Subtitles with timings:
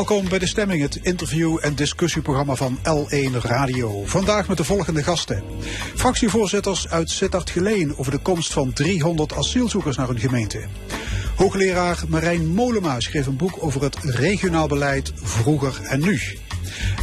[0.00, 4.04] Welkom bij De Stemming, het interview- en discussieprogramma van L1 Radio.
[4.04, 5.42] Vandaag met de volgende gasten.
[5.94, 10.64] Fractievoorzitters uit Sittard-Geleen over de komst van 300 asielzoekers naar hun gemeente.
[11.36, 16.20] Hoogleraar Marijn Molenma schreef een boek over het regionaal beleid vroeger en nu.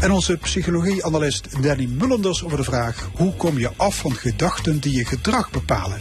[0.01, 3.09] En onze psychologieanalist Danny Mullenders over de vraag...
[3.13, 5.99] hoe kom je af van gedachten die je gedrag bepalen?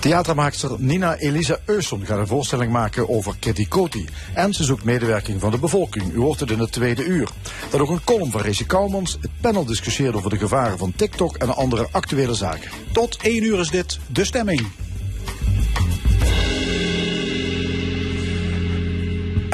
[0.00, 4.08] Theatermaakster Nina Elisa Euson gaat een voorstelling maken over Kitty Koti.
[4.34, 6.12] En ze zoekt medewerking van de bevolking.
[6.12, 7.28] U hoort het in het tweede uur.
[7.70, 9.18] Dan ook een column van Regie Kouwmans.
[9.20, 12.70] Het panel discussieert over de gevaren van TikTok en andere actuele zaken.
[12.92, 14.85] Tot 1 uur is dit De Stemming.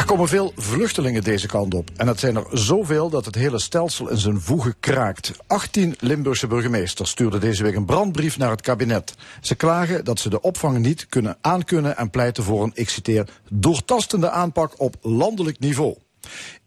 [0.03, 1.91] Er komen veel vluchtelingen deze kant op.
[1.97, 5.33] En het zijn er zoveel dat het hele stelsel in zijn voegen kraakt.
[5.47, 9.15] 18 Limburgse burgemeesters stuurden deze week een brandbrief naar het kabinet.
[9.41, 13.29] Ze klagen dat ze de opvang niet kunnen aankunnen en pleiten voor een, ik citeer,
[13.51, 15.97] doortastende aanpak op landelijk niveau.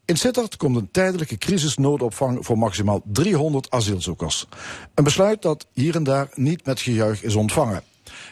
[0.06, 4.47] In Sittard komt een tijdelijke crisisnoodopvang voor maximaal 300 asielzoekers.
[4.94, 7.83] Een besluit dat hier en daar niet met gejuich is ontvangen.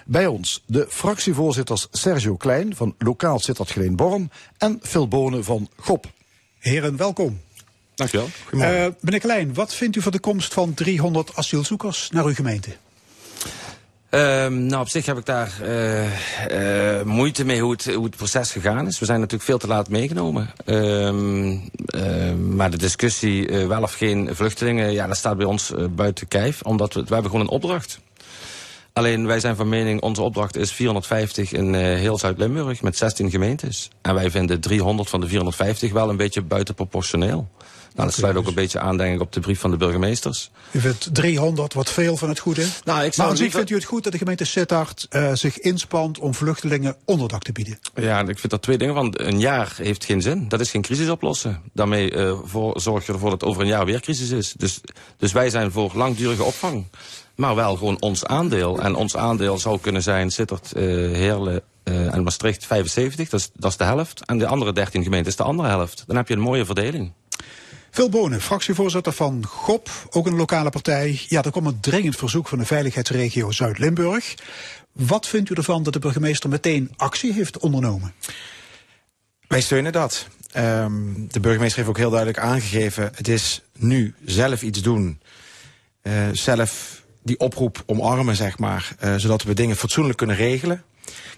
[0.05, 5.69] Bij ons de fractievoorzitters Sergio Klein van Lokaal Sittard Geleen Born en Phil Bonen van
[5.77, 6.05] GOP.
[6.59, 7.41] Heren, welkom.
[7.95, 8.27] Dankjewel.
[8.51, 12.69] Uh, meneer Klein, wat vindt u van de komst van 300 asielzoekers naar uw gemeente?
[14.09, 18.15] Um, nou, op zich heb ik daar uh, uh, moeite mee hoe het, hoe het
[18.15, 18.99] proces gegaan is.
[18.99, 20.49] We zijn natuurlijk veel te laat meegenomen.
[20.65, 26.27] Um, uh, maar de discussie wel of geen vluchtelingen, ja, dat staat bij ons buiten
[26.27, 26.61] kijf.
[26.61, 27.99] Omdat we, we hebben gewoon een opdracht.
[28.93, 33.89] Alleen wij zijn van mening, onze opdracht is 450 in heel Zuid-Limburg met 16 gemeentes.
[34.01, 37.49] En wij vinden 300 van de 450 wel een beetje buitenproportioneel.
[37.95, 40.51] Nou, dat sluit ook een beetje aan, denk ik, op de brief van de burgemeesters.
[40.71, 42.65] U vindt 300 wat veel van het goede.
[42.83, 45.59] Nou, ik maar aan zich vindt u het goed dat de gemeente Sittard uh, zich
[45.59, 47.79] inspant om vluchtelingen onderdak te bieden?
[47.95, 49.13] Ja, ik vind daar twee dingen van.
[49.13, 50.47] Een jaar heeft geen zin.
[50.47, 51.61] Dat is geen crisis oplossen.
[51.73, 54.53] Daarmee uh, voor, zorg je ervoor dat over een jaar weer crisis is.
[54.57, 54.81] Dus,
[55.17, 56.85] dus wij zijn voor langdurige opvang.
[57.35, 58.79] Maar wel gewoon ons aandeel.
[58.79, 60.83] En ons aandeel zou kunnen zijn Sittard, uh,
[61.15, 63.29] Heerlen, uh, en Maastricht 75.
[63.29, 64.25] Dat is, dat is de helft.
[64.25, 66.03] En de andere 13 gemeenten is de andere helft.
[66.07, 67.11] Dan heb je een mooie verdeling.
[67.91, 71.21] Phil Bonen, fractievoorzitter van GOP, ook een lokale partij.
[71.27, 74.35] Ja, er komt een dringend verzoek van de veiligheidsregio Zuid-Limburg.
[74.91, 78.13] Wat vindt u ervan dat de burgemeester meteen actie heeft ondernomen?
[79.47, 80.27] Wij steunen dat.
[80.57, 83.11] Um, de burgemeester heeft ook heel duidelijk aangegeven...
[83.15, 85.21] het is nu zelf iets doen.
[86.03, 88.95] Uh, zelf die oproep omarmen, zeg maar.
[89.03, 90.83] Uh, zodat we dingen fatsoenlijk kunnen regelen.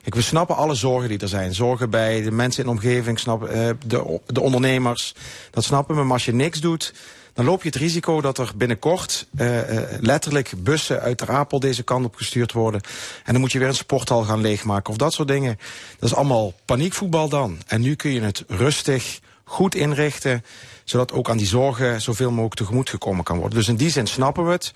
[0.02, 1.54] Kijk, we snappen alle zorgen die er zijn.
[1.54, 5.16] Zorgen bij de mensen in de omgeving, snap, uh, de, de ondernemers.
[5.52, 6.94] Dat snappen we, maar als je niks doet...
[7.34, 9.60] dan loop je het risico dat er binnenkort uh,
[10.00, 12.82] letterlijk bussen uit de Apel deze kant op gestuurd worden.
[13.24, 15.60] En dan moet je weer een sporthal gaan leegmaken of dat soort dingen.
[16.00, 17.58] Dat is allemaal paniekvoetbal dan.
[17.68, 20.44] En nu kun je het rustig, goed inrichten...
[20.84, 23.58] zodat ook aan die zorgen zoveel mogelijk tegemoet gekomen kan worden.
[23.58, 24.74] Dus in die zin snappen we het...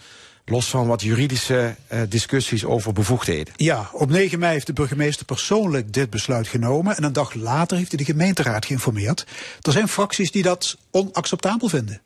[0.49, 3.53] Los van wat juridische uh, discussies over bevoegdheden.
[3.55, 6.97] Ja, op 9 mei heeft de burgemeester persoonlijk dit besluit genomen.
[6.97, 9.25] En een dag later heeft hij de gemeenteraad geïnformeerd.
[9.61, 12.01] Er zijn fracties die dat onacceptabel vinden.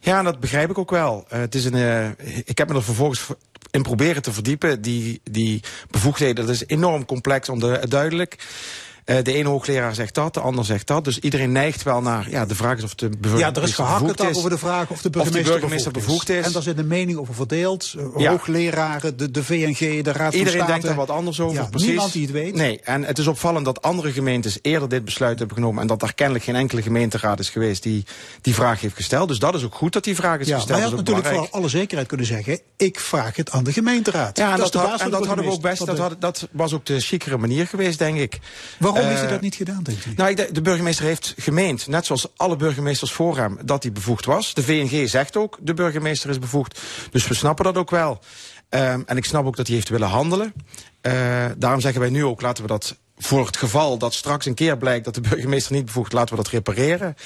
[0.00, 1.26] Ja, dat begrijp ik ook wel.
[1.32, 2.08] Uh, het is een, uh,
[2.44, 3.26] ik heb me er vervolgens
[3.70, 4.82] in proberen te verdiepen.
[4.82, 8.36] Die, die bevoegdheden, dat is enorm complex, onduidelijk.
[9.06, 11.04] Uh, de ene hoogleraar zegt dat, de ander zegt dat.
[11.04, 14.36] Dus iedereen neigt wel naar, ja, de vraag is of de Ja, er is gehakkeld
[14.36, 16.44] over de vraag of de burgemeester, of de burgemeester bevoegd, is.
[16.44, 17.94] En daar zit een mening over verdeeld.
[18.16, 18.30] Ja.
[18.30, 20.72] Hoogleraren, de, de VNG, de Raad van Iedereen State.
[20.72, 21.88] denkt er wat anders over, ja, precies.
[21.88, 22.54] Niemand die het weet.
[22.54, 25.82] Nee, en het is opvallend dat andere gemeentes eerder dit besluit hebben genomen...
[25.82, 28.04] en dat daar kennelijk geen enkele gemeenteraad is geweest die
[28.40, 29.28] die vraag heeft gesteld.
[29.28, 30.78] Dus dat is ook goed dat die vraag is ja, gesteld.
[30.78, 32.60] Maar je had natuurlijk voor alle zekerheid kunnen zeggen...
[32.76, 34.36] ik vraag het aan de gemeenteraad.
[34.38, 35.86] Ja, en dat, dat, is had, en dat hadden we ook best.
[35.86, 38.38] Dat, had, dat was ook de chicere manier geweest, denk ik.
[38.78, 39.82] Waarom uh, heeft hij dat niet gedaan?
[40.16, 44.24] Nou, de, de, burgemeester heeft gemeend, net zoals alle burgemeesters voor hem, dat hij bevoegd
[44.24, 44.54] was.
[44.54, 46.80] De VNG zegt ook, de burgemeester is bevoegd.
[47.10, 48.20] Dus we snappen dat ook wel.
[48.70, 50.52] Um, en ik snap ook dat hij heeft willen handelen.
[51.02, 54.54] Uh, daarom zeggen wij nu ook, laten we dat voor het geval dat straks een
[54.54, 57.16] keer blijkt dat de burgemeester niet bevoegd, laten we dat repareren.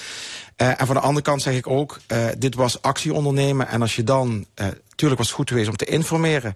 [0.56, 3.68] Uh, en van de andere kant zeg ik ook, uh, dit was actie ondernemen.
[3.68, 6.54] En als je dan, uh, tuurlijk was het goed geweest om te informeren.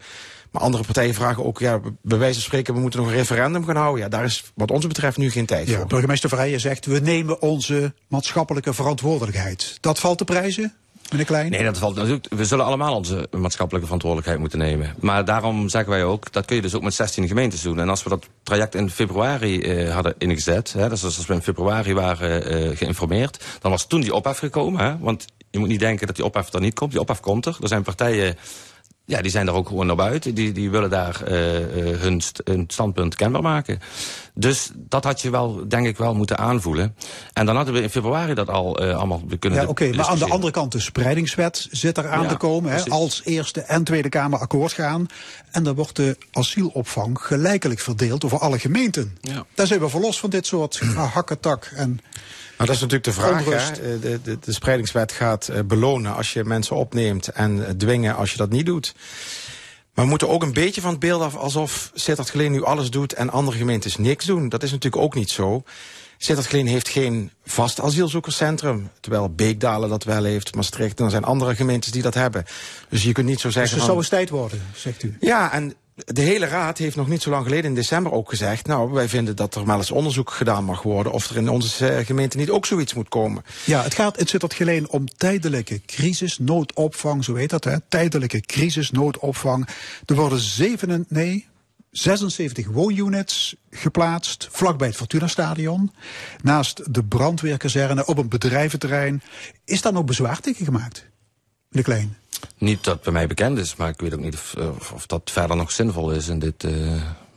[0.52, 3.64] Maar andere partijen vragen ook, ja, bij wijze van spreken, we moeten nog een referendum
[3.64, 4.02] gaan houden.
[4.02, 5.86] Ja, daar is wat ons betreft nu geen tijd ja, voor.
[5.86, 9.78] Burgemeester Vrijen zegt, we nemen onze maatschappelijke verantwoordelijkheid.
[9.80, 10.74] Dat valt te prijzen?
[11.10, 11.50] Meneer Klein?
[11.50, 12.26] Nee, dat valt natuurlijk.
[12.28, 14.94] We zullen allemaal onze maatschappelijke verantwoordelijkheid moeten nemen.
[15.00, 17.80] Maar daarom zeggen wij ook, dat kun je dus ook met 16 gemeentes doen.
[17.80, 21.42] En als we dat traject in februari eh, hadden ingezet, hè, dus als we in
[21.42, 24.84] februari waren eh, geïnformeerd, dan was toen die ophef gekomen.
[24.84, 26.90] Hè, want je moet niet denken dat die ophef er niet komt.
[26.90, 27.56] Die ophef komt er.
[27.60, 28.36] Er zijn partijen
[29.04, 30.34] ja, die zijn er ook gewoon naar buiten.
[30.34, 31.28] Die, die willen daar uh,
[32.00, 33.80] hun, st hun standpunt kenbaar maken.
[34.34, 36.96] Dus dat had je wel, denk ik, wel moeten aanvoelen.
[37.32, 40.06] En dan hadden we in februari dat al uh, allemaal kunnen Ja, oké, okay, maar
[40.06, 42.72] aan de andere kant de spreidingswet zit er aan ja, te komen.
[42.72, 45.06] Hè, als Eerste en Tweede Kamer akkoord gaan.
[45.50, 49.18] En dan wordt de asielopvang gelijkelijk verdeeld over alle gemeenten.
[49.20, 49.44] Ja.
[49.54, 52.00] Daar zijn we verlost van dit soort hakketak en...
[52.62, 53.74] Nou, dat is natuurlijk de vraag.
[53.80, 53.98] Hè?
[53.98, 58.30] De, de, de spreidingswet gaat uh, belonen als je mensen opneemt en uh, dwingen als
[58.30, 58.94] je dat niet doet.
[59.94, 62.90] Maar we moeten ook een beetje van het beeld af alsof Sittard Geleen nu alles
[62.90, 64.48] doet en andere gemeentes niks doen.
[64.48, 65.62] Dat is natuurlijk ook niet zo.
[66.18, 68.90] Sittard Geleen heeft geen vast asielzoekerscentrum.
[69.00, 70.98] Terwijl Beekdalen dat wel heeft, Maastricht.
[70.98, 72.44] En er zijn andere gemeentes die dat hebben.
[72.88, 73.62] Dus je kunt niet zo zeggen...
[73.62, 75.16] Dus het zou eens tijd worden, zegt u?
[75.20, 78.66] Ja, en de hele raad heeft nog niet zo lang geleden in december ook gezegd...
[78.66, 81.12] nou, wij vinden dat er wel eens onderzoek gedaan mag worden...
[81.12, 83.44] of er in onze gemeente niet ook zoiets moet komen.
[83.64, 87.76] Ja, het, gaat, het zit dat geleen om tijdelijke crisisnoodopvang, zo heet dat, hè?
[87.88, 89.68] Tijdelijke crisisnoodopvang.
[90.06, 91.46] Er worden zeven, nee,
[91.90, 95.92] 76 woonunits geplaatst vlakbij het Fortuna Stadion.
[96.42, 99.22] Naast de brandweerkazerne op een bedrijventerrein.
[99.64, 101.10] Is daar nog bezwaar tegen gemaakt?
[101.68, 102.21] Meneer Klein.
[102.58, 104.54] Niet dat bij mij bekend is, maar ik weet ook niet of,
[104.94, 106.64] of dat verder nog zinvol is in dit.
[106.64, 106.94] Uh,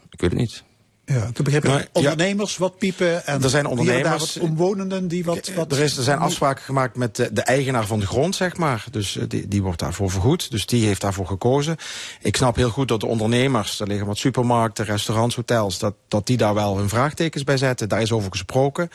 [0.10, 0.64] ik weet het niet.
[1.06, 5.26] Ja, ik begrijp nou, ondernemers ja, wat piepen en er zijn ondernemers, wat omwonenden die
[5.26, 5.52] wat...
[5.56, 8.58] wat er, is, er zijn afspraken gemaakt met de, de, eigenaar van de grond, zeg
[8.58, 8.86] maar.
[8.92, 10.52] Dus die, die wordt daarvoor vergoed.
[10.52, 11.78] Dus die heeft daarvoor gekozen.
[12.22, 15.80] Ik snap heel goed dat de ondernemers, er liggen wat supermarkten, restaurants, hotels...
[15.80, 17.90] dat, dat die daar wel hun vraagtekens bij zetten.
[17.90, 18.90] Daar is over gesproken.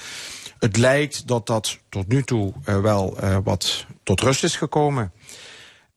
[0.59, 5.13] Het lijkt dat dat tot nu toe uh, wel uh, wat tot rust is gekomen.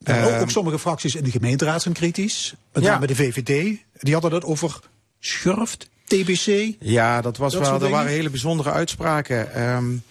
[0.05, 2.53] Ook, ook, sommige fracties in de gemeenteraad zijn kritisch.
[2.73, 3.07] Met name ja.
[3.07, 3.77] de VVD.
[3.99, 4.79] Die hadden het over
[5.19, 6.75] schurft, TBC.
[6.79, 7.81] Ja, dat was dat wel.
[7.81, 9.61] Er waren hele bijzondere uitspraken.
[9.61, 10.03] Um,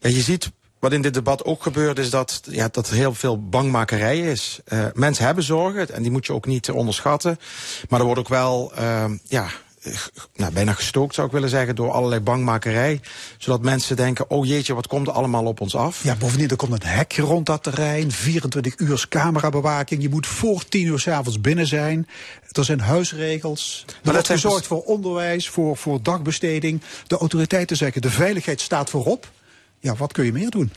[0.00, 0.50] ja, je ziet
[0.82, 4.60] wat in dit debat ook gebeurt, is dat, ja, dat er heel veel bangmakerij is.
[4.68, 7.38] Uh, mensen hebben zorgen en die moet je ook niet onderschatten.
[7.88, 9.48] Maar er wordt ook wel, uh, ja,
[10.34, 13.00] nou, bijna gestookt zou ik willen zeggen door allerlei bangmakerij.
[13.38, 16.04] Zodat mensen denken, oh jeetje, wat komt er allemaal op ons af?
[16.04, 18.10] Ja, bovendien, er komt een hek rond dat terrein.
[18.10, 20.02] 24 uur camerabewaking.
[20.02, 22.08] Je moet voor 10 uur s'avonds binnen zijn.
[22.50, 23.84] Er zijn huisregels.
[23.86, 26.82] Er maar wordt gezorgd voor onderwijs, voor, voor dagbesteding.
[27.06, 29.30] De autoriteiten zeggen, de veiligheid staat voorop
[29.82, 30.72] ja, wat kun je meer doen?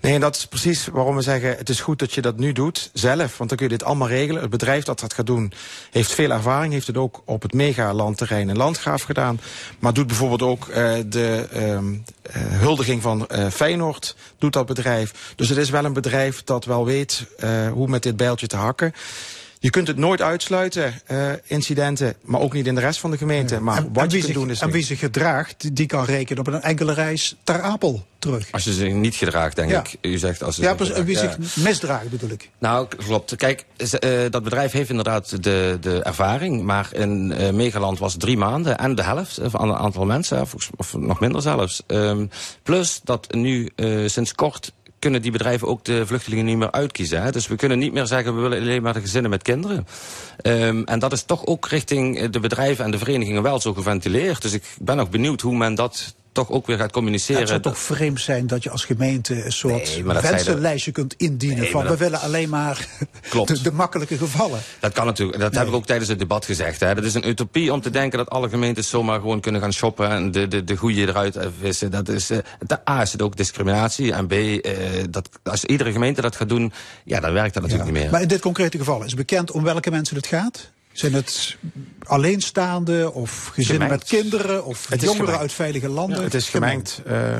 [0.00, 1.56] Nee, en dat is precies waarom we zeggen...
[1.56, 3.36] het is goed dat je dat nu doet, zelf.
[3.38, 4.40] Want dan kun je dit allemaal regelen.
[4.40, 5.52] Het bedrijf dat dat gaat doen,
[5.90, 6.72] heeft veel ervaring.
[6.72, 9.40] Heeft het ook op het megalandterrein in Landgraaf gedaan.
[9.78, 10.74] Maar doet bijvoorbeeld ook uh,
[11.06, 11.78] de uh,
[12.34, 15.32] huldiging van uh, Feyenoord, doet dat bedrijf.
[15.36, 17.26] Dus het is wel een bedrijf dat wel weet
[17.72, 18.94] hoe met dit bijltje te hakken.
[19.60, 23.16] Je kunt het nooit uitsluiten, uh, incidenten, maar ook niet in de rest van de
[23.16, 23.54] gemeente.
[23.54, 23.60] Ja.
[23.60, 24.60] Maar en, wat en je kunt doen is...
[24.60, 28.48] En wie zich gedraagt, die kan rekenen op een enkele reis ter Apel terug.
[28.50, 29.80] Als je zich niet gedraagt, denk ja.
[29.80, 29.96] ik.
[30.00, 32.50] U zegt als ja, precies, wie zich misdraagt bedoel ik.
[32.58, 33.36] Nou, klopt.
[33.36, 36.62] Kijk, uh, dat bedrijf heeft inderdaad de, de ervaring.
[36.62, 40.40] Maar in uh, Megaland was drie maanden en de helft van het aantal mensen.
[40.40, 41.82] Of, of nog minder zelfs.
[41.86, 42.30] Um,
[42.62, 43.70] plus dat nu
[44.06, 47.22] sinds kort kunnen die bedrijven ook de vluchtelingen niet meer uitkiezen.
[47.22, 47.32] Hè?
[47.32, 49.86] Dus we kunnen niet meer zeggen, we willen alleen maar de gezinnen met kinderen.
[50.42, 54.42] Um, en dat is toch ook richting de bedrijven en de verenigingen wel zo geventileerd.
[54.42, 57.40] Dus ik ben nog benieuwd hoe men dat toch ook weer gaat communiceren.
[57.40, 61.58] Het zou toch vreemd zijn dat je als gemeente een soort nee, wensenlijstje kunt indienen
[61.58, 61.92] nee, van dat...
[61.92, 62.88] we willen alleen maar
[63.44, 64.60] de, de, makkelijke gevallen.
[64.80, 65.60] Dat kan natuurlijk, dat nee.
[65.60, 66.80] heb ik ook tijdens het debat gezegd.
[66.80, 66.94] Hè.
[66.94, 70.10] Dat is een utopie om te denken dat alle gemeentes zomaar gewoon kunnen gaan shoppen
[70.10, 71.90] en de, de, de goede eruit vissen.
[71.90, 72.38] Dat is, uh,
[72.88, 74.62] A is het ook discriminatie en B, uh,
[75.10, 76.72] dat, als iedere gemeente dat gaat doen,
[77.04, 77.94] ja, dan werkt dat natuurlijk ja.
[77.94, 78.12] niet meer.
[78.12, 80.70] Maar in dit concrete geval, is bekend om welke mensen het gaat?
[80.98, 81.56] Zijn het
[82.02, 84.10] alleenstaande of gezinnen gemengd.
[84.10, 86.22] met kinderen of het jongeren uit veilige landen?
[86.22, 87.02] het is gemengd.
[87.06, 87.36] Uh,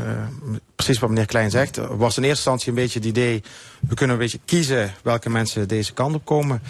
[0.75, 1.77] precies wat meneer Klein zegt.
[1.77, 3.43] Er was in eerste instantie een beetje het idee...
[3.89, 6.63] we kunnen een beetje kiezen welke mensen deze kant op komen.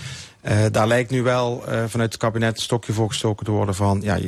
[0.42, 3.74] Uh, daar lijkt nu wel uh, vanuit het kabinet een stokje voor gestoken te worden
[3.74, 4.00] van...
[4.02, 4.18] ja,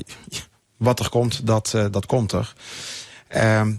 [0.76, 2.55] wat er komt, dat, dat komt er.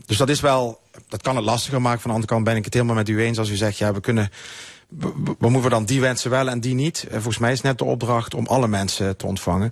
[0.05, 0.79] dus dat is wel...
[1.07, 2.01] Dat kan het lastiger maken.
[2.01, 3.77] Van de andere kant ben ik het helemaal met u eens als u zegt...
[3.77, 4.31] ja, we kunnen
[5.39, 7.05] moeten we dan die wensen wel en die niet?
[7.07, 9.71] Uh, volgens mij is net de opdracht om alle mensen te ontvangen.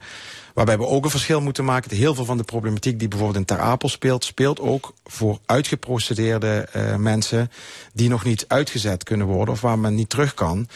[0.54, 1.98] Waarbij we ook een verschil moeten maken.
[1.98, 4.24] Heel veel van de problematiek die bijvoorbeeld in Ter Apel speelt...
[4.24, 7.52] speelt ook voor uitgeprocedeerde uh, mensen...
[7.94, 10.68] die nog niet uitgezet kunnen worden of waar men niet terug kan.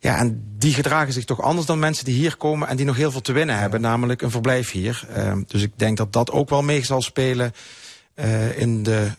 [0.00, 2.68] Ja, en die gedragen zich toch anders dan mensen die hier komen...
[2.68, 5.06] en die nog heel veel te winnen hebben, namelijk een verblijf hier.
[5.16, 7.52] Uh, dus ik denk dat dat ook wel mee zal spelen
[8.14, 9.10] uh, in de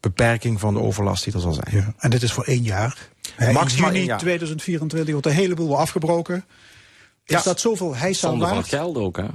[0.00, 1.94] beperking van de overlast die er zal zijn.
[1.98, 3.10] En dit is voor één jaar.
[3.52, 6.44] Max juni 2024 wordt een heleboel afgebroken.
[7.24, 7.42] Is ja.
[7.42, 9.26] dat zoveel heisa Zonder van het geld ook, hè?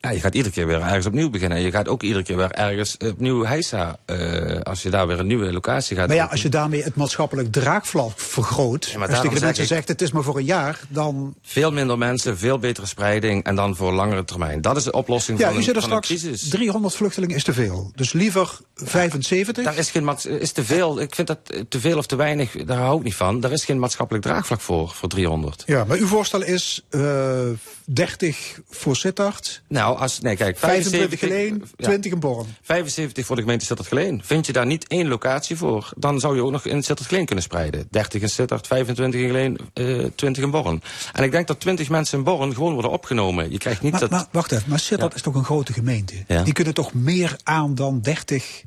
[0.00, 1.60] Ja, je gaat iedere keer weer ergens opnieuw beginnen.
[1.60, 3.98] Je gaat ook iedere keer weer ergens opnieuw heisa.
[4.06, 6.06] Uh, als je daar weer een nieuwe locatie gaat.
[6.06, 8.84] Maar ja, als je daarmee het maatschappelijk draagvlak vergroot.
[8.84, 11.34] Ja, als je mensen zegt het is maar voor een jaar, dan.
[11.42, 14.60] Veel minder mensen, veel betere spreiding en dan voor langere termijn.
[14.60, 16.48] Dat is de oplossing ja, van, u er straks, crisis.
[16.48, 17.92] 300 vluchtelingen is te veel.
[17.94, 19.64] Dus liever 75.
[19.64, 21.00] Daar is geen is te veel.
[21.00, 21.38] Ik vind dat
[21.68, 23.40] te veel of te weinig, daar hou ik niet van.
[23.40, 25.62] Daar is geen maatschappelijk draagvlak voor, voor 300.
[25.66, 27.40] Ja, maar uw voorstel is uh,
[27.84, 29.62] 30 voor Sittard.
[29.68, 32.46] Nou, als, nee, kijk, 25 Geleen, 20 in Born.
[32.62, 34.20] 75 voor de gemeente Sittard Geleen.
[34.24, 37.24] Vind je daar niet één locatie voor, dan zou je ook nog in Sittard Geleen
[37.24, 37.86] kunnen spreiden.
[37.90, 40.82] 30 in Sittard, 25 in Geleen, uh, 20 in Born.
[41.12, 43.50] En ik denk dat 20 mensen in Born gewoon worden opgenomen.
[43.50, 44.10] Je krijgt niet maar, dat...
[44.10, 45.16] Maar wacht even, maar Sittard ja.
[45.16, 46.14] is toch een grote gemeente?
[46.26, 46.42] Ja.
[46.42, 48.62] Die kunnen toch meer aan dan 30,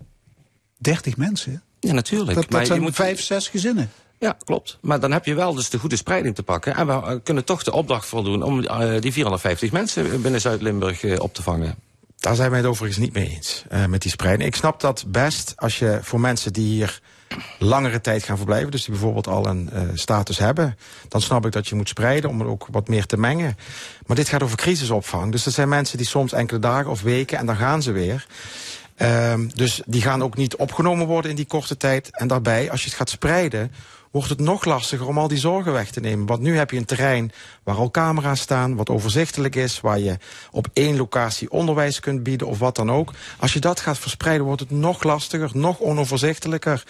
[0.77, 1.63] 30 mensen?
[1.79, 2.33] Ja, natuurlijk.
[2.33, 2.95] Dat, dat maar zijn je moet...
[2.95, 3.91] vijf, zes gezinnen.
[4.23, 4.77] Ja, klopt.
[4.81, 6.75] Maar dan heb je wel dus de goede spreiding te pakken.
[6.75, 11.03] En we uh, kunnen toch de opdracht voldoen om uh, die 450 mensen binnen Zuid-Limburg
[11.03, 11.75] uh, op te vangen.
[12.17, 14.49] Daar zijn wij het overigens niet mee eens, uh, met die spreiding.
[14.49, 16.99] Ik snap dat best als je voor mensen die hier
[17.59, 18.71] langere tijd gaan verblijven...
[18.71, 20.77] dus die bijvoorbeeld al een status hebben...
[21.07, 23.57] dan snap ik dat je moet spreiden om er ook wat meer te mengen.
[24.05, 25.31] Maar dit gaat over crisisopvang.
[25.31, 27.37] Dus dat zijn mensen die soms enkele dagen of weken...
[27.37, 28.25] en dan gaan ze weer...
[28.97, 32.09] Uh, dus die gaan ook niet opgenomen worden in die korte tijd.
[32.11, 33.71] En daarbij, als je het gaat spreiden
[34.13, 36.25] wordt het nog lastiger om al die zorgen weg te nemen.
[36.25, 37.31] Want nu heb je een terrein
[37.63, 39.81] waar al camera's staan, wat overzichtelijk is...
[39.81, 40.17] waar je
[40.51, 43.13] op één locatie onderwijs kunt bieden of wat dan ook.
[43.39, 46.83] Als je dat gaat verspreiden, wordt het nog lastiger, nog onoverzichtelijker.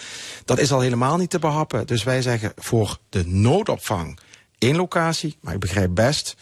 [0.45, 1.87] Dat is al helemaal niet te behappen.
[1.87, 4.19] Dus wij zeggen voor de noodopvang
[4.57, 6.35] één locatie, maar ik begrijp best...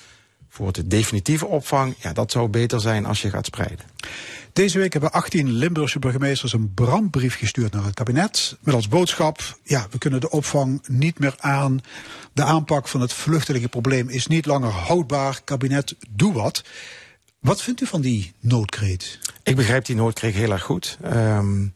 [0.49, 3.85] voor de definitieve opvang, ja, dat zou beter zijn als je gaat spreiden.
[4.53, 8.57] Deze week hebben 18 Limburgse burgemeesters een brandbrief gestuurd naar het kabinet.
[8.61, 11.79] Met als boodschap, ja, we kunnen de opvang niet meer aan.
[12.33, 15.41] De aanpak van het vluchtelingenprobleem is niet langer houdbaar.
[15.43, 16.63] Kabinet, doe wat.
[17.39, 19.19] Wat vindt u van die noodkreet?
[19.43, 20.97] Ik begrijp die noodkreet heel erg goed.
[21.13, 21.73] Um,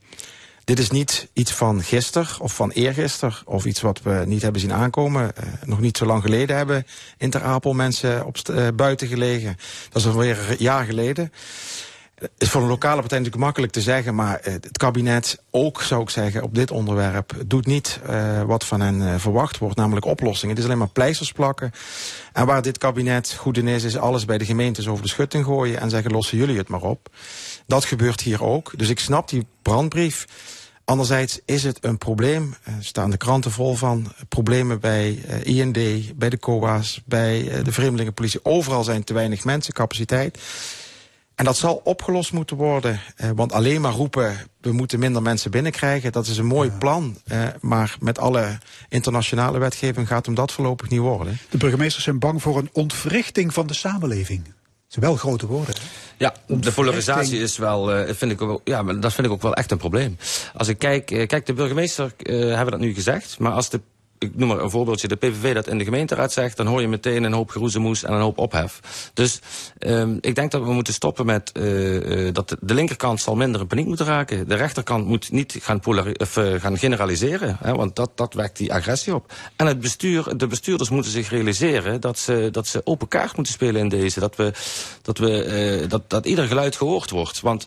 [0.63, 4.61] dit is niet iets van gisteren of van eergisteren of iets wat we niet hebben
[4.61, 5.23] zien aankomen.
[5.23, 6.85] Uh, nog niet zo lang geleden hebben
[7.17, 9.57] in Ter Apel mensen op uh, buiten gelegen.
[9.89, 11.31] Dat is alweer een jaar geleden
[12.37, 14.15] is voor een lokale partij natuurlijk makkelijk te zeggen...
[14.15, 17.33] maar het kabinet ook, zou ik zeggen, op dit onderwerp...
[17.45, 20.55] doet niet uh, wat van hen uh, verwacht wordt, namelijk oplossingen.
[20.55, 21.71] Het is alleen maar pleisters plakken.
[22.33, 25.45] En waar dit kabinet goed in is, is alles bij de gemeentes over de schutting
[25.45, 25.79] gooien...
[25.79, 27.09] en zeggen, lossen jullie het maar op.
[27.67, 28.71] Dat gebeurt hier ook.
[28.75, 30.25] Dus ik snap die brandbrief...
[30.87, 35.11] Anderzijds is het een probleem, er staan de kranten vol van, problemen bij
[35.43, 35.77] IND,
[36.15, 38.39] bij de COA's, bij de vreemdelingenpolitie.
[38.43, 40.37] Overal zijn te weinig mensen, capaciteit.
[41.35, 42.99] En dat zal opgelost moeten worden.
[43.17, 46.11] Uh, want alleen maar roepen, we moeten minder mensen binnenkrijgen...
[46.11, 46.77] dat is een mooi ja.
[46.77, 47.17] plan.
[47.31, 48.57] Uh, maar met alle
[48.89, 51.37] internationale wetgeving gaat hem dat voorlopig niet worden.
[51.49, 54.43] De burgemeesters zijn bang voor een ontwrichting van de samenleving.
[54.43, 54.53] Dat
[54.87, 55.75] zijn wel grote woorden.
[56.17, 59.41] Ja, de polarisatie is wel, uh, vind ik ook, ja, maar dat vind ik ook
[59.41, 60.17] wel echt een probleem.
[60.53, 63.39] Als ik kijk, uh, kijk de burgemeester uh, hebben dat nu gezegd...
[63.39, 63.81] maar als de
[64.17, 66.57] ik noem maar een voorbeeldje, de PVV dat in de gemeenteraad zegt...
[66.57, 68.79] dan hoor je meteen een hoop geroezemoes en een hoop ophef.
[69.13, 69.39] Dus
[69.79, 73.67] um, ik denk dat we moeten stoppen met uh, dat de, linkerkant zal minder in
[73.67, 74.47] paniek moeten raken.
[74.47, 75.79] De rechterkant moet niet gaan,
[76.17, 79.33] of, uh, gaan generaliseren, hè, want dat, dat wekt die agressie op.
[79.55, 83.53] En het bestuur, de bestuurders moeten zich realiseren dat ze, dat ze open kaart moeten
[83.53, 84.19] spelen in deze.
[84.19, 84.53] Dat, we,
[85.01, 87.41] dat, we, uh, dat, dat ieder geluid gehoord wordt.
[87.41, 87.65] Want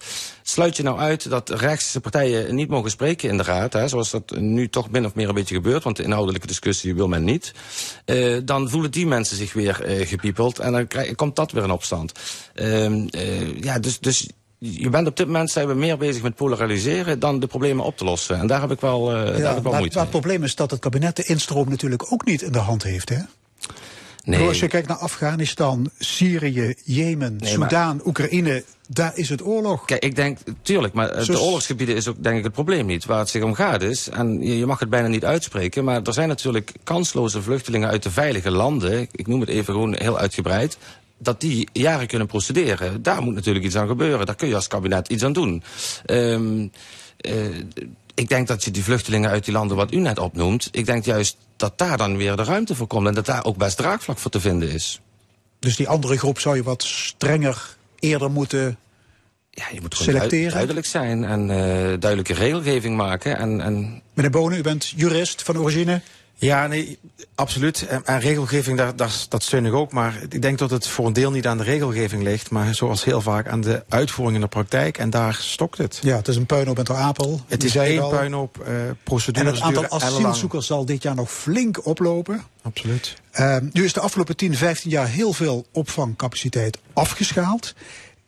[0.48, 3.72] sluit je nou uit dat rechtse partijen niet mogen spreken in de raad...
[3.72, 5.84] Hè, zoals dat nu toch min of meer een beetje gebeurt...
[5.84, 7.52] want de inhoudelijke discussie wil men niet...
[8.06, 10.58] Uh, dan voelen die mensen zich weer uh, gepiepeld...
[10.58, 12.12] en dan krijg, komt dat weer in opstand.
[12.54, 14.28] Uh, uh, ja, dus, dus
[14.58, 17.96] je bent op dit moment zijn we meer bezig met polariseren dan de problemen op
[17.96, 18.38] te lossen.
[18.38, 20.20] En daar heb ik wel, uh, ja, daar heb ik wel maar, moeite maar het
[20.20, 23.18] probleem is dat het kabinet de instroom natuurlijk ook niet in de hand heeft, hè?
[24.28, 24.46] Nee.
[24.46, 28.06] Als je kijkt naar Afghanistan, Syrië, Jemen, nee, Soudaan, maar...
[28.06, 29.84] Oekraïne, daar is het oorlog.
[29.84, 33.04] Kijk, ik denk, tuurlijk, maar de oorlogsgebieden is ook denk ik het probleem niet.
[33.04, 35.84] Waar het zich om gaat is, en je, je mag het bijna niet uitspreken...
[35.84, 39.08] maar er zijn natuurlijk kansloze vluchtelingen uit de veilige landen...
[39.12, 40.78] ik noem het even gewoon heel uitgebreid
[41.18, 43.02] dat die jaren kunnen procederen.
[43.02, 44.26] Daar moet natuurlijk iets aan gebeuren.
[44.26, 45.62] Daar kun je als kabinet iets aan doen.
[46.06, 46.70] Um,
[47.26, 47.32] uh,
[48.18, 50.68] ik denk dat je die vluchtelingen uit die landen wat u net opnoemt...
[50.70, 53.06] ik denk juist dat daar dan weer de ruimte voor komt...
[53.06, 55.00] en dat daar ook best draagvlak voor te vinden is.
[55.58, 58.78] Dus die andere groep zou je wat strenger eerder moeten
[59.50, 60.52] ja, je moet gewoon selecteren.
[60.52, 61.56] duidelijk zijn en uh,
[62.00, 63.38] duidelijke regelgeving maken.
[63.38, 64.02] En, en...
[64.14, 66.00] Meneer Bonen, u bent jurist van origine.
[66.40, 66.98] Ja, nee,
[67.34, 67.86] absoluut.
[67.86, 69.92] En, en regelgeving, daar, daar, dat steun ik ook.
[69.92, 72.50] Maar ik denk dat het voor een deel niet aan de regelgeving ligt...
[72.50, 74.98] maar zoals heel vaak aan de uitvoering in de praktijk.
[74.98, 75.98] En daar stokt het.
[76.02, 77.40] Ja, het is een puinhoop met de apel.
[77.46, 81.86] Het is één puinhoop, uh, procedures En het aantal asielzoekers zal dit jaar nog flink
[81.86, 82.42] oplopen.
[82.62, 83.16] Absoluut.
[83.34, 87.74] Uh, nu is de afgelopen 10, 15 jaar heel veel opvangcapaciteit afgeschaald.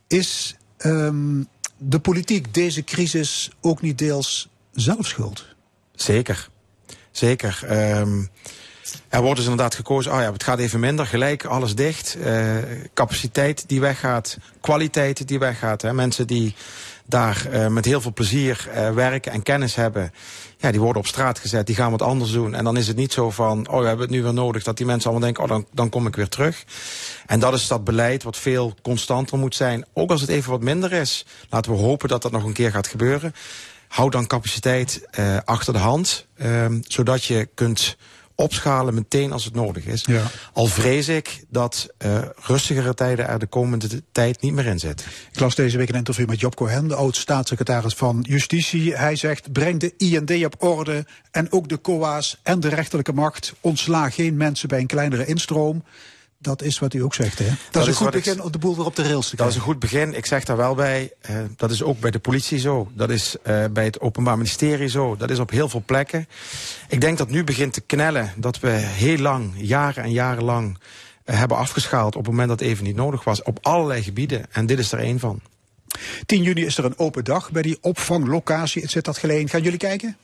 [0.07, 5.45] Is um, de politiek deze crisis ook niet deels zelf schuld?
[5.95, 6.50] Zeker.
[7.21, 7.61] Zeker.
[7.99, 8.31] Um,
[9.09, 12.17] er wordt dus inderdaad gekozen, oh ja, het gaat even minder, gelijk, alles dicht.
[12.19, 12.57] Uh,
[12.95, 15.83] capaciteit die weggaat, kwaliteit die weggaat.
[15.83, 15.93] Hè.
[15.93, 16.55] Mensen die
[17.07, 20.13] daar uh, met heel veel plezier uh, werken en kennis hebben...
[20.57, 22.55] ja, die worden op straat gezet, die gaan wat anders doen.
[22.55, 24.63] En dan is het niet zo van, oh, we hebben het nu weer nodig...
[24.63, 26.65] dat die mensen allemaal denken, oh, dan, dan kom ik weer terug.
[27.27, 29.85] En dat is dat beleid wat veel constanter moet zijn.
[29.93, 31.27] Ook als het even wat minder is.
[31.49, 33.35] Laten we hopen dat dat nog een keer gaat gebeuren.
[33.91, 37.97] Houd dan capaciteit uh, achter de hand, um, zodat je kunt
[38.35, 40.05] opschalen meteen als het nodig is.
[40.05, 40.23] Ja.
[40.53, 45.07] Al vrees ik dat uh, rustigere tijden er de komende tijd niet meer in zitten.
[45.33, 48.97] Ik las deze week een interview met Job Cohen, de oud-staatssecretaris van Justitie.
[48.97, 53.55] Hij zegt, breng de IND op orde en ook de COA's en de rechterlijke macht.
[53.61, 55.85] Ontsla geen mensen bij een kleinere instroom.
[56.43, 57.45] Dat is wat u ook zegt, hè?
[57.45, 59.37] Dat, dat is een goed begin om de boel weer op de rails te krijgen.
[59.37, 60.15] Dat is een goed begin.
[60.15, 62.91] Ik zeg daar wel bij, uh, dat is ook bij de politie zo.
[62.95, 65.17] Dat is uh, bij het Openbaar Ministerie zo.
[65.17, 66.29] Dat is op heel veel plekken.
[66.89, 70.79] Ik denk dat nu begint te knellen dat we heel lang, jaren en jaren lang...
[71.25, 73.43] Uh, hebben afgeschaald op het moment dat het even niet nodig was.
[73.43, 74.47] Op allerlei gebieden.
[74.53, 75.41] En dit is er één van.
[76.27, 78.83] 10 juni is er een open dag bij die opvanglocatie.
[78.83, 79.49] Het zit dat geleen.
[79.49, 80.17] Gaan jullie kijken?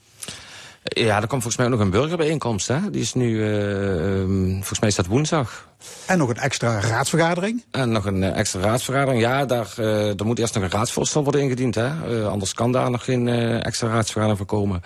[0.88, 2.68] Ja, er komt volgens mij ook nog een burgerbijeenkomst.
[2.68, 2.90] Hè?
[2.90, 4.24] Die is nu, uh,
[4.54, 5.68] volgens mij is dat woensdag.
[6.06, 7.64] En nog een extra raadsvergadering?
[7.70, 9.22] En nog een uh, extra raadsvergadering.
[9.22, 11.74] Ja, daar, uh, er moet eerst nog een raadsvoorstel worden ingediend.
[11.74, 11.90] Hè?
[12.28, 13.28] Anders kan daar nog geen
[13.62, 14.82] extra raadsvergadering voor komen.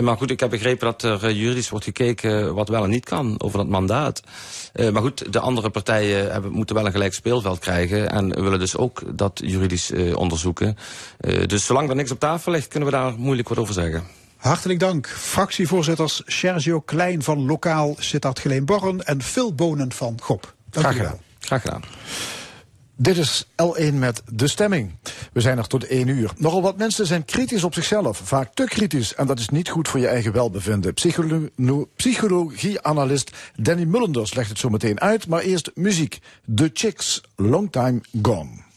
[0.00, 3.34] maar goed, ik heb begrepen dat er juridisch wordt gekeken wat wel en niet kan
[3.40, 4.22] over dat mandaat.
[4.92, 8.10] maar goed, de andere partijen hebben, moeten wel een gelijk speelveld krijgen.
[8.10, 10.76] En willen dus ook dat juridisch onderzoeken.
[11.46, 14.19] dus zolang er niks op tafel ligt, kunnen we daar moeilijk wat over zeggen.
[14.40, 15.08] Hartelijk dank.
[15.08, 20.54] Fractievoorzitters Sergio Klein van Lokaal Sittard Geleen Borren en Phil Bonen van GOP.
[20.70, 21.18] Dank Graag gedaan.
[21.38, 21.82] Graag gedaan.
[22.96, 24.92] Dit is L1 met de stemming.
[25.32, 26.32] We zijn er tot 1 uur.
[26.36, 29.14] Nogal wat mensen zijn kritisch op zichzelf, vaak te kritisch.
[29.14, 30.94] En dat is niet goed voor je eigen welbevinden.
[30.94, 31.48] Psycholo
[31.96, 35.26] Psychologieanalist Danny Mullenders legt het zo meteen uit.
[35.26, 36.18] Maar eerst muziek.
[36.54, 38.68] The Chicks, Long Time Gone.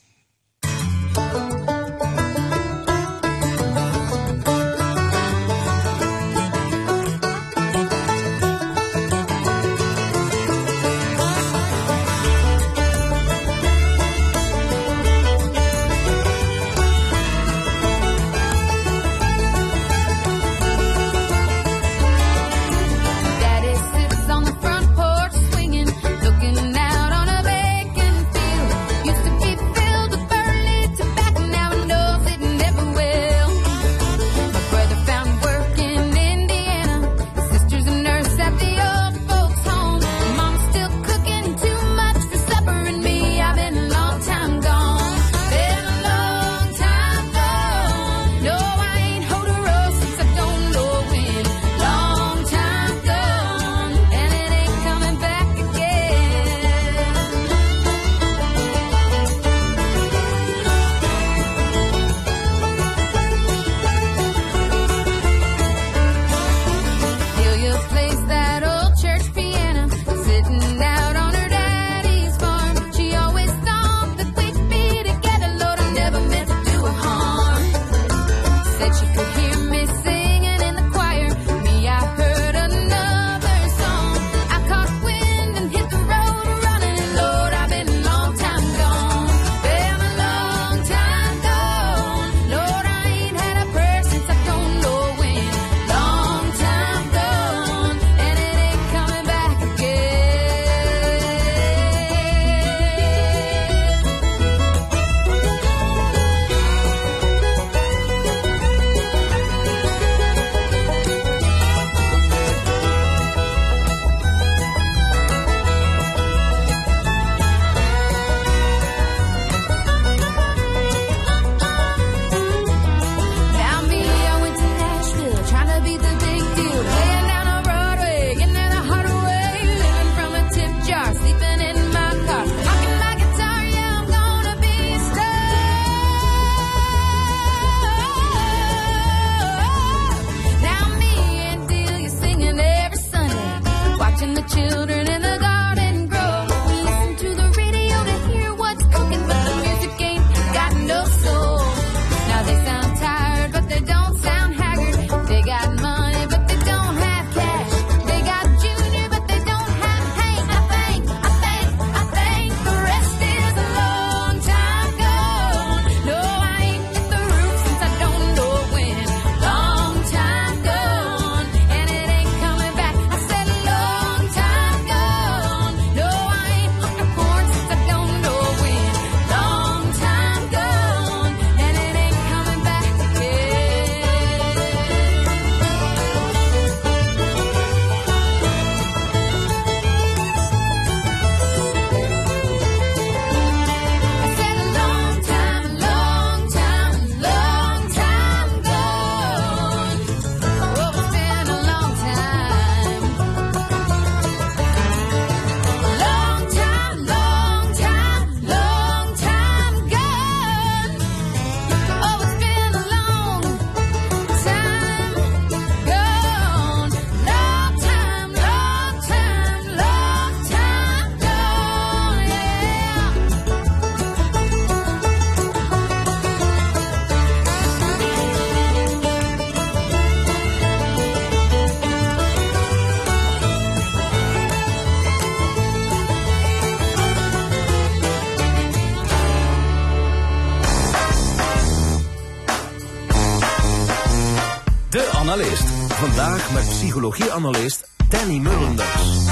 [246.03, 249.27] Vandaag met psychologieanalist Danny Mullenders.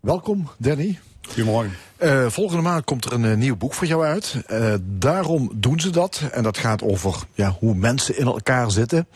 [0.00, 0.98] Welkom, Danny.
[1.22, 1.85] Goedemorgen.
[1.98, 4.44] Uh, volgende maand komt er een uh, nieuw boek voor jou uit.
[4.50, 6.22] Uh, daarom doen ze dat.
[6.32, 9.06] En dat gaat over ja, hoe mensen in elkaar zitten.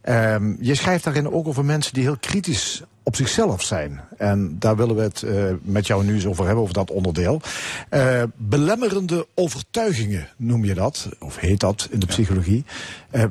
[0.00, 4.00] Ehm, je schrijft daarin ook over mensen die heel kritisch op zichzelf zijn.
[4.16, 5.24] En daar willen we het
[5.62, 7.40] met jou nu eens over hebben, over dat onderdeel.
[8.36, 12.64] belemmerende overtuigingen noem je dat, of heet dat in de psychologie.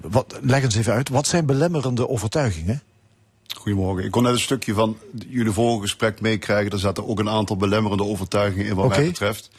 [0.01, 2.81] wat, leg eens even uit, wat zijn belemmerende overtuigingen?
[3.55, 4.03] Goedemorgen.
[4.03, 6.71] Ik kon net een stukje van jullie vorige gesprek meekrijgen.
[6.71, 8.97] Er zaten ook een aantal belemmerende overtuigingen in wat okay.
[8.97, 9.49] mij betreft.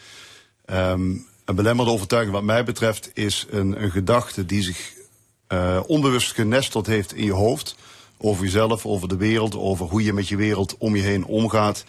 [0.67, 4.93] Um, een belemmerende overtuiging wat mij betreft is een, een gedachte die zich
[5.49, 7.77] uh, onbewust genesteld heeft in je hoofd.
[8.19, 11.85] Over jezelf, over de wereld, over hoe je met je wereld om je heen omgaat.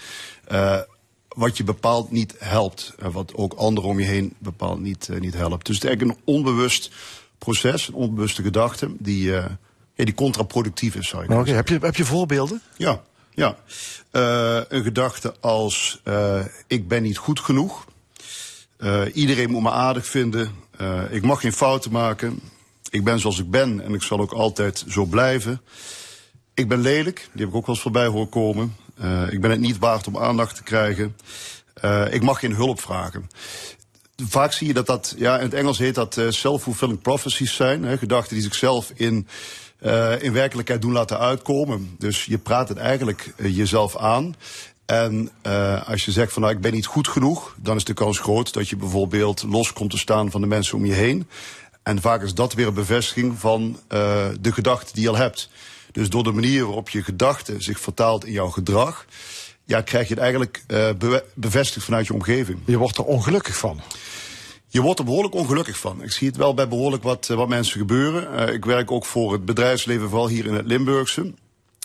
[0.51, 0.79] Uh,
[1.27, 2.93] wat je bepaald niet helpt.
[2.99, 5.65] En wat ook anderen om je heen bepaald niet, uh, niet helpt.
[5.65, 6.91] Dus het is eigenlijk een onbewust
[7.37, 9.33] proces, een onbewuste gedachte die
[9.99, 12.61] ja, die contraproductief is, zou ik okay, heb, je, heb je voorbeelden?
[12.77, 13.01] Ja,
[13.33, 13.57] ja.
[14.11, 17.85] Uh, een gedachte als uh, ik ben niet goed genoeg.
[18.77, 20.51] Uh, iedereen moet me aardig vinden.
[21.09, 22.39] ik mag geen fouten maken.
[22.89, 25.61] Ik ben zoals ik ben en ik zal ook altijd zo blijven.
[26.53, 28.75] Ik ben lelijk, die heb ik ook wel eens voorbij horen komen.
[29.29, 31.15] ik ben het niet waard om aandacht te krijgen.
[32.09, 33.29] ik mag geen hulp vragen
[34.27, 37.83] vaak zie je dat dat, ja, in het Engels heet dat uh, self-fulfilling prophecies zijn.
[37.83, 39.27] Hè, gedachten die zichzelf in
[39.81, 41.95] uh, in werkelijkheid doen laten uitkomen.
[41.97, 44.35] Dus je praat het eigenlijk uh, jezelf aan.
[44.85, 47.93] En uh, als je zegt van nou ik ben niet goed genoeg, dan is de
[47.93, 51.27] kans groot dat je bijvoorbeeld los komt te staan van de mensen om je heen.
[51.83, 53.79] En vaak is dat weer een bevestiging van
[54.41, 55.49] de gedachte die je al hebt.
[55.91, 59.05] Dus door de manier waarop je gedachte zich vertaalt in jouw gedrag,
[59.65, 60.63] ja, krijg je het eigenlijk
[61.33, 62.59] bevestigd vanuit je omgeving.
[62.65, 63.81] Je wordt er ongelukkig van.
[64.71, 66.03] Je wordt er behoorlijk ongelukkig van.
[66.03, 68.49] Ik zie het wel bij behoorlijk wat, eh, wat mensen gebeuren.
[68.49, 71.33] Uh, ik werk ook voor het bedrijfsleven, vooral hier in het Limburgse.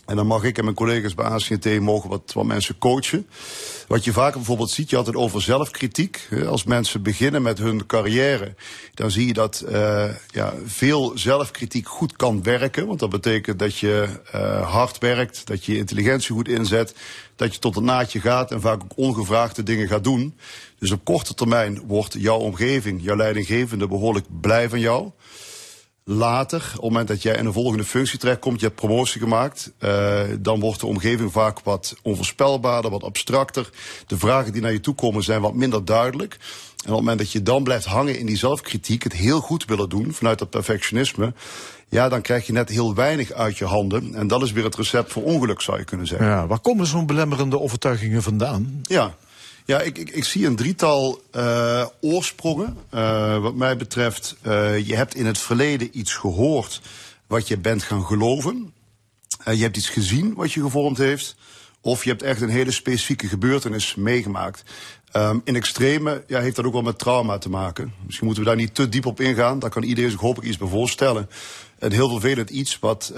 [0.06, 3.26] En dan mag ik en mijn collega's bij ACNT mogen wat, wat mensen coachen.
[3.88, 6.28] Wat je vaak bijvoorbeeld ziet, je had het over zelfkritiek.
[6.46, 8.54] Als mensen beginnen met hun carrière,
[8.94, 12.86] dan zie je dat uh, ja, veel zelfkritiek goed kan werken.
[12.86, 16.94] Want dat betekent dat je uh, hard werkt, dat je je intelligentie goed inzet,
[17.36, 20.38] dat je tot het naadje gaat en vaak ook ongevraagde dingen gaat doen.
[20.78, 25.10] Dus op korte termijn wordt jouw omgeving, jouw leidinggevende, behoorlijk blij van jou.
[26.06, 29.72] Later, op het moment dat jij in een volgende functie terechtkomt, je hebt promotie gemaakt,
[29.80, 33.70] uh, dan wordt de omgeving vaak wat onvoorspelbaarder, wat abstracter.
[34.06, 36.32] De vragen die naar je toe komen zijn wat minder duidelijk.
[36.32, 39.64] En op het moment dat je dan blijft hangen in die zelfkritiek, het heel goed
[39.64, 41.32] willen doen vanuit dat perfectionisme,
[41.88, 44.14] ja, dan krijg je net heel weinig uit je handen.
[44.14, 46.26] En dat is weer het recept voor ongeluk, zou je kunnen zeggen.
[46.26, 48.80] Ja, waar komen zo'n belemmerende overtuigingen vandaan?
[48.82, 49.14] Ja,
[49.64, 52.76] ja, ik, ik, ik zie een drietal uh, oorsprongen.
[52.94, 56.80] Uh, wat mij betreft, uh, je hebt in het verleden iets gehoord
[57.26, 58.72] wat je bent gaan geloven.
[59.44, 61.36] je hebt iets gezien wat je gevormd heeft.
[61.80, 64.62] Of je hebt echt een hele specifieke gebeurtenis meegemaakt.
[65.16, 67.94] Um, in extreme ja, heeft dat ook wel met trauma te maken.
[68.04, 69.58] Misschien moeten we daar niet te diep op ingaan.
[69.58, 71.28] Daar kan iedereen zich hopelijk iets bij voorstellen.
[71.78, 73.12] En heel vervelend iets wat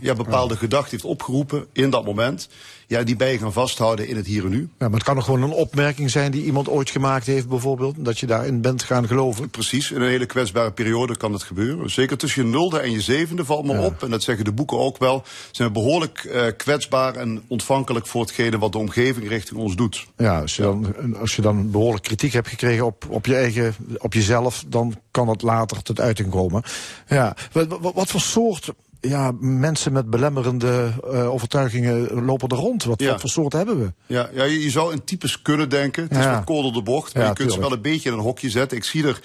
[0.00, 2.48] ja, bepaalde gedachten heeft opgeroepen in dat moment
[2.90, 4.68] ja, die bij je gaan vasthouden in het hier en nu.
[4.78, 7.94] Ja, maar het kan nog gewoon een opmerking zijn die iemand ooit gemaakt heeft, bijvoorbeeld.
[7.98, 9.50] Dat je daarin bent gaan geloven.
[9.50, 11.90] Precies, in een hele kwetsbare periode kan het gebeuren.
[11.90, 13.84] Zeker tussen je nulde en je zevende valt me ja.
[13.84, 14.02] op.
[14.02, 15.22] En dat zeggen de boeken ook wel.
[15.50, 20.06] Zijn we behoorlijk uh, kwetsbaar en ontvankelijk voor hetgene wat de omgeving richting ons doet.
[20.16, 23.74] Ja, als je, Dan, als je dan behoorlijk kritiek hebt gekregen op, op je eigen,
[23.98, 26.62] op jezelf, dan kan het later tot uiting komen.
[27.08, 32.84] Ja, wat, wat, wat voor soort ja, mensen met belemmerende uh, overtuigingen lopen er rond.
[32.84, 33.10] Wat, ja.
[33.10, 33.92] wat, voor soort hebben we?
[34.06, 36.02] Ja, ja je, je zou in types kunnen denken.
[36.02, 37.14] Het is wat kool de bocht.
[37.14, 37.56] Maar je kunt tuurlijk.
[37.56, 38.76] ze wel een beetje in een hokje zetten.
[38.76, 39.20] Ik zie er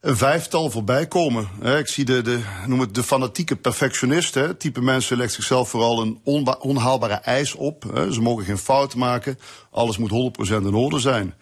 [0.00, 1.48] een vijftal voorbij komen.
[1.78, 4.34] Ik zie de, de, noem het de fanatieke perfectionist.
[4.34, 4.54] Hè.
[4.54, 6.20] Type mensen legt zichzelf vooral een
[6.60, 7.84] onhaalbare eis op.
[7.92, 8.12] Hè.
[8.12, 9.38] Ze mogen geen fout maken.
[9.70, 11.34] Alles moet 100% in orde zijn.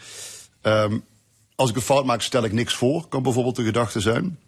[0.62, 1.04] Um,
[1.54, 3.08] als ik een fout maak, stel ik niks voor.
[3.08, 4.38] Kan bijvoorbeeld de gedachte zijn.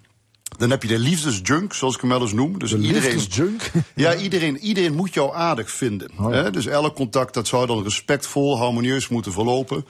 [0.57, 2.59] Dan heb je de liefdesjunk, zoals ik hem wel eens noem.
[2.59, 3.71] Dus de iedereen, liefdesjunk?
[3.95, 6.11] Ja, iedereen, iedereen moet jou aardig vinden.
[6.19, 6.31] Oh.
[6.31, 6.51] Hè?
[6.51, 9.85] Dus elk contact dat zou dan respectvol, harmonieus moeten verlopen.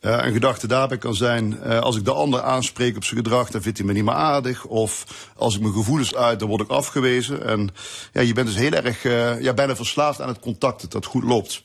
[0.00, 3.50] Uh, een gedachte daarbij kan zijn, uh, als ik de ander aanspreek op zijn gedrag,
[3.50, 4.64] dan vindt hij me niet meer aardig.
[4.64, 5.04] Of
[5.36, 7.46] als ik mijn gevoelens uit, dan word ik afgewezen.
[7.46, 7.70] En
[8.12, 11.24] ja, je bent dus heel erg, uh, ja, bijna verslaafd aan het contact dat goed
[11.24, 11.62] loopt.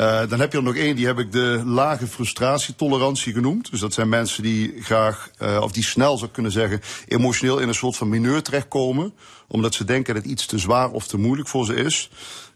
[0.00, 3.70] Uh, dan heb je er nog één, die heb ik de lage frustratietolerantie genoemd.
[3.70, 7.68] Dus dat zijn mensen die graag, uh, of die snel zou kunnen zeggen, emotioneel in
[7.68, 9.12] een soort van mineur terechtkomen.
[9.48, 12.10] Omdat ze denken dat iets te zwaar of te moeilijk voor ze is.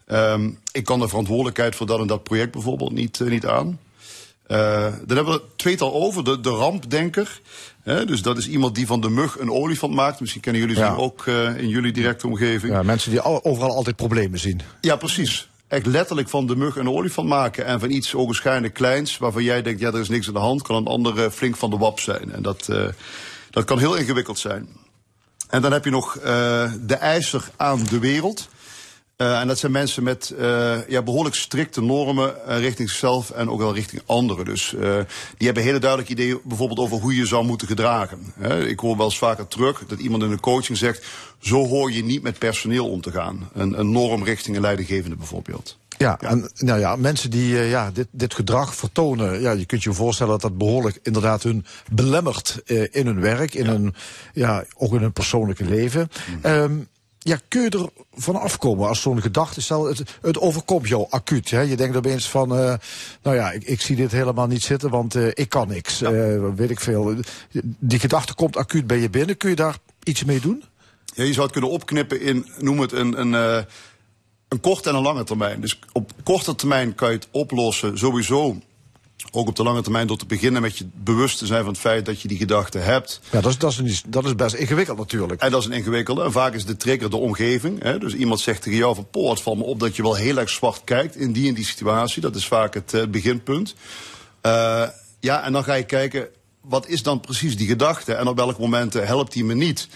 [0.07, 3.79] Um, ik kan de verantwoordelijkheid voor dat en dat project bijvoorbeeld niet, uh, niet aan.
[4.47, 4.57] Dan
[5.07, 7.41] hebben we het tweetal over, de, de rampdenker.
[7.85, 10.21] Dus dat is iemand die van de mug een olifant maakt.
[10.21, 10.95] Misschien kennen jullie Ja.
[10.95, 12.73] ze ook uh, in jullie directe omgeving.
[12.73, 14.61] Ja, mensen die al- overal altijd problemen zien.
[14.81, 15.49] Ja, precies.
[15.69, 17.65] Echt letterlijk van de mug een olifant maken.
[17.65, 20.63] En van iets ogenschijnlijk kleins, waarvan jij denkt, ja, er is niks aan de hand,
[20.63, 22.33] kan een ander eh, flink van de wap zijn.
[22.33, 22.87] En dat, eh,
[23.51, 24.69] dat kan heel ingewikkeld zijn.
[25.49, 28.49] En dan heb je nog eh, de eiser aan de wereld.
[29.17, 33.51] Eh, en dat zijn mensen met eh, ja, behoorlijk strikte normen eh, richting zichzelf en
[33.51, 34.45] ook wel richting anderen.
[34.45, 34.75] Dus
[35.37, 38.19] die hebben hele duidelijke ideeën bijvoorbeeld over hoe je zou moeten gedragen.
[38.67, 41.07] Ik hoor wel eens vaker terug dat iemand in een coaching zegt...
[41.39, 43.49] zo hoor je niet met personeel om te gaan.
[43.53, 45.79] Een, een norm richting een leidinggevende bijvoorbeeld.
[45.99, 49.93] Ja, en nou ja, mensen die ja, dit, dit gedrag vertonen, ja, je kunt je
[49.93, 53.95] voorstellen dat dat behoorlijk inderdaad hun belemmert in hun werk, in hun,
[54.33, 56.11] ja, ook in hun persoonlijke leven.
[56.43, 56.73] Ehm,
[57.25, 61.51] ja, kun je er van afkomen als zo'n gedachte, stel het, het overkomt jou acuut.
[61.51, 61.61] Hè?
[61.61, 62.75] Je denkt opeens van, eh,
[63.23, 66.03] nou ja, ik, ik zie dit helemaal niet zitten, want eh, ik kan niks.
[66.03, 67.15] Eh, weet ik veel.
[67.79, 69.37] Die gedachte komt acuut bij je binnen.
[69.37, 70.65] Kun je daar iets mee doen?
[71.15, 73.33] Ja, je zou het kunnen opknippen in, noem het een, een,
[74.49, 75.61] een korte en een lange termijn.
[75.61, 78.57] Dus op korte termijn kan je het oplossen sowieso.
[79.31, 81.81] Ook op de lange termijn door te beginnen met je bewust te zijn van het
[81.81, 83.21] feit dat je die gedachte hebt.
[83.31, 85.41] Ja, dat is, dat is, dat is best ingewikkeld natuurlijk.
[85.41, 86.23] En dat is een ingewikkelde.
[86.23, 87.83] En vaak is de trigger de omgeving.
[87.83, 87.99] Hè?
[87.99, 89.11] Dus iemand zegt tegen jou van...
[89.11, 91.55] Poh, het valt me op dat je wel heel erg zwart kijkt in die en
[91.55, 92.23] die situatie.
[92.23, 93.75] Dat is vaak het eh, beginpunt.
[94.41, 94.89] Eh,
[95.21, 96.29] ja, en dan ga je kijken...
[96.61, 98.15] wat is dan precies die gedachte?
[98.15, 99.89] En op welke momenten helpt die me niet?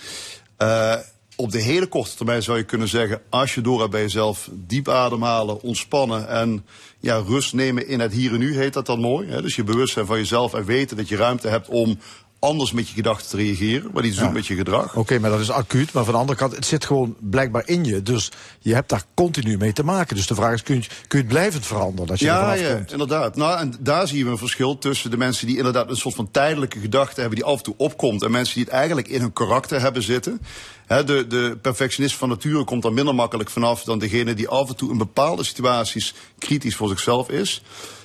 [0.57, 0.95] Eh,
[1.37, 3.21] op de hele korte termijn zou je kunnen zeggen...
[3.29, 6.29] als je door hebt bij jezelf, diep ademhalen, ontspannen...
[6.29, 6.67] en
[7.01, 9.29] ja, rust nemen in het hier en nu heet dat dan mooi.
[9.29, 9.43] Hè?
[9.43, 11.69] Dus je bewust zijn van jezelf en weten dat je ruimte hebt...
[11.69, 11.99] om
[12.39, 13.91] anders met je gedachten te reageren.
[13.93, 14.95] Wat iets doet met je gedrag.
[14.97, 15.93] Oké, maar dat is acuut.
[15.93, 18.03] Maar van de andere kant, het zit gewoon blijkbaar in je.
[18.03, 20.17] Dus je hebt daar continu mee te maken.
[20.17, 22.07] Dus de vraag is, kun je, kun je het blijvend veranderen?
[22.07, 22.93] Dat je Ja, ja, komt?
[22.93, 23.37] inderdaad.
[23.37, 26.31] Nou, en daar zien we een verschil tussen de mensen die inderdaad een soort van
[26.31, 28.23] tijdelijke gedachte hebben die af en toe opkomt.
[28.23, 30.41] En mensen die het eigenlijk in hun karakter hebben zitten.
[30.87, 34.77] De, de perfectionist van nature komt er minder makkelijk vanaf dan degene die af en
[34.77, 37.63] toe in bepaalde situaties kritisch voor zichzelf is.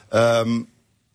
[0.09, 0.61] Ehm,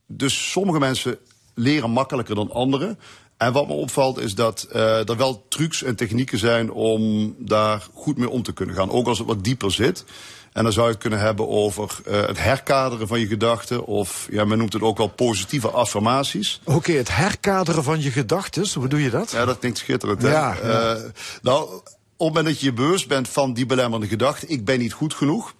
[0.06, 1.18] dus sommige mensen
[1.58, 2.98] leren makkelijker dan anderen.
[3.38, 7.86] En wat me opvalt is dat eh, er wel trucs en technieken zijn om daar
[7.94, 8.90] goed mee om te kunnen gaan.
[8.90, 10.04] Ook als het wat dieper zit.
[10.52, 13.84] En dan zou je het kunnen hebben over eh, het herkaderen van je gedachten.
[13.84, 16.60] Of ja, men noemt het ook wel positieve affirmaties.
[16.64, 19.30] Oké, het herkaderen van je gedachten, hoe doe je dat?
[19.30, 20.22] Ja, dat klinkt schitterend.
[20.22, 20.30] Hè?
[20.30, 20.94] Ja, ja.
[20.94, 21.02] Eh,
[21.42, 24.78] nou, op het moment dat je je bewust bent van die belemmerende gedachte, ik ben
[24.78, 25.54] niet goed genoeg,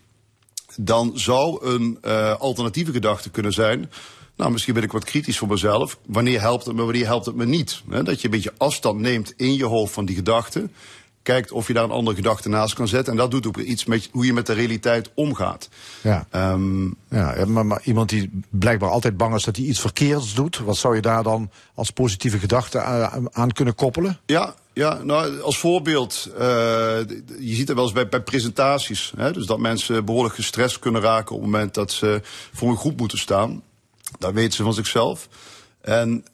[0.76, 2.00] dan zou een
[2.38, 3.90] alternatieve gedachte kunnen zijn.
[4.38, 5.98] Nou, misschien ben ik wat kritisch voor mezelf.
[6.07, 7.83] Wanneer helpt het me, wanneer helpt het me niet?
[8.03, 10.68] Dat je een beetje afstand neemt in je hoofd van die gedachte.
[11.22, 13.12] Kijkt of je daar een andere gedachte naast kan zetten.
[13.12, 15.68] En dat doet ook iets met hoe je met de realiteit omgaat.
[16.03, 16.27] Ja.
[16.31, 20.59] Ehm, Ja, maar, maar iemand die blijkbaar altijd bang is dat hij iets verkeerds doet,
[20.59, 24.18] wat zou je daar dan als positieve gedachte aan, aan kunnen koppelen?
[24.27, 26.46] Ja, ja, nou, als voorbeeld, eh,
[27.38, 29.12] je ziet het wel eens bij, bij presentaties.
[29.16, 32.20] Hè, dus dat mensen behoorlijk gestrest kunnen raken op het moment dat ze
[32.53, 33.62] voor een groep moeten staan.
[34.18, 35.28] Dat weten ze van zichzelf.
[35.81, 36.24] En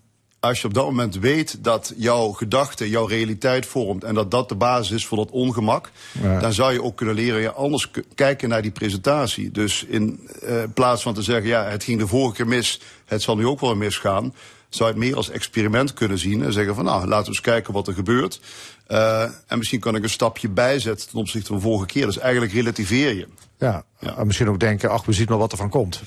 [0.40, 4.48] als je op dat moment weet dat jouw gedachte jouw realiteit vormt en dat dat
[4.48, 5.90] de basis is voor dat ongemak,
[6.22, 6.40] Ja.
[6.40, 9.50] dan zou je ook kunnen leren ja, anders kijken naar die presentatie.
[9.50, 13.22] Dus in eh, plaats van te zeggen, ja, het ging de vorige keer mis, het
[13.22, 14.34] zal nu ook wel misgaan,
[14.68, 17.40] zou je het meer als experiment kunnen zien en zeggen van, nou, laten we eens
[17.40, 18.40] kijken wat er gebeurt.
[18.86, 22.06] Eh, en misschien kan ik een stapje bijzetten ten opzichte van de vorige keer.
[22.06, 23.26] Dus eigenlijk relativeer je.
[23.58, 24.16] Ja, Ja.
[24.16, 26.02] en misschien ook denken, ach, we zien wel wat er van komt.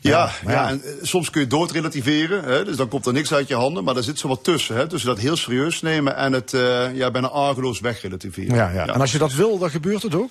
[0.00, 2.44] Ja, Ja, en eh, soms kun je doodrelativeren.
[2.44, 3.84] Hè, dus dan komt er niks uit je handen.
[3.84, 4.76] Maar er zit zo wat tussen.
[4.76, 8.54] Hè, tussen dat heel serieus nemen en het eh, ja, bijna argeloos wegrelativeren.
[8.54, 8.86] Ja, ja.
[8.86, 10.30] En als je dat wil, dan gebeurt het ook?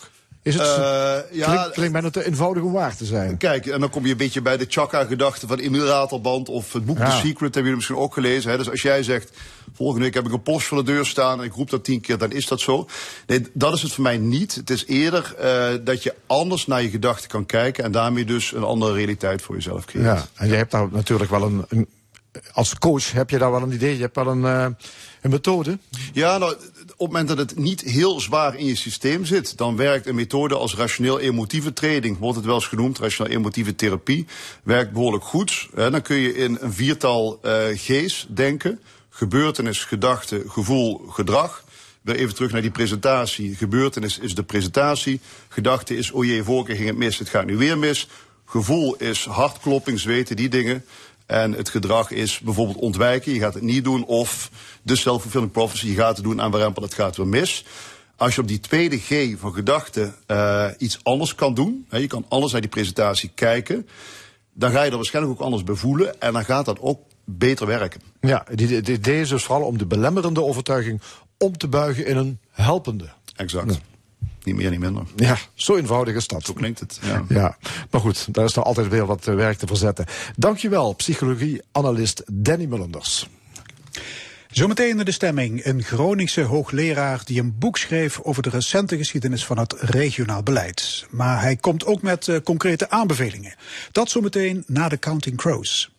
[0.49, 3.37] Is het, Eh, ja, klinkt, bijna te eenvoudig om waar te zijn.
[3.37, 6.07] Kijk, en dan kom je een beetje bij de Chaka-gedachte van Emil
[6.45, 7.05] of het boek Ja.
[7.05, 8.51] The Secret, hebben jullie misschien ook gelezen.
[8.51, 8.57] Hè?
[8.57, 9.31] Dus als jij zegt,
[9.75, 12.01] volgende week heb ik een post voor de deur staan en ik roep dat tien
[12.01, 12.87] keer, dan is dat zo.
[13.27, 14.55] Nee, dat is het voor mij niet.
[14.55, 18.51] Het is eerder eh, dat je anders naar je gedachten kan kijken en daarmee dus
[18.53, 20.05] een andere realiteit voor jezelf creëert.
[20.05, 21.87] Ja, en je hebt daar natuurlijk wel een, een-
[22.53, 24.65] als coach heb je daar wel een idee, je hebt wel een, eh,
[25.21, 25.77] een methode.
[26.13, 26.55] Ja, nou,
[26.99, 30.15] op het moment dat het niet heel zwaar in je systeem zit, dan werkt een
[30.15, 34.25] methode als rationeel-emotieve training, wordt het wel eens genoemd, rationeel-emotieve therapie,
[34.63, 35.67] werkt behoorlijk goed.
[35.75, 41.63] Dan kun je in een viertal eh G's denken: gebeurtenis, gedachte, gevoel, gedrag.
[42.01, 43.55] Weer even terug naar die presentatie.
[43.55, 45.19] Gebeurtenis is de presentatie.
[45.47, 48.07] Gedachte is, oh jee, vorige ging het mis, het gaat nu weer mis.
[48.45, 50.85] Gevoel is hartklopping, zweten, die dingen.
[51.29, 54.05] En het gedrag is bijvoorbeeld ontwijken, je gaat het niet doen.
[54.05, 54.49] Of
[54.89, 57.65] de self-fulfilling prophecy, je gaat het doen aan warempel, het gaat weer mis.
[58.15, 62.07] Als je op die tweede G van gedachten eh iets anders kan doen, hè, je
[62.07, 63.87] kan anders naar die presentatie kijken,
[64.53, 66.21] dan ga je er waarschijnlijk ook anders bij voelen.
[66.21, 68.01] En dan gaat dat ook beter werken.
[68.21, 71.01] Ja, het idee is dus vooral om de belemmerende overtuiging
[71.37, 73.09] om te buigen in een helpende.
[73.35, 73.79] Exact.
[74.43, 75.03] Niet meer, niet minder.
[75.15, 76.43] Ja, zo eenvoudig is dat.
[76.43, 76.99] Zo klinkt het.
[77.01, 77.23] Ja.
[77.29, 77.57] ja.
[77.91, 80.05] maar goed, daar is er altijd weer wat eh, werk te verzetten.
[80.35, 83.27] Dankjewel, psychologie-analyst Danny Mullenders.
[84.51, 89.57] Zometeen de stemming een Groningse hoogleraar die een boek schreef over de recente geschiedenis van
[89.57, 91.05] het regionaal beleid.
[91.09, 93.55] Maar hij komt ook met uh, concrete aanbevelingen.
[93.91, 95.91] Dat zometeen na de Counting Crows.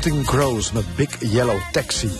[0.00, 2.10] Counting Crows met Big Yellow Taxi.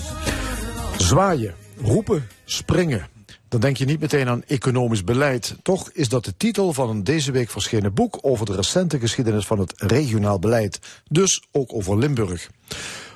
[0.97, 3.09] Zwaaien, roepen, springen.
[3.49, 5.57] Dan denk je niet meteen aan economisch beleid.
[5.63, 9.47] Toch is dat de titel van een deze week verschenen boek over de recente geschiedenis
[9.47, 10.81] van het regionaal beleid.
[11.09, 12.51] Dus ook over Limburg.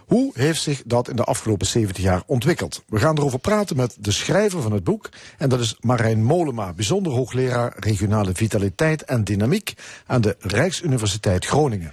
[0.07, 2.83] Hoe heeft zich dat in de afgelopen 70 jaar ontwikkeld?
[2.87, 5.09] We gaan erover praten met de schrijver van het boek.
[5.39, 9.75] En dat is Marijn Molema, bijzonder hoogleraar regionale vitaliteit en dynamiek
[10.07, 11.93] aan de Rijksuniversiteit Groningen.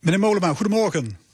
[0.00, 1.27] Meneer Molema, goedemorgen.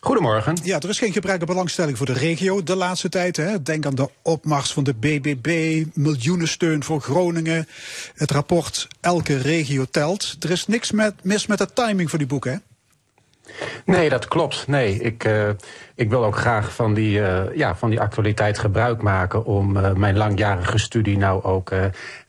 [0.00, 0.56] Goedemorgen.
[0.62, 3.36] Ja, er is geen gebruikelijke belangstelling voor de regio de laatste tijd.
[3.36, 3.62] Hè.
[3.62, 7.66] Denk aan de opmars van de BBB, miljoenensteun voor Groningen.
[8.14, 10.36] Het rapport Elke regio telt.
[10.40, 12.58] Er is niks met, mis met de timing van die boeken, hè?
[13.84, 14.66] Nee, dat klopt.
[14.66, 15.48] Nee, ik, uh,
[15.94, 19.92] ik wil ook graag van die, uh, ja, van die actualiteit gebruik maken om uh,
[19.92, 21.72] mijn langjarige studie nou ook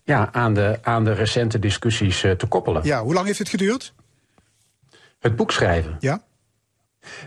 [0.04, 2.82] ja, aan, de, aan de recente discussies te koppelen.
[2.84, 3.94] Ja, hoe lang heeft het geduurd?
[5.20, 5.96] Het boek schrijven.
[6.00, 6.22] Ja?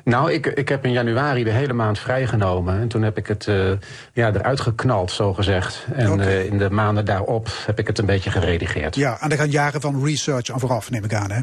[0.04, 2.80] Nou, ik, ik heb in januari de hele maand vrijgenomen.
[2.80, 3.72] En toen heb ik het uh,
[4.12, 5.86] ja, eruit geknald, zo gezegd.
[5.92, 6.26] En okay.
[6.26, 8.94] uh, in de maanden daarop heb ik het een beetje geredigeerd.
[8.94, 11.40] Ja, en er gaan jaren van research aan vooraf, neem ik aan, hè?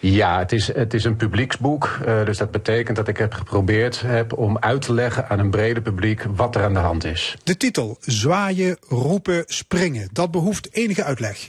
[0.00, 1.98] Ja, het is, het is een publieksboek.
[2.06, 5.50] Uh, dus dat betekent dat ik heb geprobeerd heb om uit te leggen aan een
[5.50, 7.36] breder publiek wat er aan de hand is.
[7.44, 10.08] De titel Zwaaien, roepen, springen.
[10.12, 11.48] Dat behoeft enige uitleg.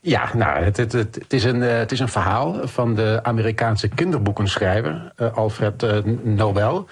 [0.00, 3.88] Ja, nou, het, het, het, is een, uh, het is een verhaal van de Amerikaanse
[3.88, 6.88] kinderboekenschrijver uh, Alfred uh, Nobel.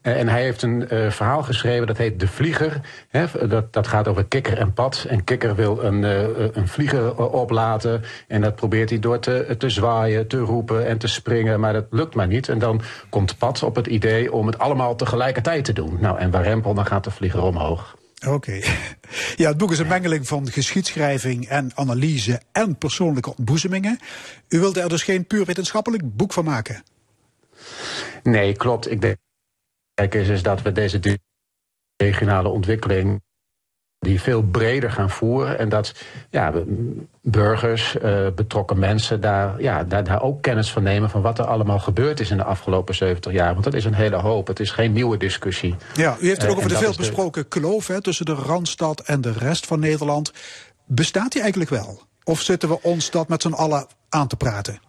[0.00, 2.80] En hij heeft een verhaal geschreven dat heet De Vlieger.
[3.48, 5.06] Dat, dat gaat over kikker en pad.
[5.08, 6.02] En kikker wil een,
[6.58, 8.02] een vlieger oplaten.
[8.28, 11.60] En dat probeert hij door te, te zwaaien, te roepen en te springen.
[11.60, 12.48] Maar dat lukt maar niet.
[12.48, 15.96] En dan komt pad op het idee om het allemaal tegelijkertijd te doen.
[16.00, 17.97] Nou, en waar rempel, dan gaat de vlieger omhoog.
[18.26, 18.60] Oké.
[19.36, 23.98] Ja, het boek is een mengeling van geschiedschrijving en analyse en persoonlijke ontboezemingen.
[24.48, 26.82] U wilde er dus geen puur wetenschappelijk boek van maken?
[28.22, 28.90] Nee, klopt.
[28.90, 31.18] Ik denk is, is dat we deze
[31.96, 33.22] regionale ontwikkeling
[33.98, 35.58] die veel breder gaan voeren.
[35.58, 35.94] En dat
[36.30, 36.52] ja,
[37.22, 41.44] burgers, uh, betrokken mensen daar, ja, daar, daar ook kennis van nemen van wat er
[41.44, 43.52] allemaal gebeurd is in de afgelopen 70 jaar.
[43.52, 44.46] Want dat is een hele hoop.
[44.46, 45.76] Het is geen nieuwe discussie.
[45.94, 47.48] Ja, u heeft het ook uh, over de veel besproken de...
[47.48, 50.32] kloof hè, tussen de Randstad en de rest van Nederland.
[50.86, 52.02] Bestaat die eigenlijk wel?
[52.24, 54.80] Of zitten we ons dat met z'n allen aan te praten?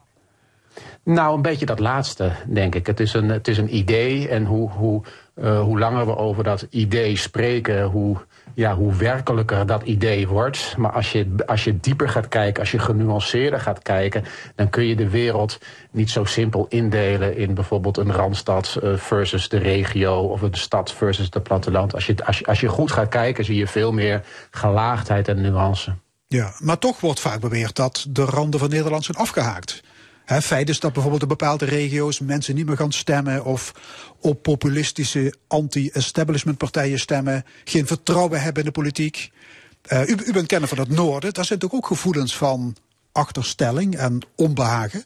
[1.03, 2.88] Nou, een beetje dat laatste, denk ik.
[2.88, 5.01] Het is een, het is een idee en hoe, hoe,
[5.36, 8.18] uh, hoe langer we over dat idee spreken, hoe,
[8.60, 10.74] ja, hoe werkelijker dat idee wordt.
[10.78, 14.24] Maar als je, als je dieper gaat kijken, als je genuanceerder gaat kijken,
[14.55, 15.60] dan kun je de wereld
[15.91, 20.93] niet zo simpel indelen in bijvoorbeeld een randstad uh, versus de regio of een stad
[20.93, 21.93] versus het platteland.
[21.93, 25.41] Als je, als, je, als je goed gaat kijken, zie je veel meer gelaagdheid en
[25.41, 25.93] nuance.
[26.28, 29.82] Ja, maar toch wordt vaak beweerd dat de randen van Nederland zijn afgehaakt.
[30.30, 33.74] He, feit is dat bijvoorbeeld in bepaalde regio's mensen niet meer gaan stemmen of
[34.20, 39.32] op populistische anti-establishment partijen stemmen, geen vertrouwen hebben in de politiek.
[39.92, 42.76] Uh, u, u bent kenner van het noorden, daar zijn ook gevoelens van
[43.12, 45.04] achterstelling en onbehagen?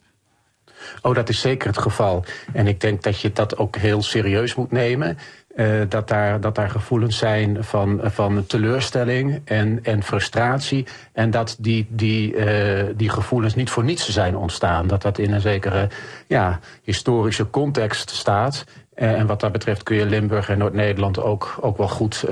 [1.02, 2.24] Oh, dat is zeker het geval.
[2.52, 5.18] En ik denk dat je dat ook heel serieus moet nemen.
[5.56, 10.86] Uh, dat, daar, dat daar gevoelens zijn van, van teleurstelling en, en frustratie.
[11.12, 14.86] En dat die, die, uh, die gevoelens niet voor niets zijn ontstaan.
[14.86, 15.88] Dat dat in een zekere
[16.26, 18.64] ja, historische context staat.
[18.94, 22.24] Uh, en wat dat betreft kun je Limburg en Noord-Nederland ook, ook wel goed,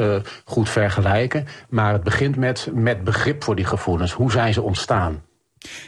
[0.44, 1.46] goed vergelijken.
[1.68, 4.12] Maar het begint met, met begrip voor die gevoelens.
[4.12, 5.22] Hoe zijn ze ontstaan?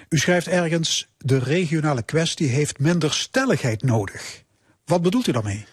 [0.08, 4.42] U schrijft ergens, de regionale kwestie heeft minder stelligheid nodig.
[4.84, 5.66] Wat bedoelt u daarmee?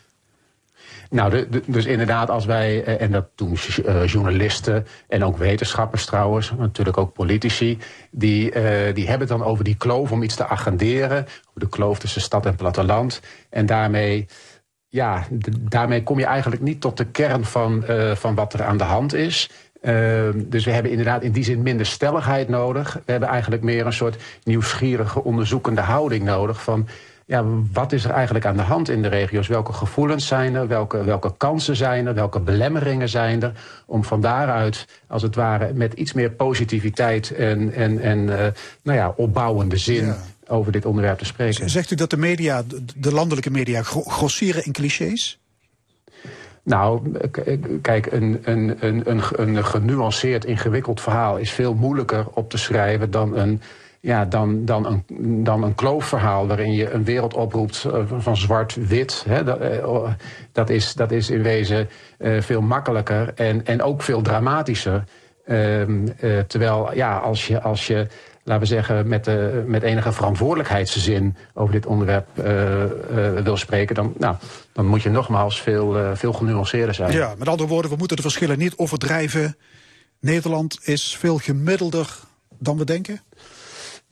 [1.11, 6.97] Nou, dus inderdaad, als wij, en dat doen uh, journalisten en ook wetenschappers trouwens, natuurlijk
[6.97, 7.77] ook politici,
[8.11, 11.99] die, uh, die hebben het dan over die kloof om iets te agenderen, de kloof
[11.99, 13.21] tussen stad en platteland.
[13.49, 14.27] En daarmee,
[14.87, 15.25] ja,
[15.59, 17.83] daarmee kom je eigenlijk niet tot de kern van,
[18.13, 19.49] van wat er aan de hand is.
[19.81, 22.93] Uh, dus we hebben inderdaad in die zin minder stelligheid nodig.
[23.05, 26.87] We hebben eigenlijk meer een soort nieuwsgierige, onderzoekende houding nodig van
[27.25, 27.43] ja,
[27.73, 29.47] wat is er eigenlijk aan de hand in de regio's?
[29.47, 30.67] Welke gevoelens zijn er?
[30.67, 32.13] Welke, welke kansen zijn er?
[32.13, 33.51] Welke belemmeringen zijn er?
[33.85, 38.35] Om van daaruit, als het ware, met iets meer positiviteit en, en, en uh,
[38.81, 40.17] nou ja, opbouwende zin ja.
[40.47, 41.69] over dit onderwerp te spreken.
[41.69, 42.63] Zegt u dat de media,
[42.95, 45.39] de landelijke media, grossieren in clichés?
[46.63, 47.11] Nou,
[47.81, 53.11] kijk, een, een, een, een, een genuanceerd, ingewikkeld verhaal is veel moeilijker op te schrijven
[53.11, 53.61] dan een
[54.01, 57.87] ja, dan, dan, een, dan een kloofverhaal waarin je een wereld oproept
[58.17, 59.25] van zwart-wit.
[59.45, 59.59] Dat,
[60.51, 61.89] dat, is, dat is in wezen
[62.19, 65.03] uh, veel makkelijker en, en ook veel dramatischer.
[65.45, 65.83] Uh,
[66.47, 68.07] terwijl, ja, als je, als je
[68.43, 72.27] laten we zeggen, met, de, met enige verantwoordelijkheidszin over dit onderwerp
[73.43, 74.35] wil spreken, dan, nou,
[74.73, 77.11] dan moet je nogmaals veel, veel genuanceerder zijn.
[77.11, 79.57] Ja, met andere woorden, we moeten de verschillen niet overdrijven.
[80.19, 82.07] Nederland is veel gemiddelder
[82.59, 83.21] dan we denken?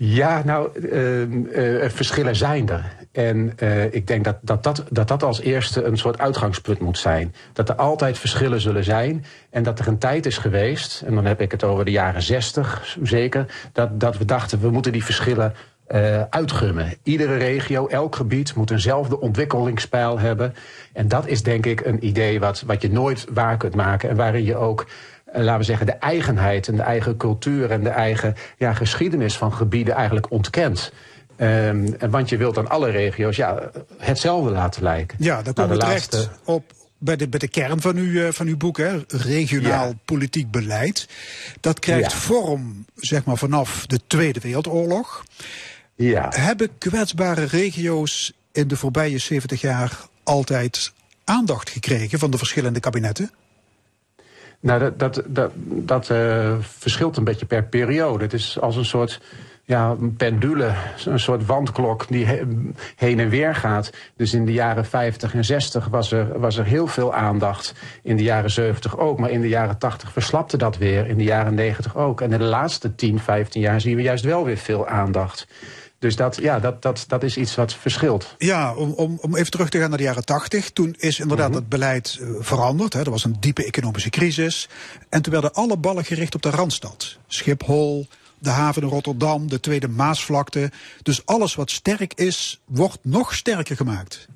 [0.02, 2.86] Ja, nou, uh, uh, verschillen zijn er.
[3.12, 6.98] En uh, ik denk dat dat, dat dat dat als eerste een soort uitgangspunt moet
[6.98, 7.34] zijn.
[7.54, 9.26] Dat er altijd verschillen zullen zijn.
[9.50, 12.22] En dat er een tijd is geweest, en dan heb ik het over de jaren
[12.22, 15.54] zestig zeker, dat, dat we dachten we moeten die verschillen
[15.88, 16.94] uh, uitgummen.
[17.04, 20.54] Iedere regio, elk gebied moet eenzelfde ontwikkelingspeil hebben.
[20.94, 24.10] En dat is denk ik een idee wat, wat je nooit waar kunt maken.
[24.10, 24.86] En waarin je ook
[25.34, 29.54] laten we zeggen, de eigenheid en de eigen cultuur en de eigen ja, geschiedenis van
[29.54, 30.92] gebieden eigenlijk ontkent.
[31.38, 35.18] Um, want je wilt dan alle regio's ja, hetzelfde laten lijken.
[35.20, 36.52] Ja, daar komen nou, we terecht laatste...
[36.52, 39.94] op bij de, bij de kern van, uw, van uw boek, hè, regionaal ja.
[40.06, 41.08] politiek beleid.
[41.60, 42.18] Dat krijgt ja.
[42.18, 45.24] vorm, zeg maar, vanaf de Tweede Wereldoorlog.
[45.96, 46.28] Ja.
[46.30, 53.32] Hebben kwetsbare regio's in de voorbije 70 jaar altijd aandacht gekregen van de verschillende kabinetten?
[54.60, 58.24] Nou, dat, dat, dat, dat uh, verschilt een beetje per periode.
[58.24, 59.22] Het is als een soort
[59.70, 60.72] ja, pendule,
[61.06, 62.42] een soort wandklok die he-
[62.96, 63.90] heen en weer gaat.
[64.16, 67.74] Dus in de jaren 50 en 60 was er, was er heel veel aandacht.
[68.04, 71.08] In de jaren 70 ook, maar in de jaren 80 verslapte dat weer.
[71.08, 72.22] In de jaren 90 ook.
[72.22, 75.48] En in de laatste 10, 15 jaar zien we juist wel weer veel aandacht.
[76.00, 78.36] Dus dat, ja, dat, dat, dat is iets wat verschilt.
[78.38, 80.72] Ja, om, om, om even terug te gaan naar de jaren tachtig.
[80.72, 82.94] Toen is inderdaad het beleid eh, veranderd.
[82.94, 83.00] Hè.
[83.00, 84.70] Er was een diepe economische crisis.
[85.10, 87.18] En toen werden alle ballen gericht op de Randstad.
[87.28, 88.08] Schiphol,
[88.40, 90.72] de haven in Rotterdam, de Tweede Maasvlakte.
[91.02, 94.28] Dus alles wat sterk is, wordt nog sterker gemaakt.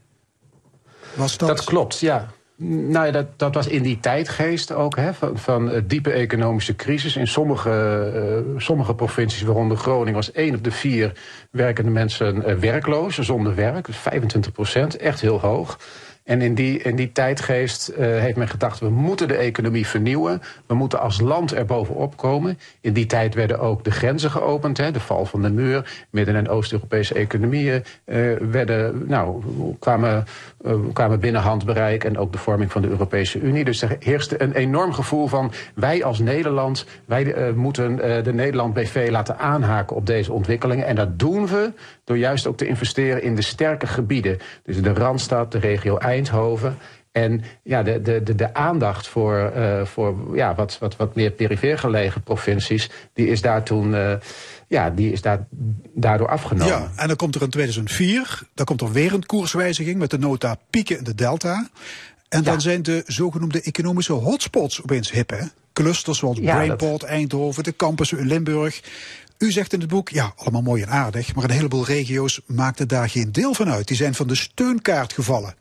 [1.14, 1.48] Was dat...
[1.48, 2.34] Dat klopt, ja.
[2.58, 7.16] Nou ja, dat, dat was in die tijdgeest ook, hè, van, diepe economische crisis.
[7.16, 7.72] In sommige,
[8.16, 11.12] eh, sommige provincies, waaronder Groningen, was één op de vier
[11.52, 13.86] werkende mensen eh, werkloos, zonder werk.
[13.86, 15.80] Dus 25 procent, echt heel hoog.
[16.24, 20.42] En in die, in die tijdgeest eh, heeft men gedacht, we moeten de economie vernieuwen.
[20.66, 22.60] We moeten als land er bovenop komen.
[22.82, 24.78] In die tijd werden ook de grenzen geopend.
[24.78, 29.44] Hè, de val van de muur, Midden- en Oost-Europese economieën eh, werden, nou,
[29.80, 30.26] kwamen,
[30.64, 32.04] eh, kwamen binnen handbereik.
[32.04, 33.64] En ook de vorming van de Europese Unie.
[33.64, 39.08] Dus er heerste een enorm gevoel van, wij als Nederland, wij moeten de Nederland BV
[39.12, 40.86] laten aanhaken op deze ontwikkelingen.
[40.86, 41.72] En dat doen we
[42.04, 44.38] door juist ook te investeren in de sterke gebieden.
[44.64, 46.78] Dus de Randstad, de regio Eindhoven.
[47.12, 51.32] En ja, de, de, de, de aandacht voor, eh, voor ja, wat, wat, wat meer
[51.32, 53.96] perifeer gelegen provincies, die is daar toen.
[53.96, 54.14] eh,
[54.68, 55.46] ja, die is daar,
[55.94, 56.68] daardoor afgenomen.
[56.74, 60.20] Ja, en dan komt er in 2004, dan komt er weer een koerswijziging met de
[60.20, 61.70] nota pieken in de delta.
[62.30, 62.60] En dan Ja.
[62.60, 65.40] zijn de zogenoemde economische hotspots opeens hip, hè?
[65.74, 68.82] Clusters zoals Ja, Brainport, Eindhoven, de campussen in Limburg.
[69.44, 72.88] U zegt in het boek, ja, allemaal mooi en aardig, maar een heleboel regio's maakten
[72.88, 73.88] daar geen deel van uit.
[73.88, 75.56] Die zijn van de steunkaart gevallen.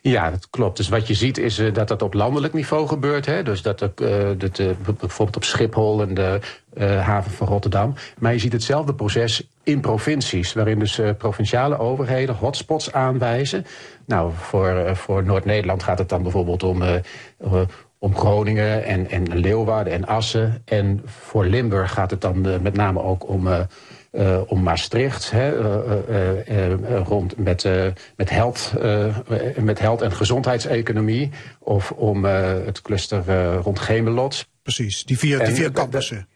[0.00, 0.76] Ja, dat klopt.
[0.76, 3.26] Dus wat je ziet is eh, dat dat op landelijk niveau gebeurt.
[3.26, 3.42] Hè?
[3.42, 3.90] Dus dat, eh,
[4.38, 6.40] dat eh, bijvoorbeeld op Schiphol en de
[6.84, 7.94] haven van Rotterdam.
[8.18, 13.66] Maar je ziet hetzelfde proces in provincies, waarin dus provinciale overheden hotspots aanwijzen.
[14.06, 16.82] Nou, voor, voor Noord-Nederland gaat het dan bijvoorbeeld om.
[18.02, 20.62] Om Groningen en, en Leeuwarden en Assen.
[20.64, 23.60] En voor Limburg gaat het dan eh, met name ook om, eh,
[24.10, 25.30] eh, om Maastricht.
[25.30, 25.50] Hè,
[27.02, 27.68] rond met,
[28.16, 28.72] met, health,
[29.56, 31.30] met health en gezondheidseconomie.
[31.58, 34.48] Of om het cluster rond Gemelot.
[34.62, 36.28] Precies, die vier, die vier campussen.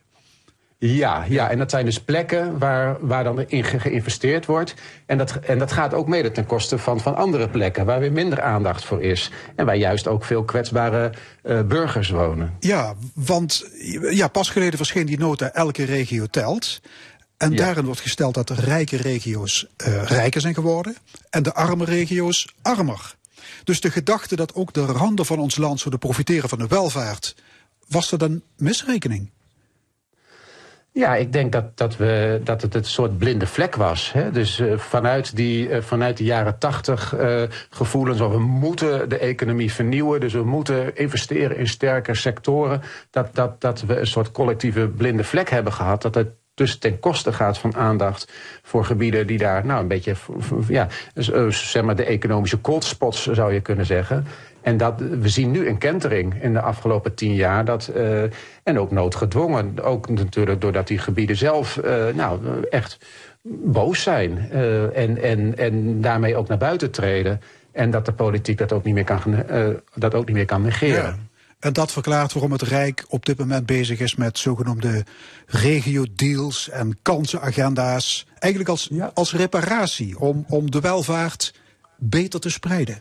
[0.79, 4.75] Ja, ja, en dat zijn dus plekken waar, waar dan in ge- geïnvesteerd wordt.
[5.07, 8.13] En dat, en dat gaat ook mede ten koste van, van andere plekken waar weer
[8.13, 9.31] minder aandacht voor is.
[9.55, 11.13] En waar juist ook veel kwetsbare
[11.43, 12.55] eh, burgers wonen.
[12.61, 13.65] Ja, want
[14.11, 16.81] ja, pas geleden verscheen die nota Elke regio telt.
[17.37, 17.57] En Ja.
[17.57, 20.97] daarin wordt gesteld dat de rijke regio's eh, rijker zijn geworden
[21.31, 23.15] en de arme regio's armer.
[23.65, 27.35] Dus de gedachte dat ook de randen van ons land zouden profiteren van de welvaart,
[27.89, 29.31] was dat een misrekening?
[30.97, 34.13] Ja, ik denk dat, dat, we, dat het een soort blinde vlek was.
[34.13, 34.31] Hè?
[34.31, 39.19] Dus eh, vanuit, die, eh, vanuit de jaren tachtig eh, gevoelens van we moeten de
[39.19, 40.21] economie vernieuwen.
[40.21, 42.83] Dus we moeten investeren in sterke sectoren.
[43.11, 46.03] Dat, dat, dat we een soort collectieve blinde vlek hebben gehad.
[46.03, 48.33] Dat het dus ten koste gaat van aandacht
[48.63, 50.15] voor gebieden die daar nou een beetje,
[50.69, 50.89] ja,
[51.49, 54.27] zeg maar de economische cold spots zou je kunnen zeggen.
[54.67, 57.65] En dat, we zien nu een kentering in de afgelopen tien jaar.
[57.65, 58.23] Dat, eh,
[58.63, 59.83] en ook noodgedwongen.
[59.83, 62.41] Ook natuurlijk doordat die gebieden zelf eh, nou,
[62.71, 62.99] echt
[63.43, 64.49] boos zijn.
[64.51, 67.41] eh, en, en, en daarmee ook naar buiten treden.
[67.73, 69.45] En dat de politiek dat ook niet meer kan,
[69.95, 71.29] dat ook niet meer kan negeren.
[71.61, 75.05] En dat verklaart waarom het Rijk op dit moment bezig is met zogenoemde
[75.47, 78.27] regio-deals en kansenagenda's.
[78.39, 79.11] Eigenlijk als, Ja.
[79.15, 81.55] als reparatie om, om de welvaart
[81.97, 82.99] beter te spreiden.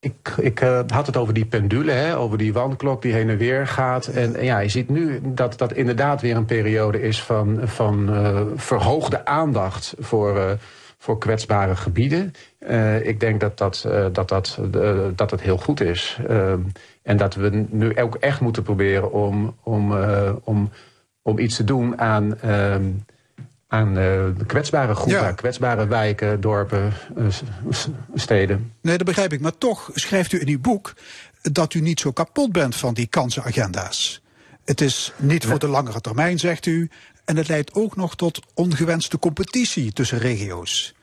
[0.00, 3.66] Ik, eh, had het over die pendule, hè, over die wandklok die heen en weer
[3.66, 4.06] gaat.
[4.06, 8.40] En, ja, je ziet nu dat dat inderdaad weer een periode is van, van eh,
[8.56, 10.50] verhoogde aandacht voor, eh,
[10.98, 12.32] voor kwetsbare gebieden.
[13.02, 14.58] Ik denk dat dat, dat, dat,
[15.14, 16.18] dat het heel goed is.
[16.28, 16.60] Ehm,
[17.02, 19.92] en dat we nu ook echt moeten proberen om, om,
[20.44, 20.70] om,
[21.22, 22.38] om iets te doen aan.
[23.76, 23.94] Aan eh,
[24.38, 25.32] de kwetsbare groepen, Ja.
[25.32, 27.26] kwetsbare wijken, dorpen, eh,
[28.14, 28.72] steden.
[28.80, 29.40] Nee, dat begrijp ik.
[29.40, 30.94] Maar toch schrijft u in uw boek
[31.42, 34.22] dat u niet zo kapot bent van die kansenagenda's.
[34.64, 36.90] Het is niet voor de langere termijn, zegt u.
[37.24, 40.94] En het leidt ook nog tot ongewenste competitie tussen regio's.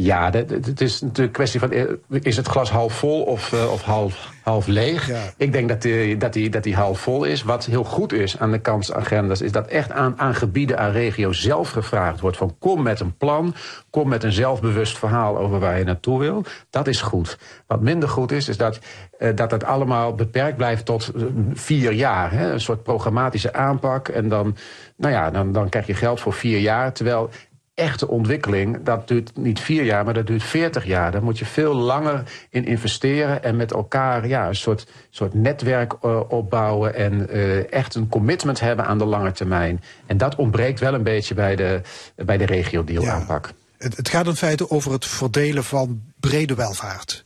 [0.00, 1.70] Ja, het is natuurlijk een kwestie van...
[1.70, 5.08] eh, is het glas half vol of, eh, of half, half leeg?
[5.08, 5.22] Ja.
[5.36, 7.42] Ik denk dat die, dat, die, dat die half vol is.
[7.42, 9.40] Wat heel goed is aan de kansagendas...
[9.40, 12.36] is dat echt aan, aan gebieden, aan regio zelf gevraagd wordt...
[12.36, 13.54] van kom met een plan,
[13.90, 15.38] kom met een zelfbewust verhaal...
[15.38, 16.44] over waar je naartoe wil.
[16.70, 17.38] Dat is goed.
[17.66, 18.80] Wat minder goed is, is dat
[19.18, 21.22] eh, dat het allemaal beperkt blijft tot eh,
[21.52, 22.32] vier jaar.
[22.32, 22.52] Hè?
[22.52, 24.08] Een soort programmatische aanpak.
[24.08, 24.56] En dan,
[24.96, 26.92] nou ja, dan, dan krijg je geld voor vier jaar.
[26.92, 27.30] Terwijl
[27.78, 31.12] echte ontwikkeling, dat duurt niet vier jaar, maar dat duurt veertig jaar.
[31.12, 35.92] Daar moet je veel langer in investeren en met elkaar ja, een soort, soort netwerk
[36.02, 39.82] eh, opbouwen en eh, echt een commitment hebben aan de lange termijn.
[40.06, 41.80] En dat ontbreekt wel een beetje bij de,
[42.16, 43.12] bij de regio-deal Ja.
[43.12, 43.52] aanpak.
[43.78, 47.24] Het, het gaat in feite over het verdelen van brede welvaart.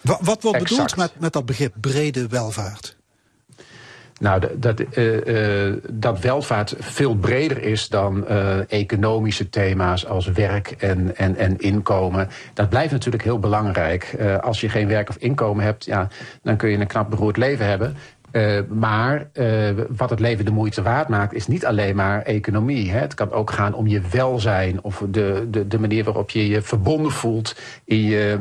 [0.00, 2.96] Wa- wat wordt bedoeld met, met dat begrip brede welvaart?
[4.18, 10.70] Nou, dat, eh, eh, dat welvaart veel breder is dan eh, economische thema's als werk
[10.70, 12.28] en, en, en inkomen.
[12.54, 14.16] Dat blijft natuurlijk heel belangrijk.
[14.40, 16.08] Als je geen werk of inkomen hebt, ja,
[16.42, 17.96] dan kun je een knap beroerd leven hebben.
[18.68, 19.28] Maar
[19.88, 22.90] wat het leven de moeite waard maakt, is niet alleen maar economie.
[22.90, 22.98] Hè.
[22.98, 26.62] Het kan ook gaan om je welzijn of de, de, de manier waarop je je
[26.62, 28.38] verbonden voelt in je,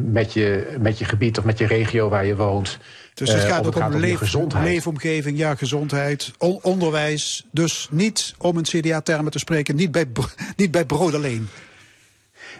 [0.00, 2.78] met, je, met je gebied of met je regio waar je woont.
[3.20, 7.46] Dus het Eh, gaat ook om, leef, leefomgeving, ja, gezondheid, on- onderwijs.
[7.52, 10.06] Dus niet, om in CDA-termen te spreken, niet bij,
[10.56, 11.48] niet bij brood alleen.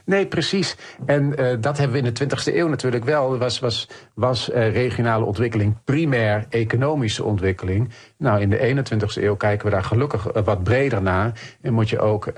[0.05, 0.77] Nee, precies.
[1.07, 3.39] En eh, dat hebben we in de 20e eeuw natuurlijk wel.
[3.39, 7.91] Was, was, was eh, regionale ontwikkeling primair economische ontwikkeling.
[8.17, 11.33] Nou, in de 21e eeuw kijken we daar gelukkig wat breder naar.
[11.61, 12.33] En moet je ook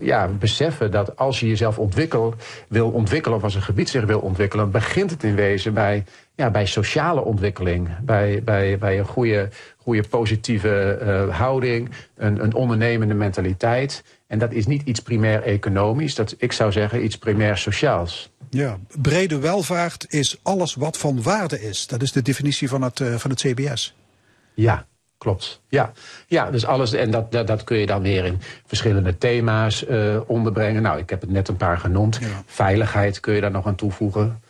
[0.00, 2.34] ja, beseffen dat als je jezelf ontwikkel,
[2.68, 3.36] wil ontwikkelen...
[3.38, 4.70] of als een gebied zich wil ontwikkelen...
[4.70, 6.04] begint het in wezen bij,
[6.36, 7.88] ja, bij sociale ontwikkeling.
[8.00, 14.02] Bij, bij, bij een goede, goede positieve eh, houding, een, een ondernemende mentaliteit...
[14.26, 18.30] En dat is niet iets primair economisch, dat ik zou zeggen iets primair sociaals.
[18.50, 21.86] Ja, brede welvaart is alles wat van waarde is.
[21.86, 23.94] Dat is de definitie van het, eh, van het CBS.
[24.54, 24.86] Ja,
[25.18, 25.60] klopt.
[25.68, 25.92] Ja,
[26.26, 30.20] ja dus alles, en dat, dat, dat kun je dan weer in verschillende thema's eh,
[30.26, 30.82] onderbrengen.
[30.82, 32.18] Nou, ik heb het net een paar genoemd.
[32.20, 32.42] Ja.
[32.46, 34.40] Veiligheid kun je daar nog aan toevoegen.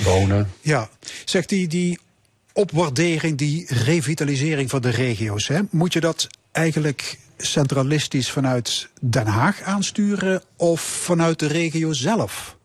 [0.00, 0.52] Wonen.
[0.60, 0.88] Ja,
[1.24, 1.98] zegt die, die
[2.52, 9.62] opwaardering, die revitalisering van de regio's, hè, moet je dat eigenlijk centralistisch vanuit Den Haag
[9.62, 12.56] aansturen of vanuit de regio zelf?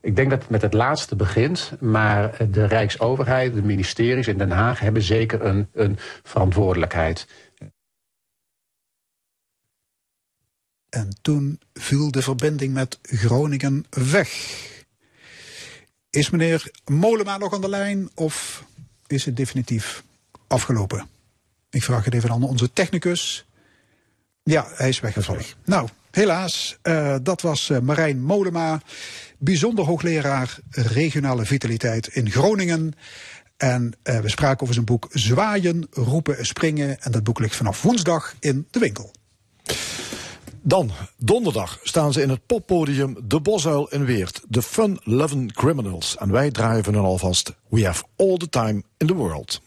[0.00, 4.50] Ik denk dat het met het laatste begint, maar de Rijksoverheid, de ministeries in Den
[4.50, 7.26] Haag hebben zeker een, een verantwoordelijkheid.
[10.88, 14.28] En toen viel de verbinding met Groningen weg.
[16.14, 18.64] Is meneer Molema nog aan de lijn of
[19.06, 20.02] is het definitief
[20.46, 21.06] afgelopen?
[21.70, 23.44] Ik vraag het even aan onze technicus.
[24.42, 25.44] Ja, hij is weggevallen.
[25.64, 28.82] Nou, helaas, eh, dat was eh, Marijn Molema,
[29.38, 32.92] bijzonder hoogleraar regionale vitaliteit in Groningen.
[33.56, 37.00] En eh, we spraken over zijn boek Zwaaien, roepen, springen.
[37.00, 39.12] En dat boek ligt vanaf woensdag in de winkel.
[40.66, 44.42] Dan, donderdag, staan ze in het poppodium De Bosuil in Weert.
[44.48, 46.16] De Fun Loving Criminals.
[46.16, 49.60] En wij draaien van hun alvast We Have All the Time in the World.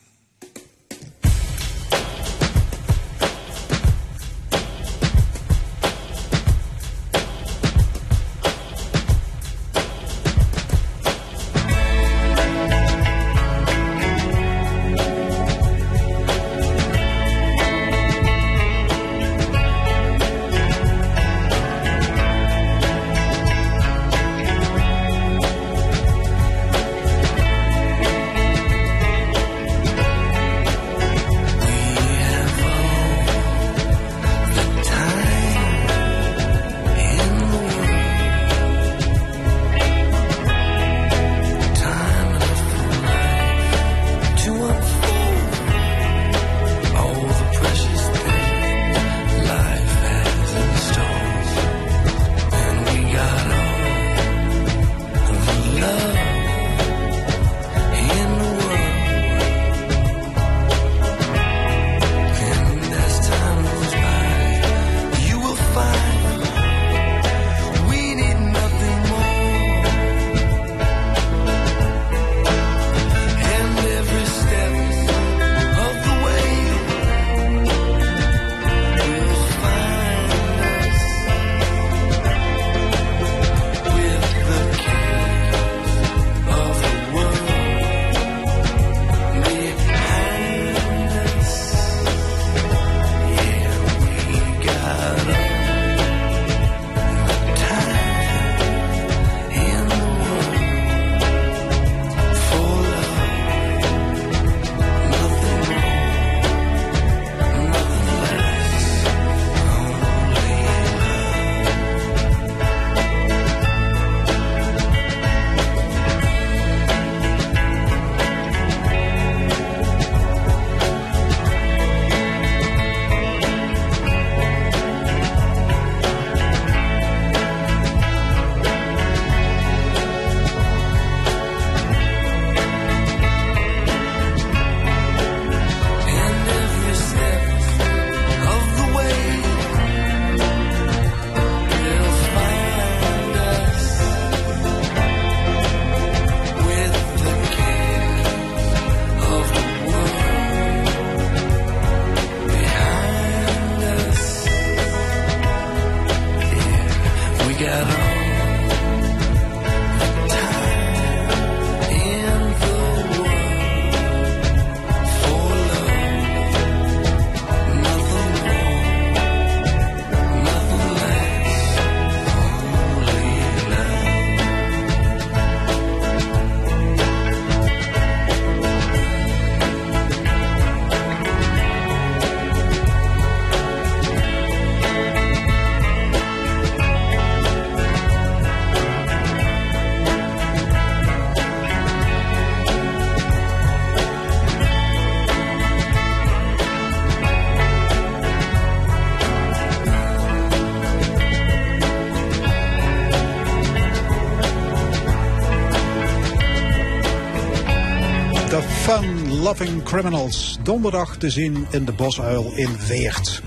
[209.55, 210.57] Fun-Loving Criminals.
[210.63, 213.41] Donderdag te zien in de Bosuil in Weert.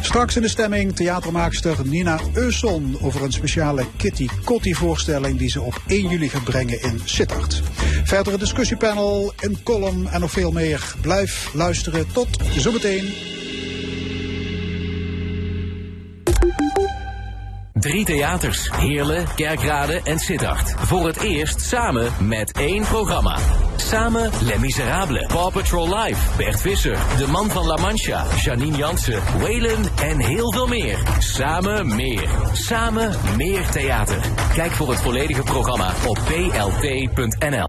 [0.00, 5.60] Straks in de stemming theatermaakster Nina Eusson over een speciale Kitty Kotti voorstelling die ze
[5.60, 7.62] op 1 juli gaat brengen in Sittard.
[8.04, 10.94] Verdere discussiepanel, een column en nog veel meer.
[11.00, 12.12] Blijf luisteren.
[12.12, 13.14] Tot zometeen.
[17.72, 20.74] Drie theaters, Heerlen, Kerkrade en Sittard.
[20.76, 23.38] Voor het eerst samen met één programma.
[23.88, 29.22] Samen Les Miserables, Paw Patrol Live, Bert Visser, De Man van La Mancha, Janine Jansen,
[29.40, 30.98] Waylon en heel veel meer.
[31.18, 32.28] Samen meer.
[32.52, 34.20] Samen meer theater.
[34.54, 37.66] Kijk voor het volledige programma op plt.nl.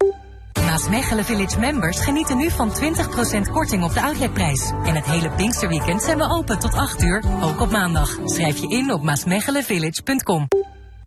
[0.65, 4.71] Maasmechelen Village members genieten nu van 20% korting op de outletprijs.
[4.83, 8.17] En het hele Pinksterweekend zijn we open tot 8 uur, ook op maandag.
[8.25, 10.47] Schrijf je in op maasmechelenvillage.com.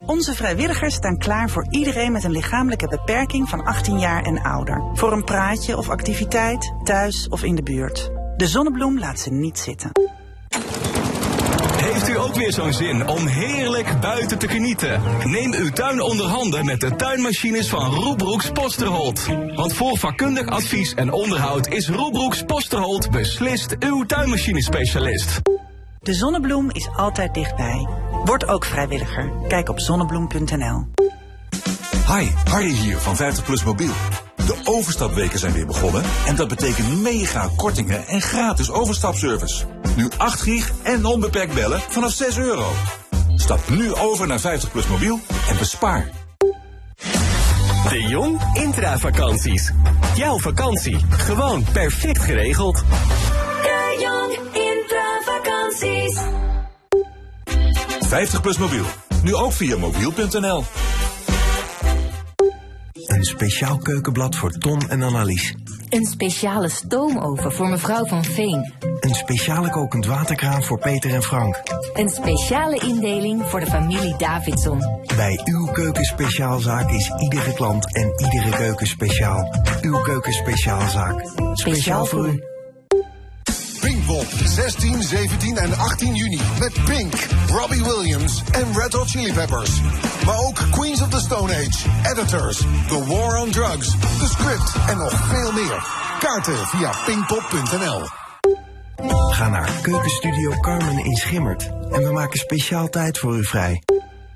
[0.06, 4.82] Onze vrijwilligers staan klaar voor iedereen met een lichamelijke beperking van 18 jaar en ouder.
[4.94, 8.10] Voor een praatje of activiteit, thuis of in de buurt.
[8.36, 9.90] De zonnebloem laat ze niet zitten.
[11.76, 15.02] Heeft u ook weer zo'n zin om heerlijk buiten te genieten?
[15.24, 19.26] Neem uw tuin onder handen met de tuinmachines van Roebroeks Posterholt.
[19.54, 25.40] Want voor vakkundig advies en onderhoud is Roebroeks Posterholt beslist uw tuinmachinespecialist.
[26.02, 27.88] De zonnebloem is altijd dichtbij.
[28.24, 29.32] Word ook vrijwilliger.
[29.48, 30.86] Kijk op zonnebloem.nl.
[32.06, 33.92] Hi, Harry hier van 50PLUS Mobiel.
[34.36, 39.64] De overstapweken zijn weer begonnen en dat betekent mega kortingen en gratis overstapservice.
[39.96, 42.66] Nu 8 gig en onbeperkt bellen vanaf 6 euro.
[43.36, 46.10] Stap nu over naar 50PLUS Mobiel en bespaar.
[47.88, 49.72] De Jong Intravakanties.
[50.14, 52.84] Jouw vakantie, gewoon perfect geregeld.
[53.62, 54.51] De Jong
[58.12, 58.84] 50PLUS Mobiel.
[59.22, 60.64] Nu ook via mobiel.nl.
[62.94, 65.54] Een speciaal keukenblad voor Ton en Annelies.
[65.88, 68.72] Een speciale stoomoven voor mevrouw van Veen.
[69.00, 71.62] Een speciale kokend waterkraan voor Peter en Frank.
[71.94, 74.78] Een speciale indeling voor de familie Davidson.
[75.16, 79.54] Bij uw keukenspeciaalzaak is iedere klant en iedere keuken speciaal.
[79.82, 81.24] Uw keukenspeciaalzaak.
[81.54, 82.51] Speciaal voor u.
[83.82, 86.40] Pinkpop, 16, 17 en 18 juni.
[86.58, 87.14] Met Pink,
[87.46, 89.80] Robbie Williams en Red Hot Chili Peppers.
[90.26, 92.58] Maar ook Queens of the Stone Age, Editors,
[92.88, 95.86] The War on Drugs, The Script en nog veel meer.
[96.18, 98.02] Kaarten via pinkpop.nl.
[99.30, 101.70] Ga naar Keukenstudio Carmen in Schimmert.
[101.90, 103.82] En we maken speciaal tijd voor u vrij.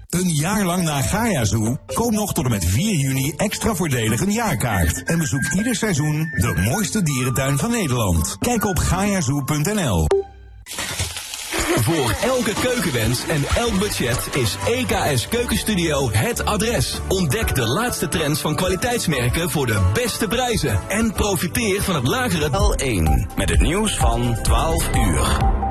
[0.09, 1.77] Een jaar lang naar Gaia Zoo?
[1.87, 5.03] Koop nog tot en met 4 juni extra voordelig een jaarkaart.
[5.03, 8.37] En bezoek ieder seizoen de mooiste dierentuin van Nederland.
[8.39, 10.07] Kijk op gaiazoo.nl.
[11.81, 17.01] Voor elke keukenwens en elk budget is EKS Keukenstudio het adres.
[17.09, 20.81] Ontdek de laatste trends van kwaliteitsmerken voor de beste prijzen.
[20.89, 25.66] En profiteer van het lagere L1 met het nieuws van 12 uur.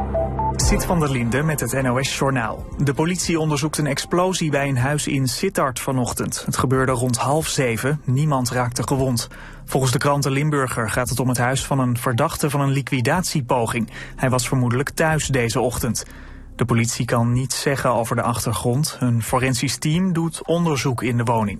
[0.55, 2.65] Sit van der Linde met het NOS-journaal.
[2.77, 6.43] De politie onderzoekt een explosie bij een huis in Sittard vanochtend.
[6.45, 8.01] Het gebeurde rond half zeven.
[8.03, 9.27] Niemand raakte gewond.
[9.65, 12.71] Volgens de krant De Limburger gaat het om het huis van een verdachte van een
[12.71, 13.89] liquidatiepoging.
[14.15, 16.05] Hij was vermoedelijk thuis deze ochtend.
[16.55, 18.97] De politie kan niets zeggen over de achtergrond.
[18.99, 21.59] Een forensisch team doet onderzoek in de woning.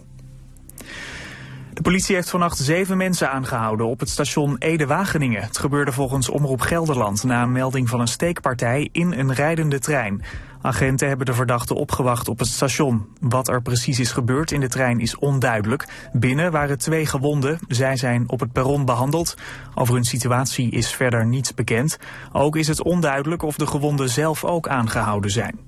[1.76, 5.42] De politie heeft vannacht zeven mensen aangehouden op het station Ede-Wageningen.
[5.42, 10.24] Het gebeurde volgens Omroep Gelderland na een melding van een steekpartij in een rijdende trein.
[10.62, 13.08] Agenten hebben de verdachte opgewacht op het station.
[13.20, 15.88] Wat er precies is gebeurd in de trein is onduidelijk.
[16.14, 17.60] Binnen waren twee gewonden.
[17.68, 19.38] Zij zijn op het perron behandeld.
[19.74, 21.98] Over hun situatie is verder niets bekend.
[22.32, 25.60] Ook is het onduidelijk of de gewonden zelf ook aangehouden zijn.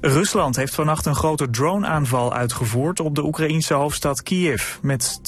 [0.00, 4.76] Rusland heeft vannacht een grote drone-aanval uitgevoerd op de Oekraïnse hoofdstad Kiev.
[4.82, 5.20] Met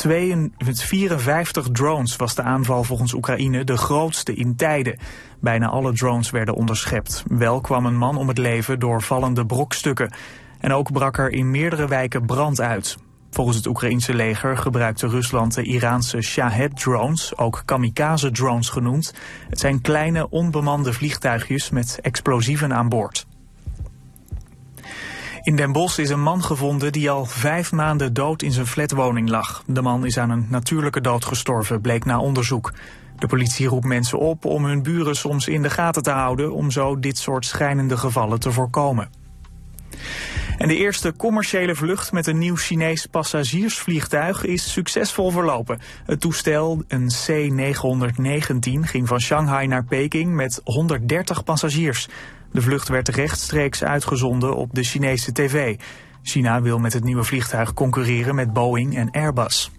[0.65, 4.99] 54 drones was de aanval volgens Oekraïne de grootste in tijden.
[5.41, 7.25] Bijna alle drones werden onderschept.
[7.29, 10.13] Wel kwam een man om het leven door vallende brokstukken.
[10.59, 12.97] En ook brak er in meerdere wijken brand uit.
[13.31, 19.15] Volgens het Oekraïense leger gebruikte Rusland de Iraanse Shahed-drones, ook kamikaze-drones genoemd.
[19.49, 23.27] Het zijn kleine onbemande vliegtuigjes met explosieven aan boord.
[25.43, 29.29] In Den Bosch is een man gevonden die al vijf maanden dood in zijn flatwoning
[29.29, 29.63] lag.
[29.67, 32.73] De man is aan een natuurlijke dood gestorven, bleek na onderzoek.
[33.19, 36.53] De politie roept mensen op om hun buren soms in de gaten te houden...
[36.53, 39.11] om zo dit soort schijnende gevallen te voorkomen.
[40.59, 45.81] En de eerste commerciële vlucht met een nieuw Chinees passagiersvliegtuig is succesvol verlopen.
[46.07, 52.09] Het toestel, een C-919, ging van Shanghai naar Peking met 130 passagiers.
[52.53, 55.77] De vlucht werd rechtstreeks uitgezonden op de Chinese tv.
[56.23, 59.71] China wil met het nieuwe vliegtuig concurreren met Boeing en Airbus.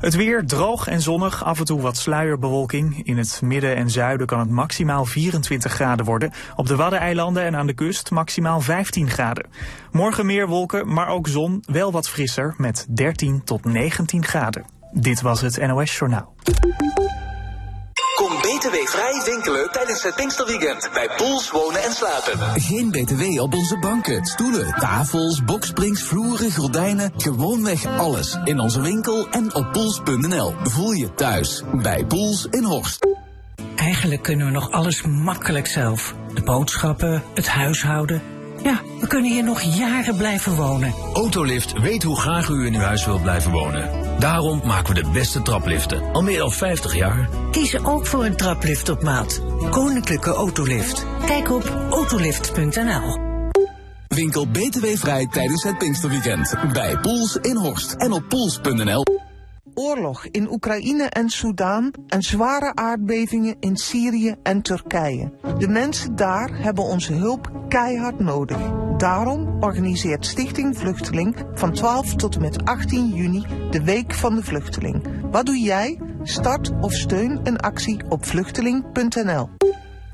[0.00, 3.06] Het weer droog en zonnig, af en toe wat sluierbewolking.
[3.06, 6.32] In het midden en zuiden kan het maximaal 24 graden worden.
[6.56, 9.46] Op de Waddeneilanden en aan de kust maximaal 15 graden.
[9.92, 14.64] Morgen meer wolken, maar ook zon, wel wat frisser met 13 tot 19 graden.
[14.92, 16.34] Dit was het NOS Journaal.
[18.18, 22.60] Kom btw-vrij winkelen tijdens het Pinksterweekend bij Pools Wonen en Slapen.
[22.60, 27.12] Geen btw op onze banken, stoelen, tafels, boksprings, vloeren, gordijnen.
[27.16, 30.54] Gewoonweg alles in onze winkel en op pools.nl.
[30.62, 33.06] Voel je thuis bij Pools in Horst.
[33.76, 36.14] Eigenlijk kunnen we nog alles makkelijk zelf.
[36.34, 38.37] De boodschappen, het huishouden.
[38.62, 40.94] Ja, we kunnen hier nog jaren blijven wonen.
[41.12, 43.90] Autolift weet hoe graag u in uw huis wilt blijven wonen.
[44.18, 46.12] Daarom maken we de beste trapliften.
[46.12, 47.28] Al meer dan 50 jaar.
[47.50, 49.42] Kiezen ook voor een traplift op maat.
[49.70, 51.06] Koninklijke Autolift.
[51.26, 53.26] Kijk op autolift.nl.
[54.08, 56.54] Winkel btw-vrij tijdens het Pinksterweekend.
[56.72, 59.04] Bij Pools in Horst en op pools.nl.
[59.78, 65.32] Oorlog in Oekraïne en Soudaan en zware aardbevingen in Syrië en Turkije.
[65.58, 68.58] De mensen daar hebben onze hulp keihard nodig.
[68.96, 74.44] Daarom organiseert Stichting Vluchteling van 12 tot en met 18 juni de Week van de
[74.44, 75.06] Vluchteling.
[75.30, 76.00] Wat doe jij?
[76.22, 79.48] Start of steun een actie op vluchteling.nl.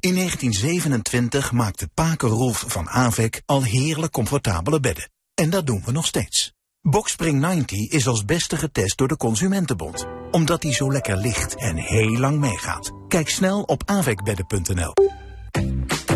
[0.01, 5.11] In 1927 maakte Paker Rolf van Avec al heerlijk comfortabele bedden.
[5.35, 6.55] En dat doen we nog steeds.
[6.87, 10.07] Boxspring 90 is als beste getest door de Consumentenbond.
[10.31, 12.93] Omdat hij zo lekker ligt en heel lang meegaat.
[13.09, 14.93] Kijk snel op avecbedden.nl.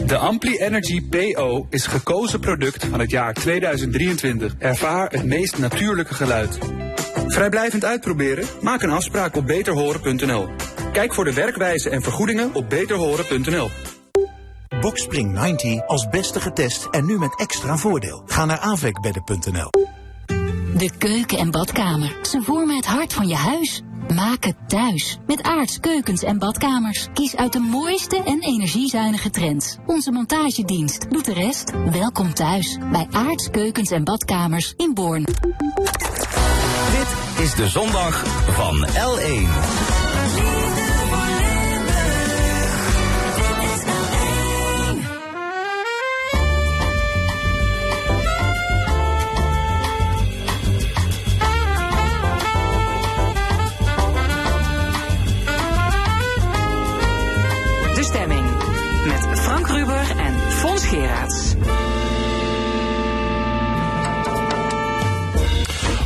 [0.06, 4.54] De Ampli Energy PO is gekozen product van het jaar 2023.
[4.58, 6.58] Ervaar het meest natuurlijke geluid.
[7.26, 8.46] Vrijblijvend uitproberen?
[8.60, 10.48] Maak een afspraak op beterhoren.nl.
[10.92, 13.70] Kijk voor de werkwijze en vergoedingen op beterhoren.nl.
[14.80, 18.22] Boxspring 90 als beste getest en nu met extra voordeel.
[18.26, 19.70] Ga naar avecbedden.nl.
[20.76, 22.16] De keuken en badkamer.
[22.22, 23.82] Ze vormen het hart van je huis.
[24.14, 25.18] Maak het thuis.
[25.26, 27.06] Met Aarts Keukens en Badkamers.
[27.14, 29.76] Kies uit de mooiste en energiezuinige trends.
[29.86, 31.72] Onze montagedienst doet de rest.
[31.90, 35.24] Welkom thuis bij Aarts Keukens en Badkamers in Born.
[36.90, 40.07] Dit is de zondag van L1.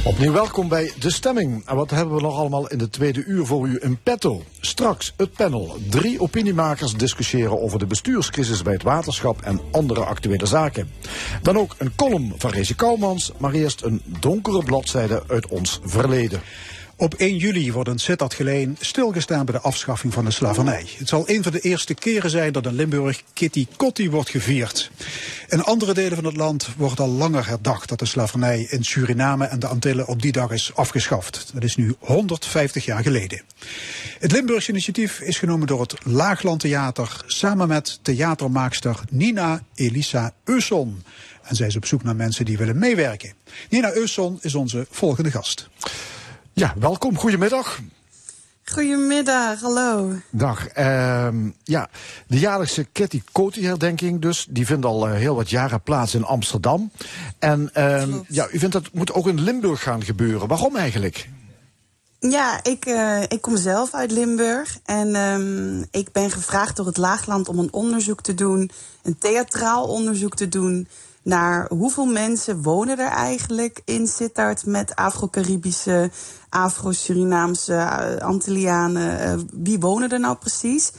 [0.05, 1.63] Opnieuw welkom bij De Stemming.
[1.67, 4.43] En wat hebben we nog allemaal in de tweede uur voor u in petto?
[4.61, 5.77] Straks het panel.
[5.91, 10.91] Drie opiniemakers discussiëren over de bestuurscrisis bij het waterschap en andere actuele zaken.
[11.43, 16.41] Dan ook een column van Rezi Kouwmans, maar eerst een donkere bladzijde uit ons verleden.
[17.03, 20.87] Op 1 juli wordt in Sittard Geleen stilgestaan bij de afschaffing van de slavernij.
[20.99, 24.91] Het zal een van de eerste keren zijn dat in Limburg Kitty Kotti wordt gevierd.
[25.49, 29.45] In andere delen van het land wordt al langer herdacht dat de slavernij in Suriname
[29.45, 31.51] en de Antillen op die dag is afgeschaft.
[31.55, 33.43] Dat is nu 150 jaar geleden.
[34.19, 41.03] Het Limburgse initiatief is genomen door het Laagland Theater samen met theatermaakster Nina Elisa Eusson.
[41.43, 43.33] En zij is op zoek naar mensen die willen meewerken.
[43.71, 45.71] Nina Eusson is onze volgende gast.
[46.55, 47.19] Ja, welkom.
[47.19, 47.81] Goedemiddag.
[48.65, 50.13] Goedemiddag, hallo.
[50.31, 50.67] Dag.
[50.67, 51.89] Ehm, ja,
[52.27, 56.91] de jaarlijkse Kitty Coty-herdenking dus, die vindt al eh, heel wat jaren plaats in Amsterdam.
[57.39, 60.49] En ehm, ja, u vindt dat moet ook in Limburg gaan gebeuren.
[60.49, 61.29] Waarom eigenlijk?
[62.19, 66.97] Ja, ik, eh, ik kom zelf uit Limburg en ehm, ik ben gevraagd door het
[66.97, 68.71] Laagland om een onderzoek te doen,
[69.03, 70.89] een theatraal onderzoek te doen
[71.23, 76.11] naar hoeveel mensen wonen er eigenlijk in Sittard met Afro-Caribische,
[76.49, 79.19] Afro-Surinaamse, eh, Antillianen.
[79.19, 80.93] eh, wie wonen er nou precies?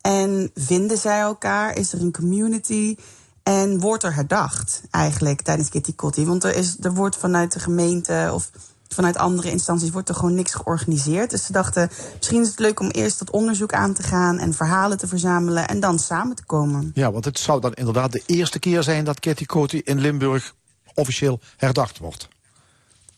[0.00, 1.76] En vinden zij elkaar?
[1.76, 2.96] Is er een community?
[3.42, 6.26] En wordt er herdacht eigenlijk tijdens Kitty Kotti.
[6.26, 8.50] Want er, is, er wordt vanuit de gemeente of
[8.88, 11.30] vanuit andere instanties wordt er gewoon niks georganiseerd.
[11.30, 14.54] Dus ze dachten, misschien is het leuk om eerst dat onderzoek aan te gaan en
[14.54, 16.90] verhalen te verzamelen en dan samen te komen.
[16.94, 20.54] Ja, want het zou dan inderdaad de eerste keer zijn dat Kitty Kotti in Limburg
[20.94, 22.28] officieel herdacht wordt.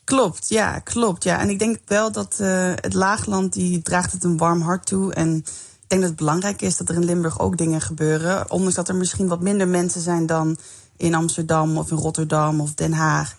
[0.04, 1.24] Klopt, ja, klopt.
[1.24, 1.38] Ja.
[1.38, 5.14] En ik denk wel dat uh, het Laagland die draagt het een warm hart toe.
[5.14, 8.50] En ik denk dat het belangrijk is dat er in Limburg ook dingen gebeuren.
[8.50, 10.56] Ondanks dat er misschien wat minder mensen zijn dan
[10.96, 13.36] in Amsterdam of in Rotterdam of Den Haag.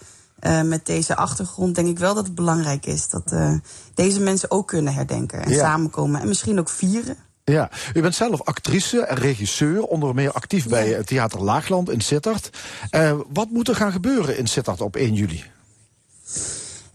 [0.48, 3.54] Uh, met deze achtergrond denk ik wel dat het belangrijk is dat uh,
[3.94, 5.58] deze mensen ook kunnen herdenken en Ja.
[5.60, 6.22] samenkomen.
[6.22, 7.16] En misschien ook vieren.
[7.44, 12.02] Ja, u bent zelf actrice en regisseur, onder meer actief bij het Theater Laagland in
[12.02, 12.50] Sittard.
[12.90, 15.44] Eh, wat moet er gaan gebeuren in Sittard op 1 juli?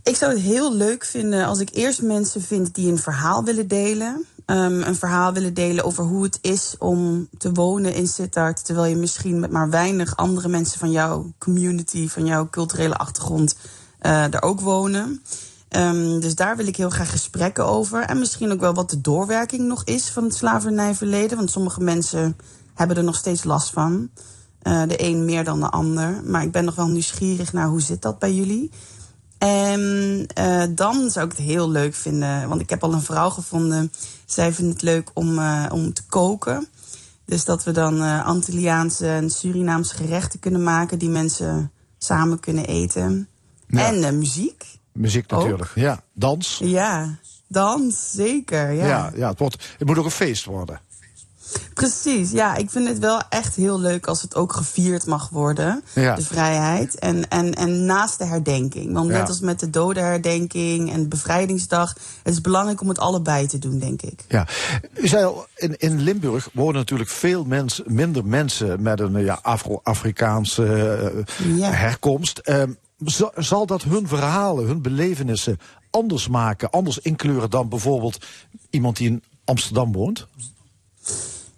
[0.02, 3.68] Ik zou het heel leuk vinden als ik eerst mensen vind die een verhaal willen
[3.68, 4.24] delen.
[4.46, 8.64] Um, een verhaal willen delen over hoe het is om te wonen in Sittard.
[8.64, 13.56] Terwijl je misschien met maar weinig andere mensen van jouw community, van jouw culturele achtergrond,
[14.02, 15.22] uh, er ook wonen.
[15.70, 18.02] Um, dus daar wil ik heel graag gesprekken over.
[18.02, 21.36] En misschien ook wel wat de doorwerking nog is van het slavernijverleden.
[21.36, 22.36] Want sommige mensen
[22.74, 24.10] hebben er nog steeds last van.
[24.62, 26.20] Uh, de een meer dan de ander.
[26.24, 28.70] Maar ik ben nog wel nieuwsgierig naar hoe zit dat bij jullie.
[29.46, 33.30] En uh, dan zou ik het heel leuk vinden, want ik heb al een vrouw
[33.30, 33.92] gevonden.
[34.24, 36.68] Zij vindt het leuk om, uh, om te koken.
[37.24, 42.66] Dus dat we dan uh, Antilliaanse en Surinaamse gerechten kunnen maken die mensen samen kunnen
[42.66, 43.28] eten.
[43.68, 43.92] Ja.
[43.92, 44.64] En muziek.
[44.92, 46.00] Muziek natuurlijk, ja.
[46.12, 46.58] Dans.
[46.62, 47.18] Ja,
[47.48, 48.72] dans, zeker.
[48.72, 48.86] Ja.
[48.86, 50.80] Ja, ja het, wordt, het moet ook een feest worden.
[51.74, 52.54] Precies, ja.
[52.56, 55.82] Ik vind het wel echt heel leuk als het ook gevierd mag worden.
[55.94, 56.14] Ja.
[56.14, 56.98] De vrijheid.
[56.98, 58.92] En, en, en naast de herdenking.
[58.92, 59.18] Want Ja.
[59.18, 61.94] net als met de dodenherdenking en de bevrijdingsdag...
[62.22, 64.24] het is belangrijk om het allebei te doen, denk ik.
[64.28, 64.46] Ja.
[64.94, 69.38] U zei al, in, in Limburg wonen natuurlijk veel mensen, minder mensen met een ja,
[69.42, 70.64] Afro-Afrikaanse
[71.46, 71.70] eh, Ja.
[71.70, 72.38] herkomst.
[72.38, 72.70] Ehm,
[73.04, 75.58] zal, zal dat hun verhalen, hun belevenissen
[75.90, 78.24] anders maken, anders inkleuren dan bijvoorbeeld
[78.70, 80.26] iemand die in Amsterdam woont?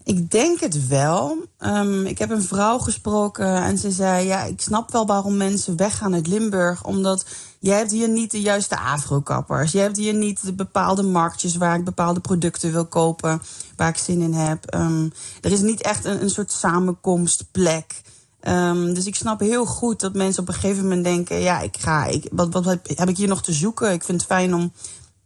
[0.09, 1.37] Ik denk het wel.
[1.61, 5.77] Um, ik heb een vrouw gesproken en ze zei: Ja, ik snap wel waarom mensen
[5.77, 6.85] weggaan uit Limburg.
[6.85, 7.27] Omdat
[7.59, 9.73] je hebt hier niet de juiste afro-kappers.
[9.73, 13.43] Je hebt hier niet de bepaalde marktjes waar ik bepaalde producten wil kopen.
[13.77, 14.75] Waar ik zin in heb.
[14.75, 18.01] Um, er is niet echt een, een soort samenkomstplek.
[18.43, 21.77] Um, dus ik snap heel goed dat mensen op een gegeven moment denken: Ja, ik
[21.79, 22.05] ga.
[22.05, 23.93] Ik, wat, wat heb, ik hier nog te zoeken?
[23.93, 24.73] Ik vind het fijn om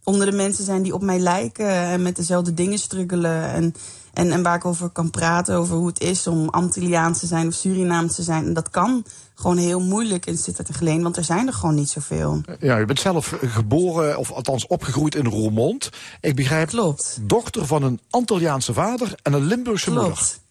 [0.03, 3.51] onder de mensen zijn die op mij lijken en met dezelfde dingen struggelen.
[3.51, 3.75] En,
[4.13, 7.47] en, en waar ik over kan praten, over hoe het is om Antilliaans te zijn
[7.47, 8.45] of Surinaams te zijn.
[8.45, 9.05] En dat kan
[9.35, 12.41] gewoon heel moeilijk in Sittard en Geleen, want er zijn er gewoon niet zoveel.
[12.59, 15.89] Ja, u bent zelf geboren, of althans opgegroeid in Roermond.
[16.21, 17.17] Ik begrijp, Klopt.
[17.21, 20.13] dochter van een Antilliaanse vader en een Limburgse moeder.
[20.13, 20.41] Klopt.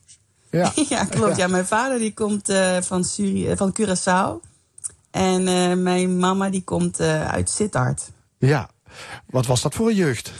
[0.51, 0.73] Ja.
[0.89, 1.37] ja, klopt.
[1.37, 4.51] Ja, mijn vader die komt uh, van, Suri uh, van Curaçao.
[5.11, 8.11] En uh, mijn mama die komt uh, uit Sittard.
[8.39, 8.71] Ja,
[9.27, 10.33] wat was dat voor een jeugd?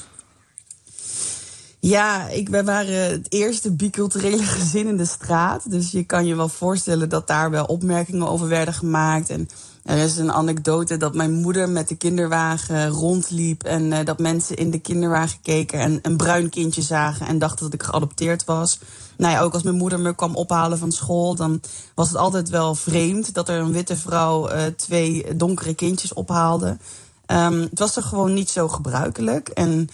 [1.85, 5.71] Ja, ik, waren het eerste biculturele gezin in de straat.
[5.71, 9.31] Dus je kan je wel voorstellen dat daar wel opmerkingen over werden gemaakt.
[9.31, 9.49] En
[9.85, 13.63] er is een anekdote dat mijn moeder met de kinderwagen rondliep.
[13.63, 17.65] En uh, dat mensen in de kinderwagen keken en een bruin kindje zagen en dachten
[17.65, 18.79] dat ik geadopteerd was.
[19.17, 21.61] Nou ja, ook als mijn moeder me kwam ophalen van school, dan
[21.95, 26.77] was het altijd wel vreemd dat er een witte vrouw uh, twee donkere kindjes ophaalde.
[27.27, 29.49] Um, het was er gewoon niet zo gebruikelijk.
[29.49, 29.89] En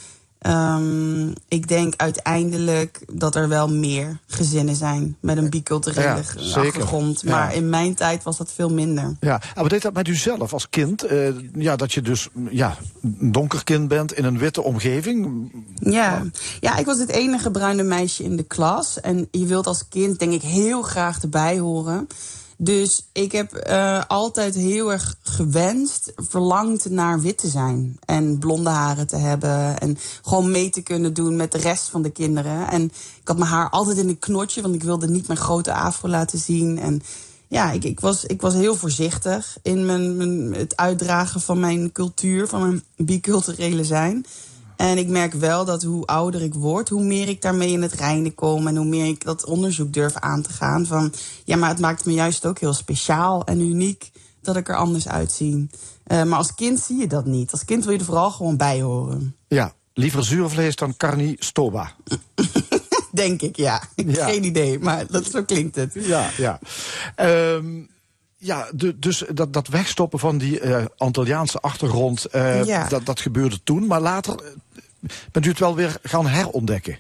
[0.47, 7.21] um, ik denk uiteindelijk dat er wel meer gezinnen zijn met een biculturele ja, achtergrond.
[7.21, 7.31] Ja.
[7.31, 9.17] Maar in mijn tijd was dat veel minder.
[9.21, 11.13] Ja, en wat deed dat met u zelf als kind?
[11.13, 15.51] Uh, ja, dat je dus ja, een donker kind bent in een witte omgeving?
[15.75, 16.23] Ja.
[16.61, 19.01] ja, ik was het enige bruine meisje in de klas.
[19.01, 22.07] En je wilt als kind denk ik heel graag erbij horen.
[22.61, 27.97] Dus ik heb uh, altijd heel erg gewenst, verlangd naar wit te zijn.
[28.05, 29.79] En blonde haren te hebben.
[29.79, 32.69] En gewoon mee te kunnen doen met de rest van de kinderen.
[32.69, 32.85] En
[33.21, 36.09] ik had mijn haar altijd in een knotje, want ik wilde niet mijn grote afro
[36.09, 36.79] laten zien.
[36.79, 37.03] En
[37.49, 41.93] ja, ik, ik, was, ik was heel voorzichtig in mijn, mijn, het uitdragen van mijn
[41.93, 44.27] cultuur, van mijn biculturele zijn.
[44.79, 47.93] En ik merk wel dat hoe ouder ik word, hoe meer ik daarmee in het
[47.93, 48.67] reinen kom.
[48.67, 50.87] En hoe meer ik dat onderzoek durf aan te gaan.
[50.87, 51.13] Van
[51.45, 54.11] ja, maar het maakt me juist ook heel speciaal en uniek
[54.43, 55.71] dat ik er anders uitzie.
[56.07, 57.53] Uh, maar als kind zie je dat niet.
[57.53, 59.37] Als kind wil je er vooral gewoon bij horen.
[59.49, 61.95] Ja, liever zuurvlees dan carni stoba.
[63.11, 63.83] Denk ik, ja.
[63.97, 65.93] Geen idee, maar dat, zo klinkt het.
[65.95, 66.61] Ja, ja.
[67.55, 67.89] Um,
[68.37, 72.89] ja, de, dus dat, dat wegstoppen van die uh, Antilliaanse achtergrond, uh, ja.
[72.89, 73.87] dat, dat gebeurde toen.
[73.87, 74.41] Maar later
[75.33, 76.99] bent u het wel weer gaan herontdekken.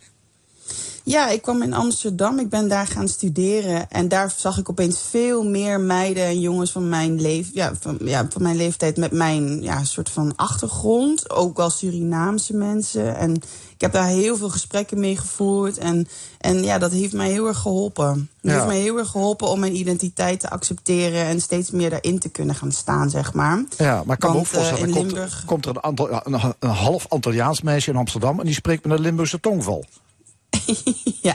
[1.08, 2.38] Ja, ik kwam in Amsterdam.
[2.38, 3.90] Ik ben daar gaan studeren.
[3.90, 7.98] En daar zag ik opeens veel meer meiden en jongens van mijn, leef, ja, van,
[8.04, 11.30] ja, van mijn leeftijd met mijn ja, soort van achtergrond.
[11.30, 13.16] Ook wel Surinaamse mensen.
[13.16, 13.34] En
[13.74, 15.78] ik heb daar heel veel gesprekken mee gevoerd.
[15.78, 18.08] En, en ja, dat heeft mij heel erg geholpen.
[18.08, 18.52] Het Ja.
[18.52, 22.28] heeft mij heel erg geholpen om mijn identiteit te accepteren en steeds meer daarin te
[22.28, 23.64] kunnen gaan staan, zeg maar.
[23.76, 26.54] Ja, maar ik kan me ook Want, eh, voorstellen, in komt, er een, aantal, een,
[26.58, 29.84] een half Antilliaans meisje in Amsterdam en die spreekt met een Limburgse tongval.
[31.28, 31.34] ja,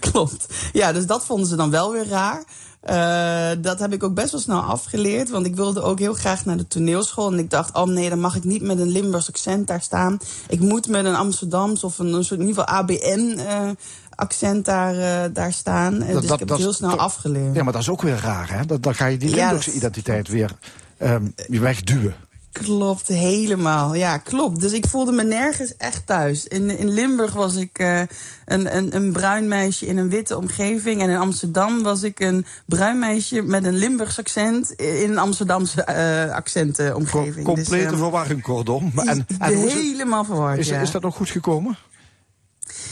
[0.00, 0.46] klopt.
[0.72, 2.44] Ja, dus dat vonden ze dan wel weer raar.
[2.80, 5.30] Eh, dat heb ik ook best wel snel afgeleerd.
[5.30, 7.32] Want ik wilde ook heel graag naar de toneelschool.
[7.32, 10.18] En ik dacht, oh nee, dan mag ik niet met een Limburgs accent daar staan.
[10.48, 14.94] Ik moet met een Amsterdams of een, een soort in ieder geval ABN-accent daar,
[15.24, 16.02] eh, daar staan.
[16.02, 17.54] Eh, dus ik heb het heel snel afgeleerd.
[17.54, 18.66] Ja, maar dat is ook weer raar, hè?
[18.66, 20.50] Dat, dan ga je die Limburgse dat- identiteit weer
[20.98, 22.14] ehm, wegduwen.
[22.62, 23.94] Klopt, helemaal.
[23.94, 24.60] Ja, klopt.
[24.60, 26.46] Dus ik voelde me nergens echt thuis.
[26.46, 28.00] In, in Limburg was ik eh,
[28.44, 31.02] een, een, een bruin meisje in een witte omgeving.
[31.02, 35.82] En in Amsterdam was ik een bruin meisje met een Limburgs accent in een Amsterdamse
[35.82, 37.46] eh accentenomgeving.
[37.46, 38.92] Complete dus, verwarring, kortom.
[38.96, 40.80] En, en het- helemaal verward, is, ja.
[40.80, 41.76] is dat nog goed gekomen?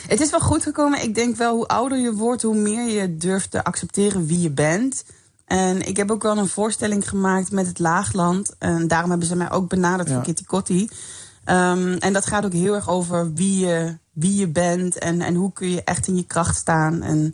[0.08, 1.02] Het is wel goed gekomen.
[1.02, 4.50] Ik denk wel, hoe ouder je wordt, hoe meer je durft te accepteren wie je
[4.50, 5.04] bent.
[5.53, 8.55] En ik heb ook wel een voorstelling gemaakt met het Laagland.
[8.59, 10.14] En daarom hebben ze mij ook benaderd Ja.
[10.14, 10.88] voor Kitty Kotti.
[11.44, 15.34] Ehm, en dat gaat ook heel erg over wie je, wie je bent en, en
[15.34, 17.03] hoe kun je echt in je kracht staan.
[17.03, 17.32] En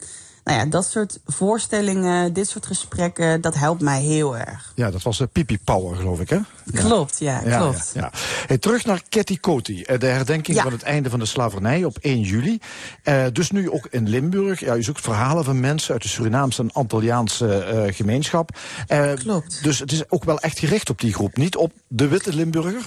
[0.49, 4.73] nou ja, dat soort voorstellingen, dit soort gesprekken, dat helpt mij heel erg.
[4.75, 6.39] Ja, dat was de Pipi Power, geloof ik, hè?
[6.73, 7.91] Klopt, ja, Ja, klopt.
[7.95, 8.19] Ja, ja.
[8.47, 11.97] Hey, terug naar Ketty Koti, eh, de herdenking van het einde van de slavernij op
[12.01, 12.59] 1 juli.
[13.03, 14.61] Eh, dus nu ook in Limburg.
[14.61, 18.51] Ja, u zoekt verhalen van mensen uit de Surinaamse en Antilliaanse eh, gemeenschap.
[18.87, 19.63] Eh, Klopt.
[19.63, 22.83] Dus het is ook wel echt gericht op die groep, niet op de witte Limburger.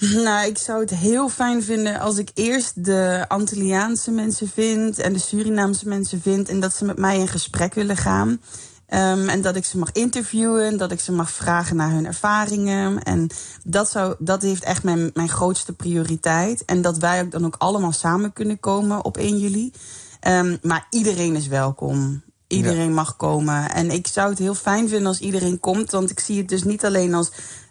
[0.24, 5.12] Nou, ik zou het heel fijn vinden als ik eerst de Antilliaanse mensen vind en
[5.12, 8.40] de Surinaamse mensen vind en dat ze met mij in gesprek willen gaan.
[8.86, 13.02] Ehm, en dat ik ze mag interviewen, dat ik ze mag vragen naar hun ervaringen.
[13.02, 13.30] En
[13.64, 16.64] dat, zou, dat heeft echt mijn, mijn grootste prioriteit.
[16.64, 19.72] En dat wij ook dan ook allemaal samen kunnen komen op 1 juli.
[20.20, 22.22] Ehm, maar iedereen is welkom.
[22.46, 23.70] Iedereen mag komen.
[23.70, 25.90] En ik zou het heel fijn vinden als iedereen komt.
[25.90, 27.30] Want ik zie het dus niet alleen als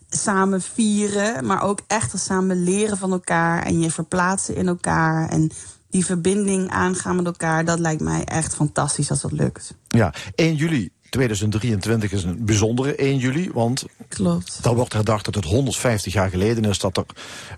[0.09, 3.63] samen vieren, maar ook echt samen leren van elkaar.
[3.63, 5.29] En je verplaatsen in elkaar.
[5.29, 5.51] En
[5.89, 7.65] die verbinding aangaan met elkaar.
[7.65, 9.75] Dat lijkt mij echt fantastisch als dat lukt.
[9.87, 14.59] Ja, 1 juli 2023 is een bijzondere 1 juli, want Klopt.
[14.61, 17.05] dan wordt herdacht dat het 150 jaar geleden is dat er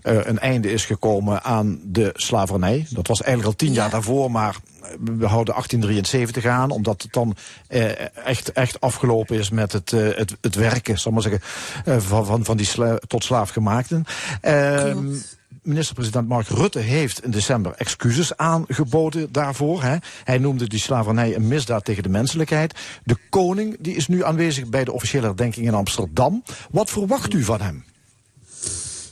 [0.02, 2.86] eh, een einde is gekomen aan de slavernij.
[2.90, 4.56] Dat was eigenlijk al tien jaar daarvoor, maar
[5.00, 7.36] we houden 1873 aan, omdat het dan
[7.68, 11.40] eh, echt, echt afgelopen is met het, eh, het, het werken, zal maar zeggen,
[11.84, 14.04] eh, van, van, van die sla tot slaafgemaakten.
[14.40, 15.14] Ehm,
[15.62, 19.82] Minister-president Mark Rutte heeft in december excuses aangeboden daarvoor.
[19.82, 19.96] Hè.
[20.24, 22.74] Hij noemde die slavernij een misdaad tegen de menselijkheid.
[23.04, 26.42] De koning die is nu aanwezig bij de officiële herdenking in Amsterdam.
[26.70, 27.84] Wat verwacht u van hem?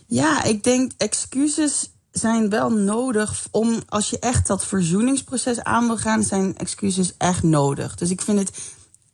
[0.06, 5.96] Ja, ik denk excuses zijn wel nodig om als je echt dat verzoeningsproces aan wil
[5.96, 7.94] gaan, zijn excuses echt nodig.
[7.94, 8.50] Dus ik vind het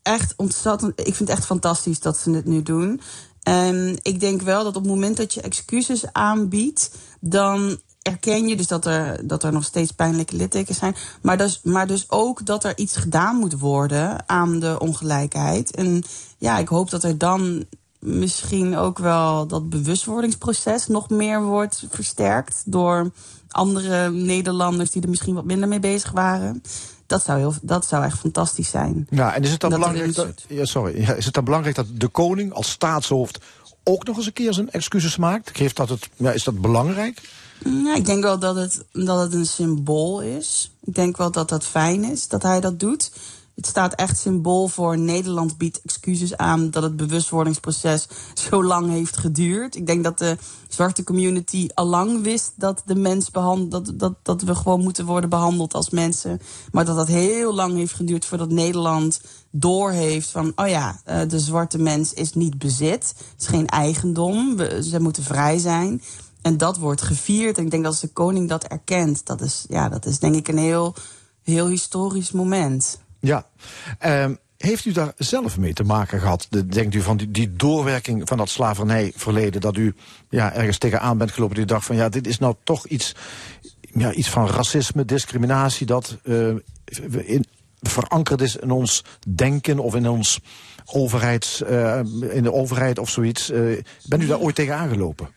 [0.02, 1.00] echt ontzettend.
[1.00, 3.00] Ik vind het echt fantastisch dat ze het nu doen.
[3.47, 6.90] En ik denk wel dat op het moment dat je excuses aanbiedt,
[7.20, 10.97] dan erken je dus dat er, dat er nog steeds pijnlijke littekens zijn.
[11.23, 15.74] Maar dus, maar dus ook dat er iets gedaan moet worden aan de ongelijkheid.
[15.74, 16.02] En
[16.39, 17.64] ja, ik hoop dat er dan
[17.98, 23.10] misschien ook wel dat bewustwordingsproces nog meer wordt versterkt door
[23.48, 26.62] andere Nederlanders die er misschien wat minder mee bezig waren.
[27.07, 29.07] Dat zou, heel, dat zou echt fantastisch zijn.
[29.11, 31.77] Ja, en is het dan Dat belangrijk dat, ja, sorry, ja, is het dan belangrijk
[31.77, 33.39] dat de koning als staatshoofd
[33.85, 35.51] ook nog eens een keer zijn excuses maakt?
[35.57, 37.20] Geeft dat het, ja, is dat belangrijk?
[37.65, 40.70] Ja, ik denk wel dat het, dat het een symbool is.
[40.85, 43.11] Ik denk wel dat dat fijn is dat hij dat doet.
[43.57, 49.16] Het staat echt symbool voor Nederland biedt excuses aan dat het bewustwordingsproces zo lang heeft
[49.16, 49.77] geduurd.
[49.77, 50.37] Ik denk dat de
[50.69, 55.31] zwarte community allang wist dat de mens behand, dat, dat, dat we gewoon moeten worden
[55.31, 56.41] behandeld als mensen.
[56.73, 59.20] Maar dat dat heel lang heeft geduurd voordat Nederland
[59.51, 65.01] doorheeft van, oh ja, eh, de zwarte mens is niet bezit, is geen eigendom, ze
[65.01, 66.03] moeten vrij zijn.
[66.43, 67.59] En dat wordt gevierd.
[67.59, 70.35] En ik denk dat als de koning dat erkent, dat is, ja, dat is denk
[70.35, 70.95] ik een heel,
[71.43, 72.99] heel historisch moment.
[73.27, 73.47] Ja.
[73.98, 76.47] Ehm, heeft u daar zelf mee te maken gehad?
[76.51, 79.94] De, denkt u van die, die doorwerking van dat slavernijverleden, dat u
[80.28, 83.15] ja, ergens tegenaan bent gelopen, u dacht van ja, dit is nou toch iets,
[83.81, 86.48] ja, iets van racisme, discriminatie, dat eh,
[87.24, 87.44] in,
[87.81, 90.40] verankerd is in ons denken of in ons
[90.85, 93.51] overheids, eh, in de overheid of zoiets.
[93.51, 93.61] Eh,
[94.09, 95.28] bent u daar ooit tegen aangelopen?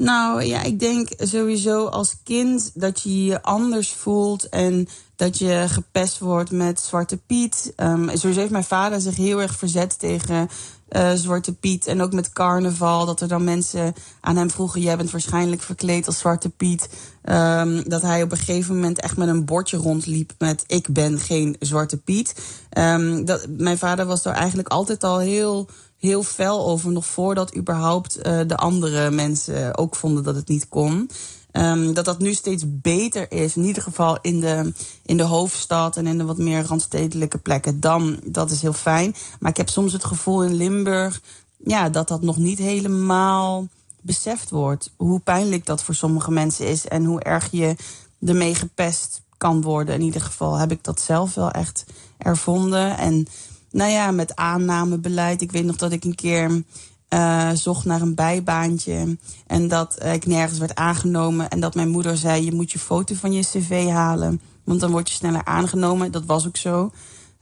[0.00, 5.64] Nou ja, ik denk sowieso als kind dat je je anders voelt en dat je
[5.68, 7.72] gepest wordt met Zwarte Piet.
[7.76, 10.48] Um, sowieso heeft mijn vader zich heel erg verzet tegen
[10.90, 11.86] uh, Zwarte Piet.
[11.86, 16.06] En ook met carnaval, dat er dan mensen aan hem vroegen: Jij bent waarschijnlijk verkleed
[16.06, 16.88] als Zwarte Piet.
[17.24, 21.18] Um, dat hij op een gegeven moment echt met een bordje rondliep met: Ik ben
[21.18, 22.34] geen Zwarte Piet.
[22.78, 25.68] Um, dat, mijn vader was daar eigenlijk altijd al heel
[25.98, 30.68] heel fel over, nog voordat überhaupt uh, de andere mensen ook vonden dat het niet
[30.68, 31.10] kon.
[31.52, 34.72] Um, dat dat nu steeds beter is, in ieder geval in de,
[35.02, 39.14] in de hoofdstad en in de wat meer randstedelijke plekken, dan dat is heel fijn.
[39.40, 41.20] Maar ik heb soms het gevoel in Limburg
[41.64, 43.66] ja, dat dat nog niet helemaal
[44.00, 44.90] beseft wordt.
[44.96, 47.76] Hoe pijnlijk dat voor sommige mensen is en hoe erg je
[48.20, 49.94] ermee gepest kan worden.
[49.94, 51.84] In ieder geval heb ik dat zelf wel echt
[52.18, 52.98] ervonden.
[52.98, 53.26] En
[53.70, 55.42] nou ja, met aannamebeleid.
[55.42, 56.62] Ik weet nog dat ik een keer
[57.08, 59.16] uh, zocht naar een bijbaantje.
[59.46, 61.48] En dat uh, ik nergens werd aangenomen.
[61.48, 64.40] En dat mijn moeder zei: Je moet je foto van je cv halen.
[64.64, 66.12] Want dan word je sneller aangenomen.
[66.12, 66.92] Dat was ook zo.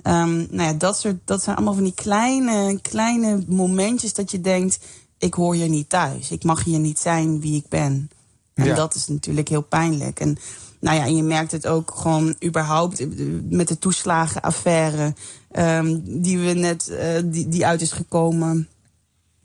[0.02, 4.40] Um, nou ja, dat, soort, dat zijn allemaal van die kleine, kleine momentjes dat je
[4.40, 4.78] denkt:
[5.18, 6.30] Ik hoor hier niet thuis.
[6.30, 8.10] Ik mag hier niet zijn wie ik ben.
[8.54, 8.74] En ja.
[8.74, 10.20] dat is natuurlijk heel pijnlijk.
[10.20, 10.38] En
[10.80, 13.06] nou ja, en je merkt het ook gewoon überhaupt eh,
[13.48, 15.14] met de toeslagenaffaire.
[15.58, 18.68] Um, die we net, uh, die, die uit is gekomen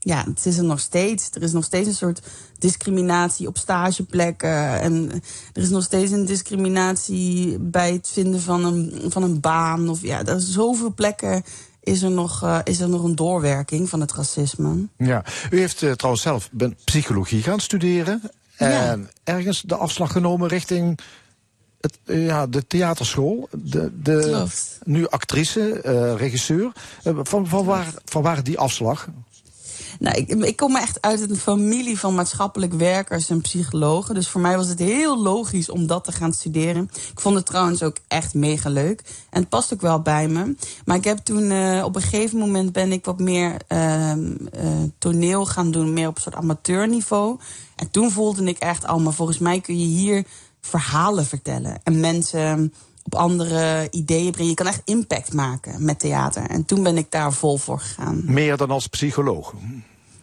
[0.03, 1.29] ja, het is er nog steeds.
[1.33, 2.21] Er is nog steeds een soort
[2.59, 4.81] discriminatie op stageplekken.
[4.81, 5.11] En
[5.53, 9.89] er is nog steeds een discriminatie bij het vinden van een, van een baan.
[9.89, 11.43] Of ja, er zoveel plekken
[11.83, 14.87] is er nog, uh, is er nog een doorwerking van het racisme.
[14.97, 16.49] Ja, u heeft uh, trouwens zelf
[16.83, 18.21] psychologie gaan studeren.
[18.55, 19.09] En ja.
[19.23, 20.99] ergens de afslag genomen richting
[21.81, 23.49] het, ja, de theaterschool.
[23.51, 24.45] De, de,
[24.83, 25.81] nu actrice,
[26.17, 26.71] regisseur.
[27.03, 29.07] van, van, waar, van waar die afslag?
[30.01, 34.15] Nou, ik, ik kom echt uit een familie van maatschappelijk werkers en psychologen.
[34.15, 36.89] Dus voor mij was het heel logisch om dat te gaan studeren.
[37.11, 39.01] Ik vond het trouwens ook echt mega leuk.
[39.29, 40.55] En het past ook wel bij me.
[40.85, 44.23] Maar ik heb toen uh, op een gegeven moment ben ik wat meer uh, uh,
[44.97, 45.93] toneel gaan doen.
[45.93, 47.39] Meer op een soort amateurniveau.
[47.75, 50.25] En toen voelde ik echt al, maar volgens mij kun je hier
[50.61, 51.79] verhalen vertellen.
[51.83, 52.73] En mensen
[53.03, 54.49] op andere ideeën brengen.
[54.49, 56.49] Je kan echt impact maken met theater.
[56.49, 58.21] En toen ben ik daar vol voor gegaan.
[58.25, 59.53] Meer dan als psycholoog?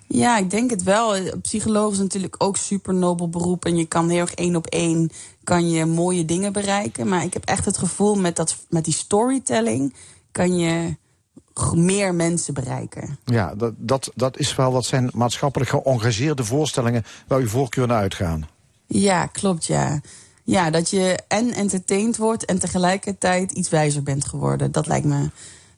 [0.07, 1.39] Ja, ik denk het wel.
[1.43, 3.65] Psycholoog is natuurlijk ook super nobel beroep.
[3.65, 5.11] En je kan heel erg één op één
[5.45, 7.09] kan je mooie dingen bereiken.
[7.09, 9.95] Maar ik heb echt het gevoel met, dat, met die storytelling
[10.33, 10.97] kan je
[11.75, 13.19] meer mensen bereiken.
[13.25, 18.01] Ja, dat, dat, dat is wel, dat zijn maatschappelijk geëngageerde voorstellingen waar u voorkeur naar
[18.01, 18.49] uitgaan.
[18.87, 20.01] Ja, klopt ja.
[20.49, 24.73] Ja, dat je en entertained wordt en tegelijkertijd iets wijzer bent geworden.
[24.73, 25.31] Dat lijkt me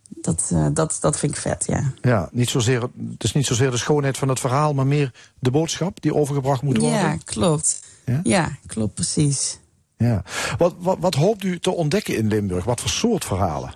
[0.09, 1.92] dat, uh, dat, dat vind ik vet, ja.
[2.01, 5.51] Ja, niet zozeer, het is niet zozeer de schoonheid van het verhaal, maar meer de
[5.51, 6.98] boodschap die overgebracht moet worden.
[6.98, 7.82] Ja, klopt.
[8.05, 9.59] Ja, ja klopt precies.
[9.97, 10.22] Ja.
[10.59, 12.64] Wat, wat, wat hoopt u te ontdekken in Limburg?
[12.64, 13.74] Wat voor soort verhalen?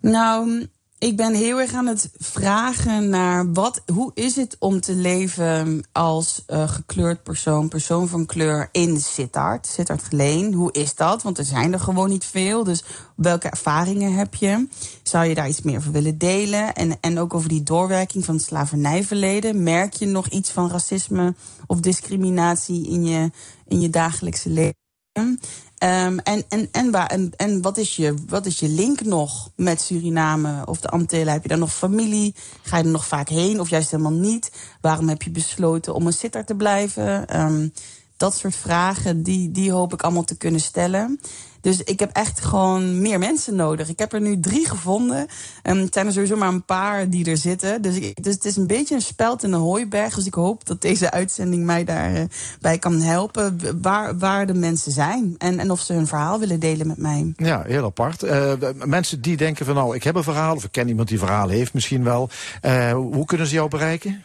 [0.00, 0.68] Nou,
[0.98, 5.88] ik ben heel erg aan het vragen naar wat, hoe is het om te leven
[5.92, 10.52] als uh, gekleurd persoon, persoon van kleur in Sittard, Sittard Geleen.
[10.54, 11.22] Hoe is dat?
[11.22, 12.64] Want er zijn er gewoon niet veel.
[12.64, 12.84] Dus
[13.16, 14.68] welke ervaringen heb je?
[15.02, 16.74] Zou je daar iets meer over willen delen?
[16.74, 19.62] En, en ook over die doorwerking van het slavernijverleden.
[19.62, 21.34] Merk je nog iets van racisme
[21.66, 23.30] of discriminatie in je,
[23.66, 24.74] in je dagelijkse leven?
[25.78, 29.50] Um, en, en, en, waar, en, en wat, is je, wat is je link nog
[29.56, 31.32] met Suriname of de Antillen?
[31.32, 32.34] Heb je daar nog familie?
[32.62, 34.52] Ga je er nog vaak heen of juist helemaal niet?
[34.80, 37.40] Waarom heb je besloten om een sitter te blijven?
[37.40, 37.72] Um,
[38.16, 41.20] dat soort vragen, die, die hoop ik allemaal te kunnen stellen.
[41.66, 43.88] Dus ik heb echt gewoon meer mensen nodig.
[43.88, 45.26] Ik heb er nu drie gevonden.
[45.62, 47.82] Um, het zijn er sowieso maar een paar die er zitten.
[47.82, 50.14] Dus, dus het is een beetje een speld in een hooiberg.
[50.14, 52.28] Dus ik hoop dat deze uitzending mij daarbij uh,
[52.60, 53.58] bij kan helpen.
[53.82, 55.34] Waar, waar de mensen zijn.
[55.38, 57.32] En, en of ze hun verhaal willen delen met mij.
[57.36, 58.22] Ja, heel apart.
[58.22, 58.52] Uh,
[58.84, 60.54] mensen die denken van nou, ik heb een verhaal.
[60.54, 62.28] Of ik ken iemand die verhaal heeft misschien wel.
[62.62, 64.22] Uh, hoe kunnen ze jou bereiken?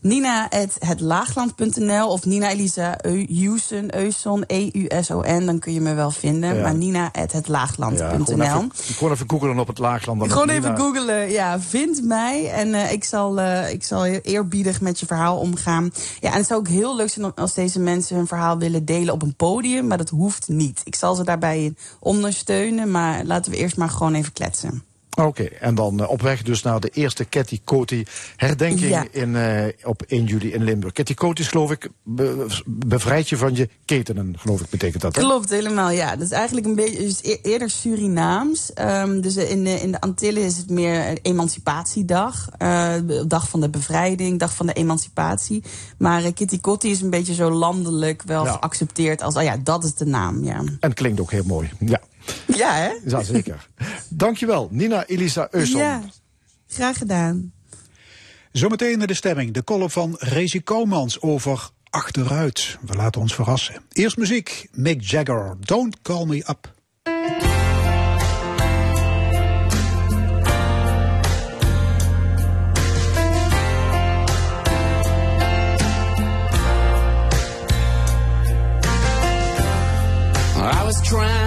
[0.00, 0.46] Nina
[0.78, 5.46] het laagland.nl of Nina Elisa Eusen, Euson, E-U-S-O-N.
[5.46, 6.54] Dan kun je me wel vinden.
[6.54, 6.62] Ja.
[6.62, 8.36] Maar Nina het laagland.nl.
[8.36, 10.20] Ja, gewoon, gewoon, even googelen op het laagland.
[10.20, 11.30] Dan gewoon even googelen.
[11.30, 12.50] Ja, vind mij.
[12.50, 15.92] En uh, ik, zal, uh, ik zal eerbiedig met je verhaal omgaan.
[16.20, 19.14] Ja, en het zou ook heel leuk zijn als deze mensen hun verhaal willen delen
[19.14, 19.86] op een podium.
[19.86, 20.80] Maar dat hoeft niet.
[20.84, 22.90] Ik zal ze daarbij ondersteunen.
[22.90, 24.82] Maar laten we eerst maar gewoon even kletsen.
[25.16, 28.04] Oké, en dan eh, op weg dus naar de eerste Ketty Coty
[28.36, 29.04] herdenking Ja.
[29.10, 30.92] in, eh, op 1 juli in Limburg.
[30.92, 35.14] Ketty Coty is geloof ik be- bevrijd je van je ketenen, geloof ik, betekent dat.
[35.16, 35.22] Hè?
[35.22, 36.10] Klopt, helemaal, ja.
[36.16, 38.72] Dat is eigenlijk een beetje dus e- eerder Surinaams.
[38.72, 42.48] Ehm, dus in de, in de Antillen is het meer een emancipatiedag.
[42.58, 42.94] Eh,
[43.26, 45.62] dag van de bevrijding, dag van de emancipatie.
[45.98, 48.52] Maar eh, Kitty Kotti is een beetje zo landelijk wel Ja.
[48.52, 50.62] geaccepteerd als, oh ja, dat is de naam, ja.
[50.80, 51.70] En klinkt ook heel mooi.
[51.78, 52.00] Ja,
[52.56, 52.90] Ja, hè?
[53.04, 53.68] ja zeker.
[54.08, 55.80] Dankjewel, Nina Elisa Eusson.
[55.80, 56.02] Ja,
[56.68, 57.52] graag gedaan.
[58.52, 59.52] Zometeen naar de stemming.
[59.52, 62.78] De column van Rezi Koumans over achteruit.
[62.86, 63.82] We laten ons verrassen.
[63.92, 64.68] Eerst muziek.
[64.72, 65.56] Mick Jagger.
[65.60, 66.74] Don't call me up.
[80.58, 81.45] I was trying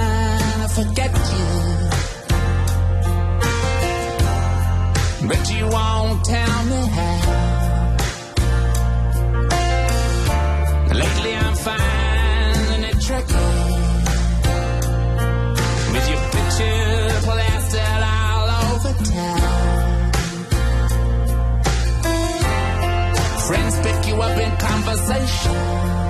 [0.80, 1.48] forget you,
[5.28, 7.18] but you won't tell me how.
[11.02, 13.50] Lately I'm finding it tricky
[15.94, 16.88] with your picture
[17.28, 20.12] plastered all over town.
[23.48, 26.09] Friends pick you up in conversation.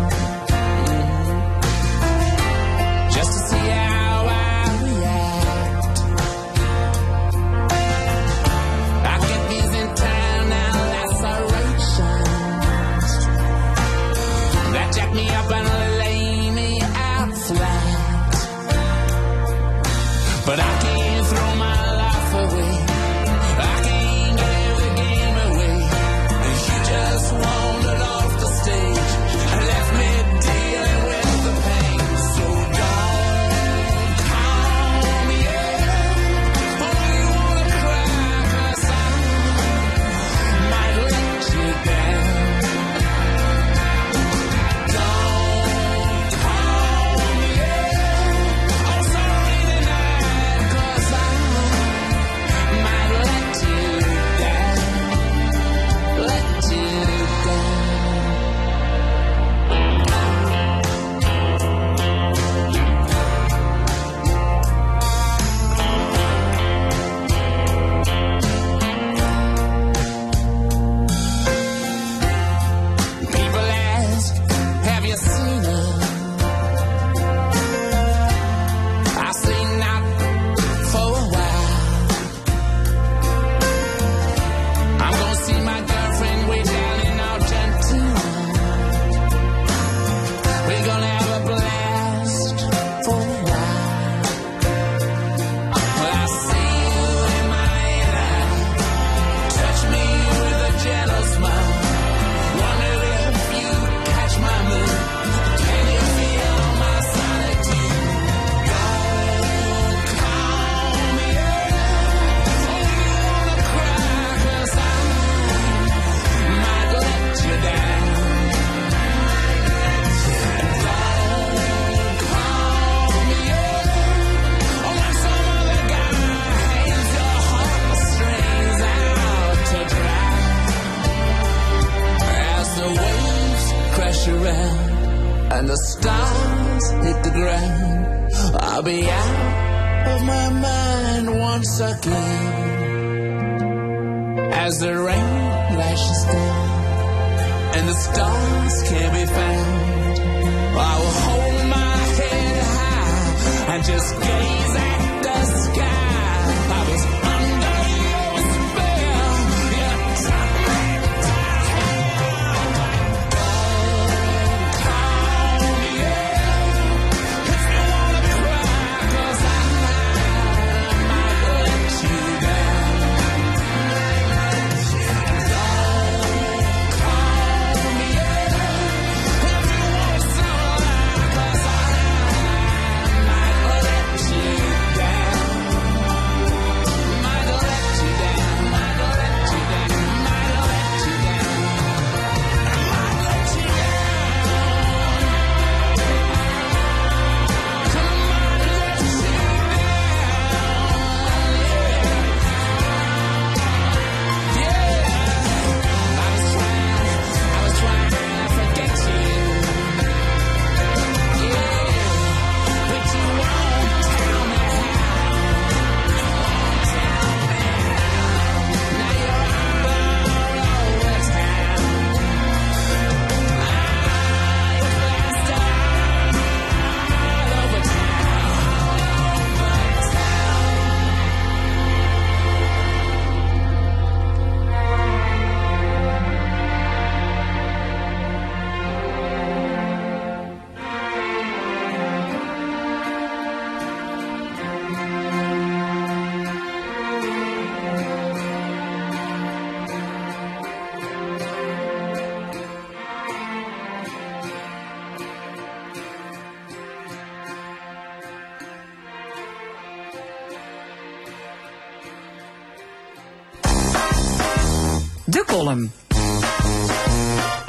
[265.50, 265.92] Column.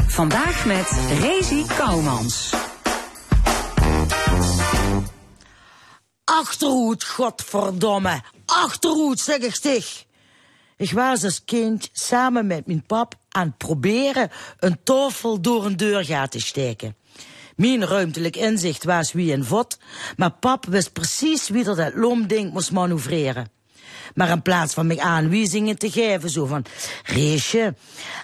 [0.06, 0.90] Vandaag met
[1.20, 2.54] Rezi Kouwmans.
[6.24, 8.22] Achterhoed, godverdomme.
[8.46, 10.04] Achterhoed, zeg ik stig.
[10.76, 15.76] Ik was als kind samen met mijn pap aan het proberen een tafel door een
[15.76, 16.96] deurgaat te steken.
[17.56, 19.78] Mijn ruimtelijk inzicht was wie en wat,
[20.16, 23.59] maar pap wist precies wie er dat lomding moest manoeuvreren.
[24.14, 26.64] Maar in plaats van me aanwijzingen te geven, zo van...
[27.04, 27.74] Reesje,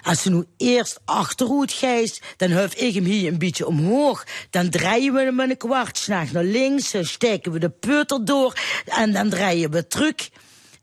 [0.03, 4.25] als je nu eerst achterhoed gijst, dan huif ik hem hier een beetje omhoog.
[4.49, 8.53] Dan draaien we hem een kwartslag naar links, dan steken we de peuter door
[8.85, 10.29] en dan draaien we terug.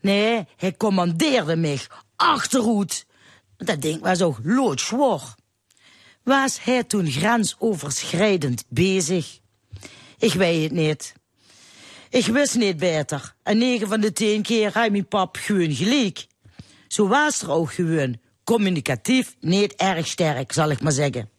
[0.00, 1.80] Nee, hij commandeerde mij.
[2.16, 3.06] Achterhoed.
[3.56, 5.34] Dat ding was ook loodzwaar.
[6.22, 9.38] Was hij toen grensoverschrijdend bezig?
[10.18, 11.14] Ik weet het niet.
[12.14, 13.34] Ik wist niet beter.
[13.42, 16.26] En negen van de tien keer had mijn pap gewoon gelijk.
[16.88, 18.16] Zo was er ook gewoon.
[18.44, 21.30] Communicatief niet erg sterk, zal ik maar zeggen.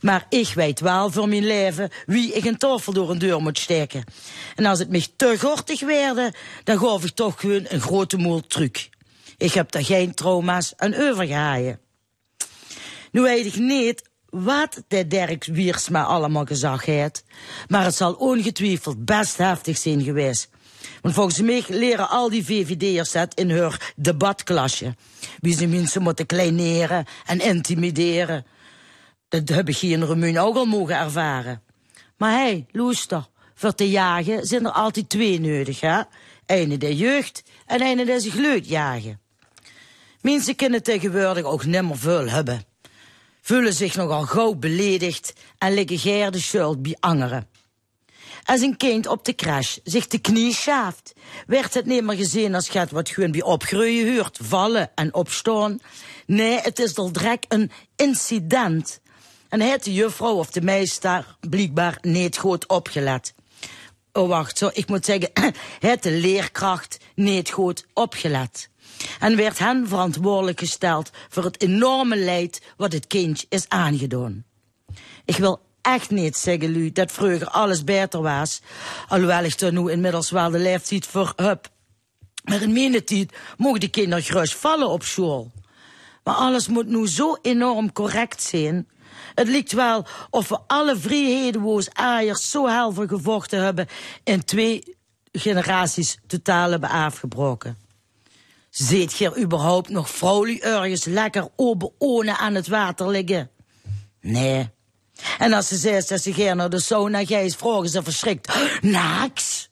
[0.00, 3.58] Maar ik weet wel voor mijn leven wie ik een tafel door een deur moet
[3.58, 4.04] steken.
[4.54, 8.40] En als het me te gortig werd, dan gaf ik toch gewoon een grote moel
[8.40, 8.88] truc.
[9.36, 11.80] Ik heb daar geen trauma's aan overgehaaien.
[13.10, 14.02] Nu weet ik niet
[14.42, 17.24] wat de Dirk Wiersma allemaal gezag heeft.
[17.68, 20.48] Maar het zal ongetwijfeld best heftig zijn geweest.
[21.02, 24.94] Want volgens mij leren al die VVD'ers dat in hun debatklasje.
[25.40, 28.46] Wie ze mensen moeten kleineren en intimideren.
[29.28, 31.62] Dat heb ik hier in Remuun ook al mogen ervaren.
[32.16, 36.00] Maar hey, loester, voor te jagen zijn er altijd twee nodig, hè?
[36.46, 39.20] Ene de jeugd en ene die zich leuk jagen.
[40.20, 42.73] Mensen kunnen tegenwoordig ook nimmer veel hebben.
[43.46, 47.48] Voelen zich nogal gauw beledigd en liggen geer de schuld bij anderen.
[48.44, 51.12] Als een kind op de crash zich de knie schaaft,
[51.46, 55.78] werd het niet meer gezien als gaat wat gewoon bij opgroeien huurt, vallen en opstaan.
[56.26, 59.00] Nee, het is al direct een incident.
[59.48, 63.34] En heeft de juffrouw of de meester blijkbaar niet goed opgelet.
[64.12, 65.30] Oh, wacht, zo, ik moet zeggen,
[65.78, 68.68] heeft de leerkracht niet goed opgelet.
[69.18, 74.44] En werd hen verantwoordelijk gesteld voor het enorme leid wat het kind is aangedaan.
[75.24, 78.60] Ik wil echt niet zeggen, Lu, dat vroeger alles beter was.
[79.08, 81.68] Alhoewel ik er nu inmiddels wel de leeftijd voor heb.
[82.44, 85.52] Maar in mijn tijd mogen de kinderen gerust vallen op school.
[86.24, 88.88] Maar alles moet nu zo enorm correct zijn.
[89.34, 93.88] Het lijkt wel of we alle vrijheden aaiers zo helder gevochten hebben...
[94.24, 94.96] in twee
[95.32, 97.83] generaties totaal hebben afgebroken.
[98.74, 103.50] Zit je überhaupt nog vrolijk ergens lekker open ohne aan het water liggen?
[104.20, 104.70] Nee.
[105.38, 108.54] En als ze zegt dat ze geen naar de sauna gaat, vragen ze verschrikt.
[108.80, 109.70] Naks!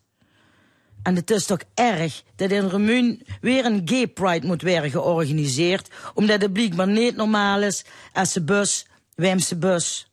[1.02, 5.88] En het is toch erg dat in Remun weer een gay pride moet worden georganiseerd,
[6.14, 10.11] omdat het blijkbaar niet normaal is als ze bus, Wemse bus.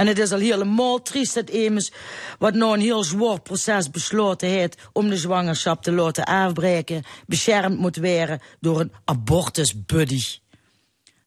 [0.00, 1.92] En het is al helemaal triest dat Emus,
[2.38, 7.78] wat nou een heel zwaar proces besloten heeft om de zwangerschap te laten afbreken, beschermd
[7.78, 10.22] moet worden door een abortusbuddy.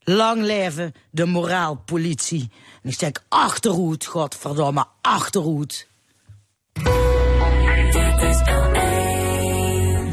[0.00, 2.50] Lang leven de moraalpolitie.
[2.82, 5.86] En ik zeg achterhoed, godverdomme, achterhoed.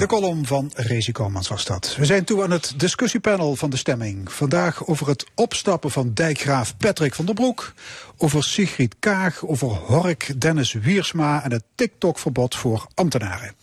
[0.02, 1.96] De column van Rezi Komans was dat.
[1.96, 4.32] We zijn toe aan het discussiepanel van de stemming.
[4.32, 7.74] Vandaag over het opstappen van dijkgraaf Patrick van der Broek.
[8.18, 13.54] Over Sigrid Kaag, over Hork Dennis Wiersma en het TikTok-verbod voor ambtenaren.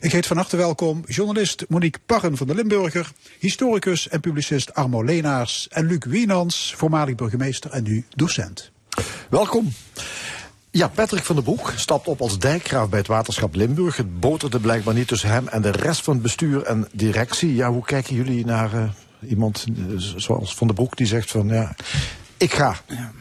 [0.00, 5.04] Ik heet van harte welkom journalist Monique Parren van de Limburger, historicus en publicist Armo
[5.04, 8.70] Leenaars en Luc Wienans, voormalig burgemeester en nu docent.
[9.30, 9.72] Welkom.
[10.74, 13.96] Ja, Patrick van der Broek stapt op als dijkgraaf bij het waterschap Limburg.
[13.96, 17.54] Het boterde blijkbaar niet tussen hem en de rest van het bestuur en directie.
[17.54, 18.82] Ja, hoe kijken jullie naar uh,
[19.28, 21.74] iemand uh, zoals Van der Broek die zegt van ja,
[22.36, 22.76] ik ga.
[22.86, 23.12] Ja.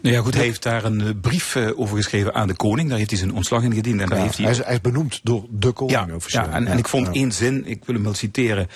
[0.00, 2.88] Nou ja, goed, hij heeft daar een uh, brief over geschreven aan de koning.
[2.88, 4.00] Daar heeft hij zijn ontslag in gediend.
[4.00, 4.46] En daar heeft hij...
[4.46, 6.42] Hij, is, hij is benoemd door de koning ja, officieel.
[6.42, 8.68] Ja, en, en ik vond één zin, ik wil hem wel citeren.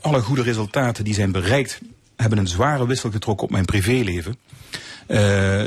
[0.00, 1.80] alle goede resultaten die zijn bereikt,
[2.16, 4.36] hebben een zware wissel getrokken op mijn privéleven.
[5.08, 5.62] Uh,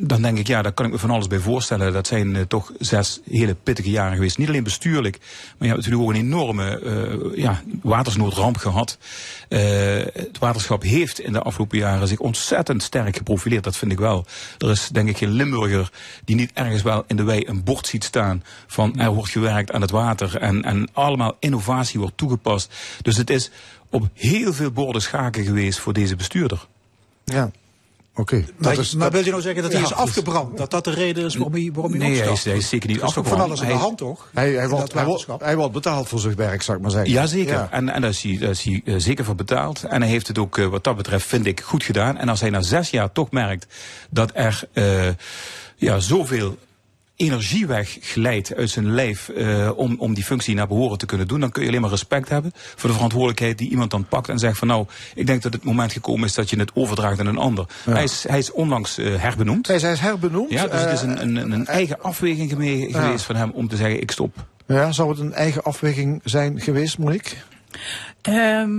[0.00, 1.92] dan denk ik, ja, daar kan ik me van alles bij voorstellen.
[1.92, 4.38] Dat zijn uh, toch zes hele pittige jaren geweest.
[4.38, 8.98] Niet alleen bestuurlijk, maar je hebt natuurlijk ook een enorme uh, ja, watersnoodramp gehad.
[9.48, 13.64] het waterschap heeft in de afgelopen jaren zich ontzettend sterk geprofileerd.
[13.64, 14.26] Dat vind ik wel.
[14.58, 15.90] Er is denk ik geen Limburger
[16.24, 19.72] die niet ergens wel in de wei een bord ziet staan van er wordt gewerkt
[19.72, 22.74] aan het water en, en allemaal innovatie wordt toegepast.
[23.02, 23.50] Dus het is
[23.90, 26.66] op heel veel borden schaken geweest voor deze bestuurder.
[27.24, 27.50] Ja,
[28.18, 28.36] Oké.
[28.36, 30.56] Maar, Dat is- maar dat- wil je nou zeggen dat hij Ja, is afgebrand?
[30.56, 32.44] Dat dat de reden is waarom hij, waarom hij Nee, hij is, opstapt?
[32.44, 33.50] hij is zeker niet Dat is toch afgebrand.
[33.50, 34.28] van alles aan de hand, toch?
[34.34, 36.82] Hij, hij, In wordt, dat hij, wordt, hij wordt betaald voor zijn werk, zou ik
[36.82, 37.10] maar zeggen.
[37.10, 37.52] Jazeker.
[37.54, 37.68] Ja.
[37.70, 39.84] En, en daar is hij, daar is hij eh, zeker voor betaald.
[39.84, 42.16] En hij heeft het ook eh, wat dat betreft, vind ik, goed gedaan.
[42.16, 43.66] En als hij na zes jaar toch merkt
[44.10, 45.08] dat er eh,
[45.76, 46.56] ja, zoveel
[47.16, 51.40] energie wegglijdt uit zijn lijf eh, om, om die functie naar behoren te kunnen doen,
[51.40, 54.38] dan kun je alleen maar respect hebben voor de verantwoordelijkheid die iemand dan pakt en
[54.38, 57.26] zegt van nou, ik denk dat het moment gekomen is dat je het overdraagt aan
[57.26, 57.66] een ander.
[57.86, 57.92] Ja.
[57.92, 59.66] Hij, is, hij is onlangs eh, herbenoemd.
[59.66, 60.50] Hij is, hij is herbenoemd.
[60.50, 63.00] Ja, dus het is eh, een, een, een eigen afweging geme- Ja.
[63.04, 64.34] geweest van hem om te zeggen ik stop.
[64.66, 67.36] ja, zou het een eigen afweging zijn geweest, Monique?
[68.22, 68.70] Ehm,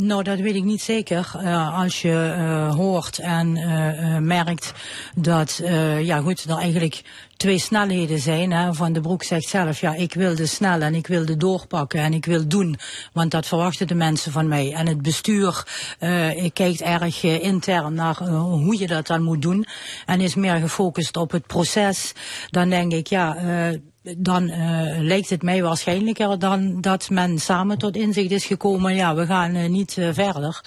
[0.00, 1.30] nou, dat weet ik niet zeker.
[1.34, 4.72] Eh, als je eh, hoort en eh, merkt
[5.14, 5.60] dat,
[6.02, 7.02] ja goed, er eigenlijk
[7.36, 8.52] twee snelheden zijn.
[8.52, 8.74] Hè.
[8.74, 12.24] Van de Broek zegt zelf, ja, ik wilde snel en ik wilde doorpakken en ik
[12.24, 12.78] wil doen.
[13.12, 14.72] Want dat verwachten de mensen van mij.
[14.72, 15.66] En het bestuur
[16.52, 19.66] kijkt erg intern naar hoe je dat dan moet doen.
[20.06, 22.12] En is meer gefocust op het proces.
[22.50, 23.36] Dan denk ik, ja...
[24.16, 29.14] dan eh, lijkt het mij waarschijnlijker dan dat men samen tot inzicht is gekomen, ja,
[29.14, 30.60] we gaan eh, niet eh, verder.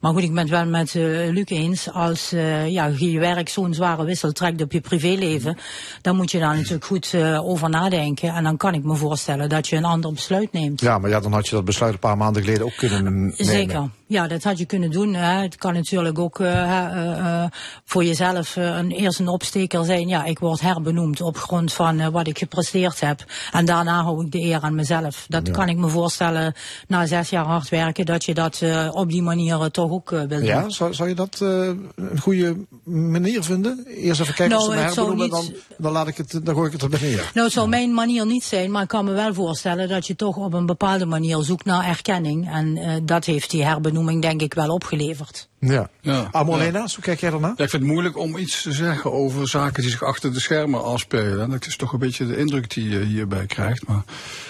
[0.00, 0.94] Maar goed, ik ben het wel met
[1.34, 2.30] Luc eens, als
[2.66, 5.56] ja, je werk zo'n zware wissel trekt op je privéleven,
[6.02, 8.34] dan moet je daar natuurlijk goed over nadenken.
[8.34, 10.80] En dan kan ik me voorstellen dat je een ander besluit neemt.
[10.80, 13.34] Ja, maar ja, dan had je dat besluit een paar maanden geleden ook kunnen nemen.
[13.36, 13.90] Zeker.
[14.10, 15.14] Ja, dat had je kunnen doen.
[15.14, 15.42] Hè.
[15.42, 17.50] Het kan natuurlijk ook eh, eh, eh,
[17.84, 20.08] voor jezelf een, eerst een opsteker zijn.
[20.08, 23.24] Ja, ik word herbenoemd op grond van wat ik gepresteerd heb.
[23.52, 25.24] En daarna hou ik de eer aan mezelf.
[25.28, 26.54] Dat kan ik me voorstellen
[26.88, 28.62] na zes jaar hard werken, dat je dat
[28.92, 30.70] op die manier toch ook wil Ja, doen.
[30.70, 33.84] zou, zou je dat een goede manier vinden?
[33.86, 36.40] Eerst even kijken Nou, of ze me herbenoemen en niet- dan, dan, laat ik het,
[36.44, 37.30] dan gooi ik het erbij neer.
[37.34, 40.16] Nou, het zou mijn manier niet zijn, maar ik kan me wel voorstellen dat je
[40.16, 42.50] toch op een bepaalde manier zoekt naar erkenning.
[42.52, 43.64] En dat heeft die
[44.00, 45.49] herbenoeming denk ik wel opgeleverd.
[45.60, 45.88] Ja.
[46.00, 46.28] Ja.
[46.30, 47.46] Amorlena's, hoe kijk jij daarna?
[47.56, 50.40] Ja, ik vind het moeilijk om iets te zeggen over zaken die zich achter de
[50.40, 51.50] schermen afspelen.
[51.50, 53.86] Dat is toch een beetje de indruk die je hierbij krijgt.
[53.86, 54.02] Maar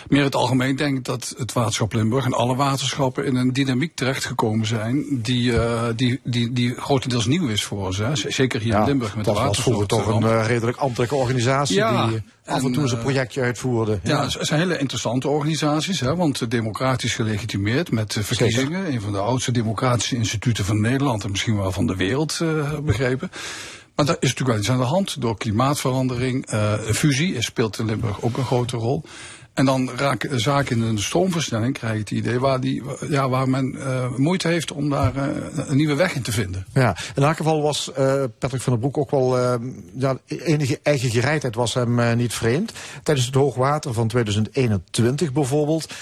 [0.08, 3.52] meer in het algemeen denk ik dat het waterschap Limburg en alle waterschappen in een
[3.52, 8.02] dynamiek terechtgekomen zijn die, eh, die, die, die grotendeels nieuw is voor ze.
[8.04, 8.16] hè.
[8.16, 11.76] Zeker hier in Limburg met dat de was vroeger toch een eh, redelijk ambtelijke organisatie
[11.76, 14.00] Ja, die af en toe eh, projectje uitvoerde.
[14.02, 18.92] Ja, het zijn hele interessante organisaties, hè, want democratisch gelegitimeerd met verkiezingen.
[18.92, 22.78] Een van de oudste democratische instituten van Nederland en misschien wel van de wereld, eh,
[22.78, 23.30] begrepen.
[23.94, 26.46] Maar daar is natuurlijk wel iets aan de hand door klimaatverandering.
[26.46, 29.02] eh, fusie eh, speelt in Limburg ook een grote rol.
[29.54, 33.48] En dan raken zaken in een stroomversnelling, krijg je het idee, waar, die, ja, waar
[33.48, 33.78] men
[34.16, 35.16] moeite heeft om daar
[35.54, 36.66] een nieuwe weg in te vinden.
[36.72, 37.90] Ja, in elk geval was
[38.38, 39.58] Patrick van der Broek ook wel,
[39.94, 42.72] ja, enige eigen gereidheid was hem niet vreemd.
[43.02, 45.94] Tijdens het hoogwater van 2021 bijvoorbeeld,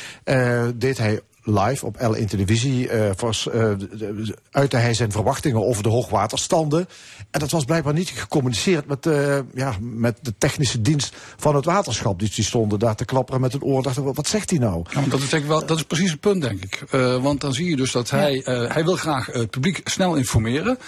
[0.75, 5.65] deed hij live op L1 televisie, eh, was, eh, de- de- uitte hij zijn verwachtingen
[5.67, 6.89] over de hoogwaterstanden.
[7.31, 11.65] En dat was blijkbaar niet gecommuniceerd met, eh, ja, met de technische dienst van het
[11.65, 12.19] waterschap.
[12.19, 13.83] Dus die stonden daar te klapperen met het oor.
[13.83, 14.85] Dachten, wat zegt hij nou?
[14.91, 16.83] Ja, maar dat is, denk ik wel, dat is precies het punt, denk ik.
[16.91, 20.15] Eh, want dan zie je dus dat hij, eh, hij wil graag het publiek snel
[20.15, 20.79] informeren.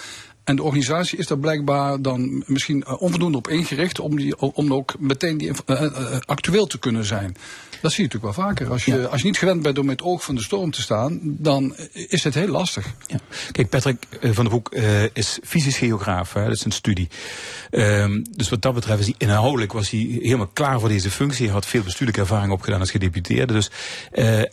[0.43, 4.73] En de organisatie is daar blijkbaar dan misschien eh, onvoldoende op ingericht om, die, om
[4.73, 7.35] ook meteen die, eh, eh, actueel te kunnen zijn.
[7.81, 8.69] Dat zie je natuurlijk wel vaker.
[8.69, 10.81] Als je, als je niet gewend bent om met het oog van de storm te
[10.81, 12.93] staan, dan is het heel lastig.
[13.51, 17.07] Kijk, Patrick van der Broek eh, is fysisch geograaf, hè, dat is een studie.
[17.69, 21.45] Ehm, dus wat dat betreft is hij inhoudelijk was hij helemaal klaar voor deze functie.
[21.45, 23.53] Hij had veel bestuurlijke ervaring opgedaan als gedeputeerde.
[23.53, 23.71] Dus,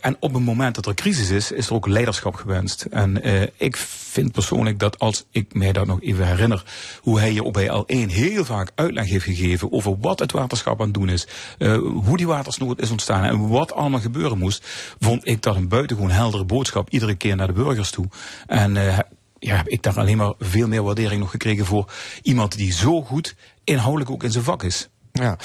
[0.01, 2.81] en op het moment dat er crisis is, is er ook leiderschap gewenst.
[2.81, 3.21] En
[3.57, 3.77] ik
[4.09, 6.63] vind persoonlijk dat als ik mij dat nog even herinner,
[7.01, 10.79] hoe hij hier op bij L1 heel vaak uitleg heeft gegeven over wat het waterschap
[10.79, 11.27] aan het doen is,
[11.57, 14.67] eh, hoe die watersnood is ontstaan en wat allemaal gebeuren moest,
[14.99, 18.05] vond ik dat een buitengewoon heldere boodschap iedere keer naar de burgers toe.
[18.47, 18.99] En eh,
[19.39, 21.91] ja, heb ik daar alleen maar veel meer waardering nog gekregen voor
[22.21, 24.89] iemand die zo goed inhoudelijk ook in zijn vak is.
[25.11, 25.37] Ja.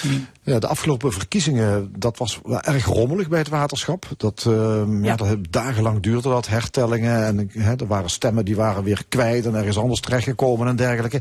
[0.43, 4.07] ja, de afgelopen verkiezingen, dat was wel erg rommelig bij het waterschap.
[4.17, 5.17] Dat, ehm, ja.
[5.17, 7.27] dat dagenlang duurde dat, hertellingen.
[7.27, 11.21] En hè, er waren stemmen die waren weer kwijt en ergens anders terechtgekomen en dergelijke.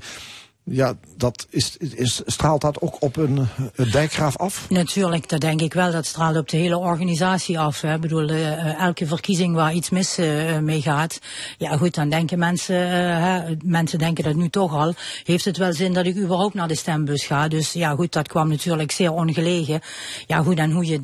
[0.65, 3.47] Ja, dat is, is, straalt dat ook op een,
[3.91, 4.69] dijkgraaf af?
[4.69, 5.91] Natuurlijk, dat denk ik wel.
[5.91, 7.81] Dat straalt op de hele organisatie af.
[7.81, 7.93] Hè.
[7.93, 11.19] Ik bedoel, eh, elke verkiezing waar iets mis eh, mee gaat.
[11.57, 14.93] Ja goed, dan denken mensen, eh, hè, mensen denken dat nu toch al.
[15.23, 17.47] Heeft het wel zin dat ik überhaupt naar de stembus ga?
[17.47, 19.81] Dus ja goed, dat kwam natuurlijk zeer ongelegen.
[20.27, 20.99] Ja goed, en hoe je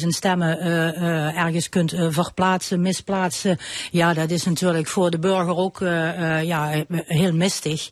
[0.00, 3.58] 30.000 stemmen eh, eh, ergens kunt eh, verplaatsen, misplaatsen.
[3.90, 7.90] Ja, dat is natuurlijk voor de burger ook eh, eh, ja, heel mistig.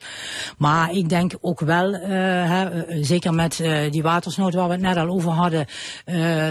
[0.58, 2.10] Maar ik denk ook wel, eh,
[2.50, 5.66] hè, eh, zeker met eh, die watersnood waar we het net al over hadden,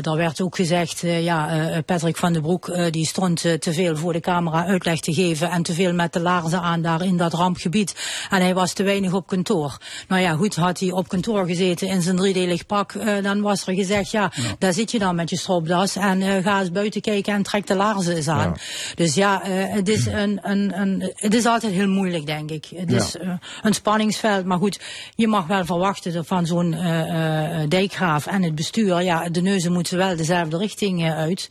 [0.02, 4.19] daar werd ook gezegd, ja, Patrick van den Broek die stond te veel voor de
[4.19, 8.26] camera uitleg te geven en te veel met de laarzen aan daar in dat rampgebied.
[8.30, 9.78] En hij was te weinig op kantoor.
[10.07, 13.73] Nou ja, goed, had hij op kantoor gezeten in zijn driedelig pak, dan was er
[13.73, 17.44] gezegd, ja, daar zit je dan met je stropdas en ga eens buiten kijken en
[17.44, 18.56] trek de laarzen eens aan.
[18.95, 22.65] Dus ja, het, is een, een, een, het is altijd heel moeilijk, denk ik.
[22.76, 22.98] Het Ja.
[22.98, 23.15] is
[23.61, 24.80] een spanningsveld, maar goed,
[25.15, 29.97] je mag wel verwachten van zo'n eh, dijkgraaf en het bestuur, ja, de neuzen moeten
[29.97, 31.49] wel dezelfde richting eh, uit.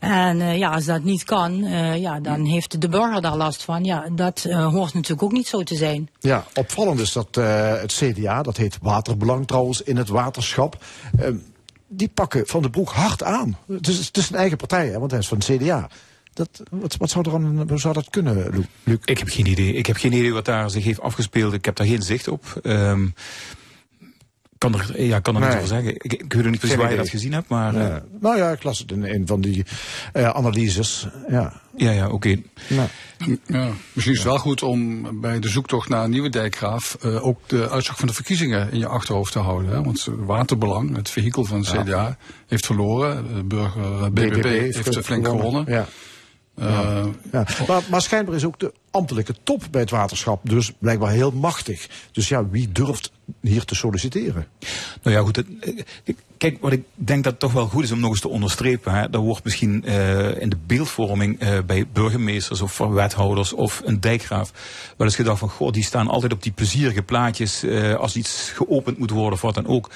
[0.00, 1.54] En ja, als dat niet kan,
[2.00, 3.84] ja, dan heeft de burger daar last van.
[3.84, 6.08] Ja, dat hoort natuurlijk ook niet zo te zijn.
[6.20, 7.34] Ja, opvallend is dat
[7.80, 10.84] het CDA, dat heet Waterbelang trouwens, in het waterschap.
[11.88, 13.56] die pakken Van de Broek hard aan.
[13.66, 15.88] Het is, het is een eigen partij, hè, want hij is van het CDA.
[16.38, 18.96] Dat, wat, wat zou er aan, hoe zou dat kunnen, Lu- Luc?
[19.04, 19.72] Ik heb geen idee.
[19.72, 21.52] Ik heb geen idee wat daar zich heeft afgespeeld.
[21.52, 22.44] Ik heb daar geen zicht op.
[22.62, 23.06] Ehm
[24.58, 25.48] kan er, ja, kan er Nee.
[25.50, 25.94] niets over zeggen.
[25.94, 27.74] Ik, ik weet ook niet precies waar je dat gezien hebt, maar...
[27.74, 27.88] Ja.
[27.96, 29.64] eh, Nou ja, ik las het in een van die
[30.12, 31.06] eh, analyses.
[31.28, 32.36] Ja, ja, ja oké.
[32.68, 32.88] Nou.
[33.46, 37.26] Ja, misschien is het wel goed om bij de zoektocht naar een nieuwe dijkgraaf eh,
[37.26, 39.70] ook de uitslag van de verkiezingen in je achterhoofd te houden.
[39.70, 39.82] Hè?
[39.82, 41.62] Want Waterbelang, het vehikel van.
[41.62, 42.16] CDA,
[42.46, 43.34] heeft verloren.
[43.34, 44.44] De burger BBB, BBB
[44.74, 45.64] heeft flink gewonnen.
[45.66, 45.86] Ja.
[46.60, 47.44] Eh, Ja.
[47.66, 51.88] Maar, maar schijnbaar is ook de ambtelijke top bij het waterschap dus blijkbaar heel machtig.
[52.12, 54.46] Dus ja, wie durft hier te solliciteren?
[55.02, 55.44] Nou ja, goed.
[55.60, 58.28] eh, kijk, wat ik denk dat het toch wel goed is om nog eens te
[58.28, 58.94] onderstrepen.
[58.94, 64.00] Hè, er wordt misschien eh, in de beeldvorming eh, bij burgemeesters of wethouders of een
[64.00, 64.52] dijkgraaf
[64.96, 67.64] wel eens gedacht van, goh, die staan altijd op die plezierige plaatjes
[67.98, 69.90] als iets geopend moet worden of wat dan ook.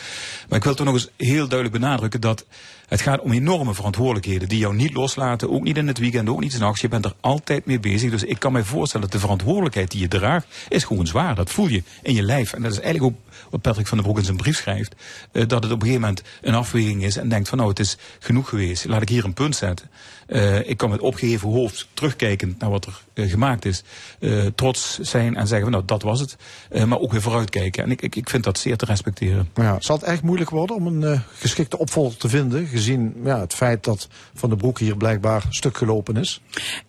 [0.48, 2.44] Maar ik wil toch nog eens heel duidelijk benadrukken dat
[2.92, 6.40] het gaat om enorme verantwoordelijkheden die jou niet loslaten, ook niet in het weekend, ook
[6.40, 6.80] niet s'nachts.
[6.80, 8.10] Je bent er altijd mee bezig.
[8.10, 11.34] Dus ik kan mij voorstellen dat de verantwoordelijkheid die je draagt, is gewoon zwaar.
[11.34, 12.52] Dat voel je in je lijf.
[12.52, 13.20] En dat is eigenlijk ook
[13.50, 14.94] wat Patrick van den Broek in zijn brief schrijft.
[15.32, 17.78] eh, dat het op een gegeven moment een afweging is en denkt van nou, het
[17.78, 18.84] is genoeg geweest.
[18.84, 19.90] Laat ik hier een punt zetten.
[20.32, 23.82] Eh, ik kan met opgeheven hoofd terugkijken naar wat er eh, gemaakt is.
[24.20, 26.36] eh, trots zijn en zeggen van nou, dat was het.
[26.70, 27.84] Eh, maar ook weer vooruitkijken.
[27.84, 29.48] En ik, ik, ik vind dat zeer te respecteren.
[29.54, 33.40] Ja, zal het echt moeilijk worden om een eh, geschikte opvolger te vinden, gezien ja,
[33.40, 36.40] het feit dat Van den Broek hier blijkbaar stuk gelopen is?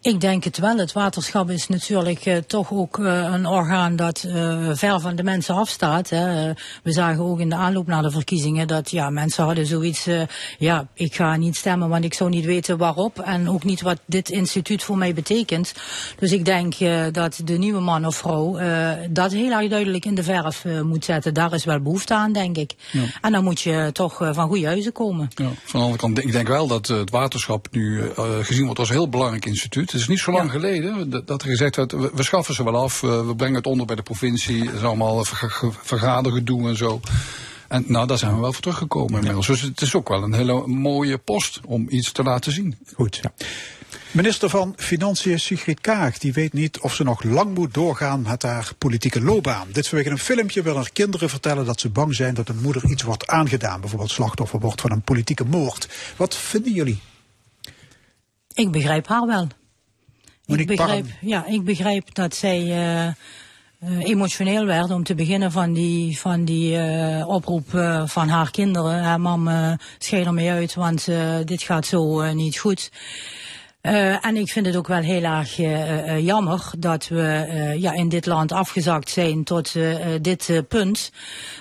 [0.02, 0.78] Ik denk het wel.
[0.78, 5.56] Het waterschap is natuurlijk eh, toch ook een orgaan dat eh, ver van de mensen
[5.56, 6.10] afstaat.
[6.10, 6.52] Hè.
[6.84, 10.22] We zagen ook in de aanloop naar de verkiezingen dat ja, mensen hadden zoiets, eh,
[10.58, 14.00] ja, ik ga niet stemmen, want ik zou niet weten waarop en ook niet wat
[14.06, 15.74] dit instituut voor mij betekent.
[16.20, 20.06] Dus ik denk eh, dat de nieuwe man of vrouw eh, dat heel erg duidelijk
[20.06, 21.34] in de verf eh, moet zetten.
[21.34, 22.74] Daar is wel behoefte aan, denk ik.
[22.92, 23.04] Ja.
[23.22, 25.30] En dan moet je toch van goede huizen komen.
[25.36, 28.02] Ja, van de andere kant, ik denk wel dat het waterschap nu
[28.42, 29.92] gezien wordt als een heel belangrijk instituut.
[29.92, 32.76] Het is niet zo lang geleden dat, er gezegd werd, we, we schaffen ze wel
[32.76, 34.66] af, we brengen het onder bij de provincie.
[34.66, 35.26] Het is allemaal
[35.84, 37.00] vergadergedoe en zo.
[37.74, 39.48] En nou, daar zijn we wel voor teruggekomen inmiddels.
[39.48, 42.78] Dus het is ook wel een hele mooie post om iets te laten zien.
[42.96, 43.22] Goed.
[44.12, 48.44] Minister van Financiën Sigrid Kaag die weet niet of ze nog lang moet doorgaan met
[48.44, 49.68] haar politieke loopbaan.
[49.72, 52.90] Dit vanwege een filmpje wil haar kinderen vertellen dat ze bang zijn dat hun moeder
[52.90, 53.80] iets wordt aangedaan.
[53.80, 55.88] Bijvoorbeeld slachtoffer wordt van een politieke moord.
[56.18, 57.00] Wat vinden jullie?
[58.54, 59.48] Ik begrijp haar wel.
[60.46, 63.14] Monique ik begrijp, ja, ik begrijp dat zij eh,
[64.00, 69.04] emotioneel werd om te beginnen van die, van die eh, oproep eh, van haar kinderen.
[69.04, 72.92] Hè, mam, eh schei er mee uit, want eh, dit gaat zo eh, niet goed.
[73.84, 77.94] Eh, en ik vind het ook wel heel erg eh, eh, jammer dat we ja,
[77.94, 79.74] in dit land afgezakt zijn tot
[80.22, 81.12] dit punt.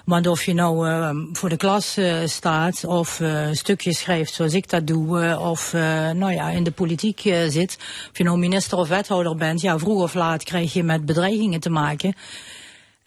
[0.04, 0.86] Want of je nou
[1.32, 3.20] voor de klas staat of
[3.52, 5.72] stukjes schrijft zoals ik dat doe, of
[6.12, 7.76] nou ja, in de politiek zit,
[8.10, 11.60] of je nou minister of wethouder bent, ja, vroeg of laat krijg je met bedreigingen
[11.60, 12.14] te maken.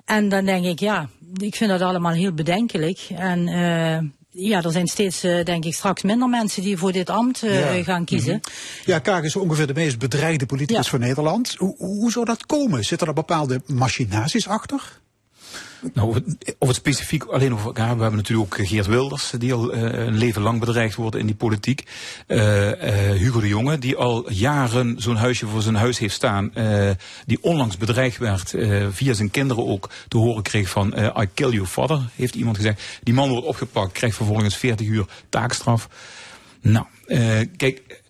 [0.05, 2.99] En dan denk ik, ja, ik vind dat allemaal heel bedenkelijk.
[3.15, 3.47] En
[4.37, 7.77] ja, er zijn steeds, eh, denk ik, straks minder mensen die voor dit ambt eh,
[7.77, 7.83] Ja.
[7.83, 8.35] gaan kiezen.
[8.41, 8.91] Mhm.
[8.91, 10.89] Ja, Kaag is ongeveer de meest bedreigde politicus Ja.
[10.91, 11.55] van Nederland.
[11.57, 12.83] Hoe, hoe zou dat komen?
[12.85, 14.99] Zitten er bepaalde machinaties achter?
[15.93, 16.23] Nou,
[16.59, 17.95] of het specifiek alleen over elkaar.
[17.95, 21.25] We hebben natuurlijk ook Geert Wilders, die al eh, een leven lang bedreigd wordt in
[21.25, 21.83] die politiek.
[22.27, 26.53] Eh, eh, Hugo de Jonge, die al jaren zo'n huisje voor zijn huis heeft staan.
[27.25, 28.53] die onlangs bedreigd werd,
[28.89, 32.81] via zijn kinderen ook te horen kreeg van I kill your father, heeft iemand gezegd.
[33.03, 35.89] Die man wordt opgepakt, krijgt vervolgens 40 uur taakstraf.
[36.61, 36.85] Nou,
[37.57, 38.03] kijk,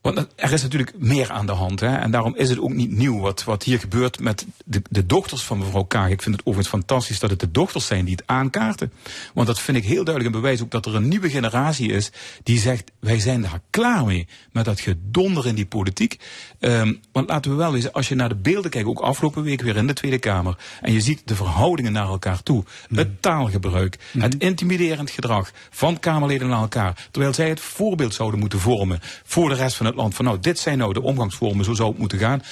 [0.00, 1.80] Want er is natuurlijk meer aan de hand.
[1.80, 1.96] Hè?
[1.96, 5.42] En daarom is het ook niet nieuw wat, wat hier gebeurt met de, de dochters
[5.42, 6.10] van mevrouw Kaag.
[6.10, 8.92] Ik vind het overigens fantastisch dat het de dochters zijn die het aankaarten.
[9.34, 12.10] Want dat vind ik heel duidelijk een bewijs ook dat er een nieuwe generatie is
[12.42, 14.26] die zegt, wij zijn daar klaar mee.
[14.52, 16.18] Met dat gedonder in die politiek.
[16.58, 19.60] Ehm, want laten we wel wezen, als je naar de beelden kijkt, ook afgelopen week
[19.60, 20.56] weer in de Tweede Kamer.
[20.80, 22.64] En je ziet de verhoudingen naar elkaar toe.
[22.94, 27.08] Het taalgebruik, het intimiderend gedrag van Kamerleden naar elkaar.
[27.10, 30.14] Terwijl zij het voorbeeld zouden moeten vormen voor de rest van land.
[30.14, 32.42] Van nou, dit zijn nou de omgangsvormen, zo zou het moeten gaan.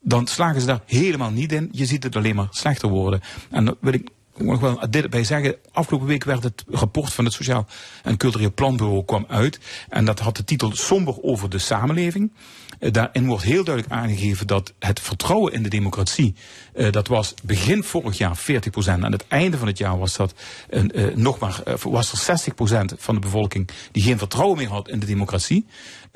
[0.00, 1.68] Dan slagen ze daar helemaal niet in.
[1.72, 3.20] Je ziet het alleen maar slechter worden.
[3.50, 4.08] En dan wil ik
[4.40, 4.80] nog wel
[5.10, 5.56] bij zeggen.
[5.72, 7.66] Afgelopen week werd het rapport van het Sociaal
[8.02, 9.60] en Cultureel Planbureau kwam uit.
[9.88, 12.32] En dat had de titel Somber over de samenleving.
[12.78, 16.34] Eh, Daarin wordt heel duidelijk aangegeven dat het vertrouwen in de democratie,
[16.74, 19.04] eh, dat was begin vorig jaar 40 procent.
[19.04, 20.34] Aan het einde van het jaar was dat
[20.70, 20.82] eh,
[21.14, 24.98] nog maar, was er 60 procent van de bevolking die geen vertrouwen meer had in
[24.98, 25.66] de democratie.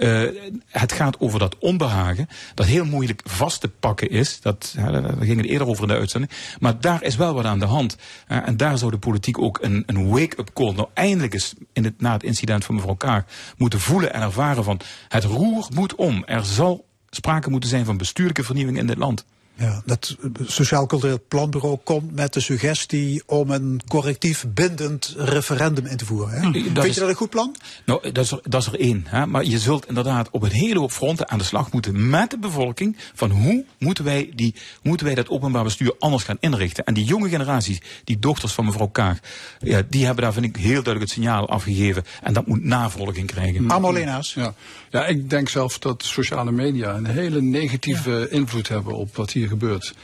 [0.02, 0.22] Eh,
[0.66, 4.40] het gaat over dat onbehagen, dat heel moeilijk vast te pakken is.
[4.40, 6.32] Dat, ja, daar ging het eerder over in de uitzending.
[6.60, 7.96] Maar daar is wel wat aan de hand.
[8.26, 11.84] Eh, en daar zou de politiek ook een, een wake-up call nou eindelijk eens in
[11.84, 13.24] het, na het incident van mevrouw Kaag
[13.56, 16.24] moeten voelen en ervaren van het roer moet om.
[16.24, 19.24] Er zal sprake moeten zijn van bestuurlijke vernieuwing in dit land.
[19.56, 20.16] Ja, dat
[20.46, 26.30] Sociaal Cultureel Planbureau komt met de suggestie om een correctief bindend referendum in te voeren.
[26.34, 26.40] Hè?
[26.52, 27.56] Vind is- je dat een goed plan?
[27.86, 29.04] Nou, dat is er, dat is er één.
[29.08, 29.26] Hè?
[29.26, 32.38] Maar je zult inderdaad op een hele hoop fronten aan de slag moeten met de
[32.38, 32.96] bevolking.
[33.14, 36.84] Van hoe moeten wij, die, moeten wij dat openbaar bestuur anders gaan inrichten?
[36.84, 39.18] En die jonge generaties, die dochters van mevrouw Kaag,
[39.58, 42.04] ja, die hebben daar vind ik heel duidelijk het signaal afgegeven.
[42.22, 43.70] En dat moet navolging krijgen.
[43.72, 44.34] Amolena's.
[44.34, 44.54] Ja.
[44.92, 49.48] Ja, ik denk zelf dat sociale media een hele negatieve invloed hebben op wat hier
[49.48, 49.94] gebeurt.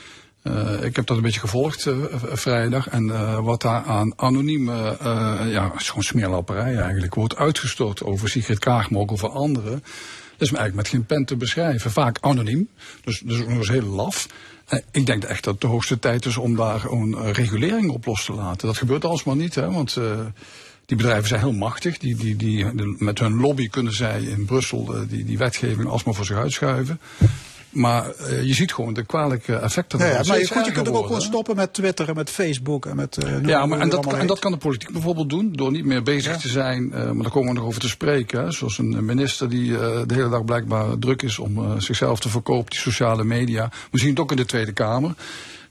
[0.42, 1.96] Eh, ik heb dat een beetje gevolgd eh,
[2.32, 2.88] vrijdag.
[2.88, 4.96] En eh, wat daar aan anonieme,
[5.50, 9.82] ja, gewoon smeerlapperij eigenlijk, wordt uitgestort over Sigrid Kaag, maar ook over anderen.
[10.38, 11.90] Dat is me eigenlijk met geen pen te beschrijven.
[11.90, 12.68] Vaak anoniem,
[13.04, 14.28] dus, dus ook nog eens heel laf.
[14.90, 18.24] Ik denk echt dat het de hoogste tijd is om daar eh, regulering op los
[18.24, 18.66] te laten.
[18.66, 19.96] Dat gebeurt alsmaar niet, hè, want...
[20.88, 21.98] die bedrijven zijn heel machtig.
[21.98, 25.88] Die, die, die, de- met hun lobby kunnen zij in Brussel eh, die, die wetgeving
[25.88, 27.00] alsmaar voor zich uitschuiven.
[27.70, 31.06] Maar eh, je ziet gewoon de kwalijke effecten Ja, maar je, goed, je kunt ook
[31.06, 33.16] gewoon stoppen met Twitter en met Facebook en met.
[33.30, 36.02] noem Ja, maar en dat, en dat kan de politiek bijvoorbeeld doen door niet meer
[36.02, 36.88] bezig te zijn.
[36.88, 38.42] maar daar komen we nog over te spreken.
[38.44, 39.70] Hè, zoals een minister die
[40.06, 43.70] de hele dag blijkbaar druk is om zichzelf te verkopen, die sociale media.
[43.90, 45.14] We zien het ook in de Tweede Kamer.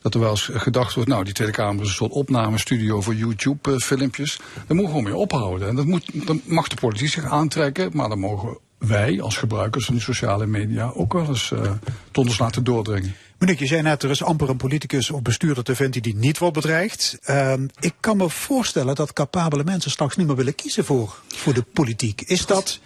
[0.02, 3.16] Dat er wel eens gedacht wordt, nou, die Tweede Kamer is een soort opnamestudio voor
[3.16, 4.40] YouTube-filmpjes.
[4.68, 5.68] Daar moeten we mee ophouden.
[5.68, 9.94] En dat, moet, mag de politiek zich aantrekken, maar dan mogen wij als gebruikers van
[9.94, 11.72] die sociale media ook wel eens eh
[12.12, 13.16] tot ons laten doordringen.
[13.40, 16.38] Monique, je zei net, er is amper een politicus of bestuurder te vinden die niet
[16.38, 17.18] wordt bedreigd.
[17.24, 21.54] Ehm, ik kan me voorstellen dat capabele mensen straks niet meer willen kiezen voor, voor
[21.54, 22.22] de politiek.
[22.22, 22.80] Is dat,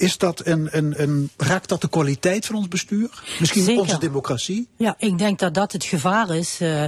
[0.00, 3.08] is dat een, een, een, raakt dat de kwaliteit van ons bestuur?
[3.40, 3.80] Misschien Zeker.
[3.80, 4.68] onze democratie?
[4.76, 6.60] Ja, ik denk dat dat het gevaar is.
[6.60, 6.84] eh,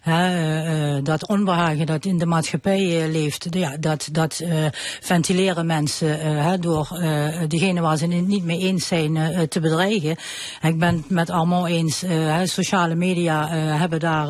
[0.00, 3.46] hè, eh, dat onbehagen dat in de maatschappij eh, leeft.
[3.50, 4.64] Ja, dat dat eh,
[5.00, 9.40] ventileren mensen eh, hè, door eh, degene waar ze het niet mee eens zijn eh,
[9.42, 10.16] te bedreigen.
[10.62, 12.02] Ik ben het met allemaal eens.
[12.02, 14.24] eh, hè, sociale media eh, hebben daar,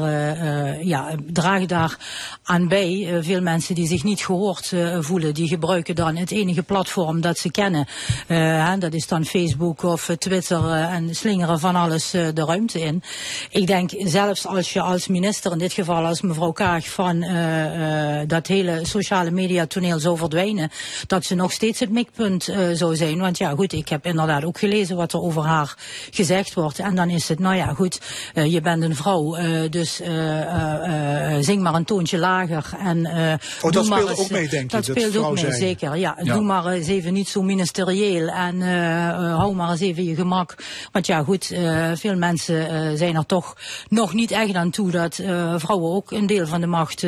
[0.85, 1.99] ja, dragen daar
[2.43, 3.19] aan bij.
[3.21, 7.39] Veel mensen die zich niet gehoord eh, voelen, die gebruiken dan het enige platform dat
[7.39, 7.87] ze kennen.
[8.27, 12.44] Eh, dat is dan Facebook of eh, Twitter eh, en slingeren van alles eh, de
[12.44, 13.03] ruimte in.
[13.51, 18.20] Ik denk zelfs als je als minister, in dit geval als mevrouw Kaag, van eh,
[18.20, 20.70] eh, dat hele sociale media toneel zou verdwijnen,
[21.07, 23.19] dat ze nog steeds het mikpunt eh, zou zijn.
[23.19, 25.74] Want ja, goed, ik heb inderdaad ook gelezen wat er over haar
[26.11, 26.78] gezegd wordt.
[26.78, 28.01] En dan is het, nou ja, goed,
[28.35, 32.65] eh, je bent een vrouw, eh, dus eh, eh, eh, zing maar een toontje lager.
[32.85, 35.16] En, eh, Oh, dat doe maar speelde eens- ook mee, denk je, Dat dat speelt
[35.16, 35.53] ook mee, zijn.
[35.59, 35.97] zeker.
[35.97, 36.35] Ja, Ja.
[36.35, 40.15] doe maar eens even niet zo ministerieel en eh, eh, hou maar eens even je
[40.15, 40.55] gemak.
[40.93, 43.57] Want ja, goed, eh, veel mensen zijn er toch
[43.89, 45.15] nog niet echt aan toe dat
[45.57, 47.07] vrouwen ook een deel van de macht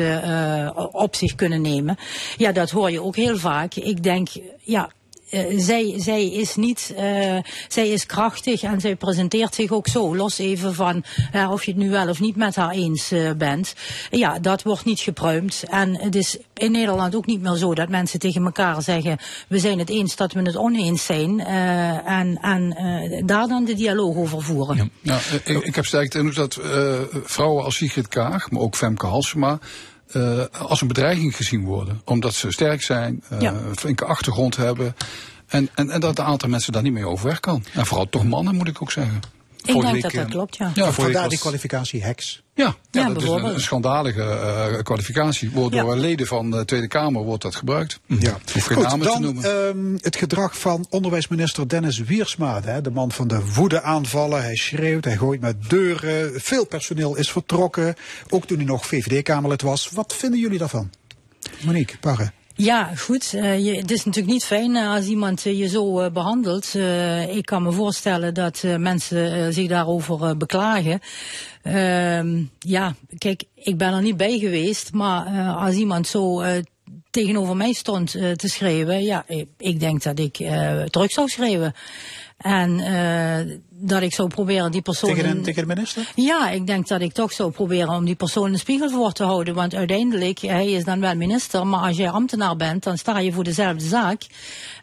[0.91, 1.97] op zich kunnen nemen.
[2.37, 3.75] Ja, dat hoor je ook heel vaak.
[3.75, 4.29] Ik denk,
[4.61, 4.89] ja.
[5.29, 7.37] Eh, zij, zij is niet, eh,
[7.67, 10.15] zij is krachtig en zij presenteert zich ook zo.
[10.15, 13.73] Los even van eh, of je het nu wel of niet met haar eens bent.
[14.09, 15.63] Ja, dat wordt niet gepruimd.
[15.69, 19.59] En het is in Nederland ook niet meer zo dat mensen tegen elkaar zeggen: we
[19.59, 21.39] zijn het eens dat we het oneens zijn.
[21.39, 22.75] en en
[23.25, 24.91] daar dan de dialoog over voeren.
[25.01, 26.59] Ja, ik, ik heb sterk de indruk dat
[27.23, 29.59] vrouwen als Sigrid Kaag, maar ook Femke Halsema,
[30.11, 32.01] eh, als een bedreiging gezien worden.
[32.05, 33.51] Omdat ze sterk zijn, Ja.
[33.53, 34.95] een flinke achtergrond hebben.
[35.47, 37.63] En, en, en dat een aantal mensen daar niet mee overweg kan.
[37.73, 39.19] En vooral toch mannen, moet ik ook zeggen.
[39.63, 40.91] Ik Vorige denk week, dat dat eh, klopt, ja.
[40.91, 42.43] Vandaar was- die kwalificatie heks.
[42.53, 43.53] Ja, Ja, ja, dat is een, bijvoorbeeld.
[43.55, 45.51] een schandalige eh, kwalificatie.
[45.51, 47.99] Wordt door leden van de Tweede Kamer wordt dat gebruikt.
[48.05, 48.37] Ja.
[48.53, 49.67] Hoef geen Goed, namen te dan noemen.
[49.67, 52.61] ehm, het gedrag van onderwijsminister Dennis Wiersma.
[52.63, 54.41] Hè, de man van de woedeaanvallen.
[54.43, 56.41] Hij schreeuwt, hij gooit met deuren.
[56.41, 57.95] Veel personeel is vertrokken.
[58.29, 59.89] Ook toen hij nog VVD-Kamerlid was.
[59.93, 60.89] Wat vinden jullie daarvan?
[61.65, 62.31] Monique, Parre.
[62.61, 63.33] Ja, goed.
[63.33, 66.75] Eh, je, het is natuurlijk niet fijn eh, als iemand eh, je zo eh, behandelt.
[66.75, 70.99] Eh, ik kan me voorstellen dat mensen zich daarover beklagen.
[71.61, 76.43] Ehm, ja, kijk, ik ben er niet bij geweest, maar als iemand zo
[77.09, 80.35] tegenover mij stond te schreeuwen, ja, ik, ik denk dat ik
[80.89, 81.73] terug zou schreeuwen.
[82.37, 82.79] En
[83.81, 85.13] dat ik zou proberen die persoon...
[85.13, 86.11] Tegen, een- tegen de minister?
[86.15, 89.23] ja, ik denk dat ik toch zou proberen om die persoon een spiegel voor te
[89.23, 89.53] houden.
[89.53, 93.31] Want uiteindelijk, hij is dan wel minister, maar als jij ambtenaar bent, dan sta je
[93.31, 94.21] voor dezelfde zaak.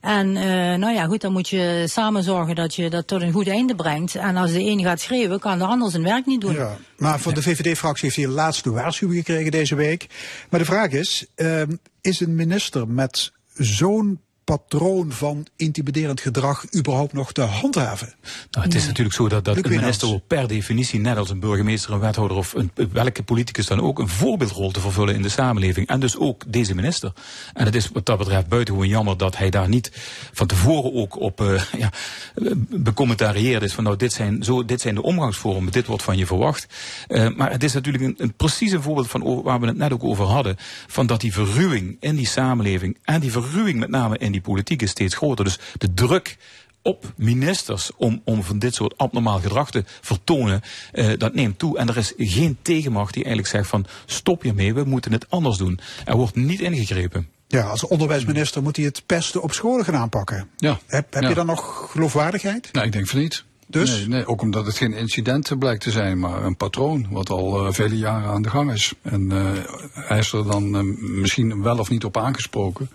[0.00, 0.44] En eh,
[0.78, 3.74] nou ja, goed, dan moet je samen zorgen dat je dat tot een goed einde
[3.74, 4.14] brengt.
[4.14, 6.54] En als de een gaat schreeuwen, kan de ander zijn werk niet doen.
[6.54, 10.06] Ja, maar van de VVD-fractie heeft hij een laatste waarschuwing gekregen deze week.
[10.50, 11.70] Maar de vraag is, ehm,
[12.00, 18.14] is een minister met zo'n patroon van intimiderend gedrag überhaupt nog te handhaven?
[18.50, 21.40] Nou, het is natuurlijk zo dat, dat een minister wil per definitie, net als een
[21.40, 25.28] burgemeester, een wethouder of een, welke politicus dan ook, een voorbeeldrol te vervullen in de
[25.28, 25.86] samenleving.
[25.86, 27.12] En dus ook deze minister.
[27.54, 29.90] En het is wat dat betreft buitengewoon jammer dat hij daar niet
[30.32, 31.92] van tevoren ook op eh ja,
[32.34, 36.16] eh, becommentarieerd is van nou, dit zijn, zo, dit zijn de omgangsvormen, dit wordt van
[36.16, 36.66] je verwacht.
[37.08, 39.92] Eh, maar het is natuurlijk een, een precies een voorbeeld van waar we het net
[39.92, 40.56] ook over hadden,
[40.86, 44.82] van dat die verruwing in die samenleving en die verruwing met name in die politiek
[44.82, 45.44] is steeds groter.
[45.44, 46.36] Dus de druk
[46.82, 50.60] op ministers om, om van dit soort abnormaal gedrag te vertonen,
[50.92, 51.78] eh, dat neemt toe.
[51.78, 55.56] En er is geen tegenmacht die eigenlijk zegt van stop hiermee, we moeten het anders
[55.56, 55.80] doen.
[56.04, 57.28] Er wordt niet ingegrepen.
[57.48, 60.48] Ja, als onderwijsminister moet hij het pesten op scholen gaan aanpakken.
[60.56, 60.78] Ja.
[60.86, 61.28] Heb, heb Ja.
[61.28, 62.72] je dan nog geloofwaardigheid?
[62.72, 63.44] Nee, ik denk van niet.
[63.68, 63.90] Dus?
[63.90, 67.66] Nee, nee, ook omdat het geen incident blijkt te zijn, maar een patroon wat al
[67.66, 68.92] eh, vele jaren aan de gang is.
[69.02, 69.52] En eh,
[69.92, 72.90] hij is er dan misschien wel of niet op aangesproken.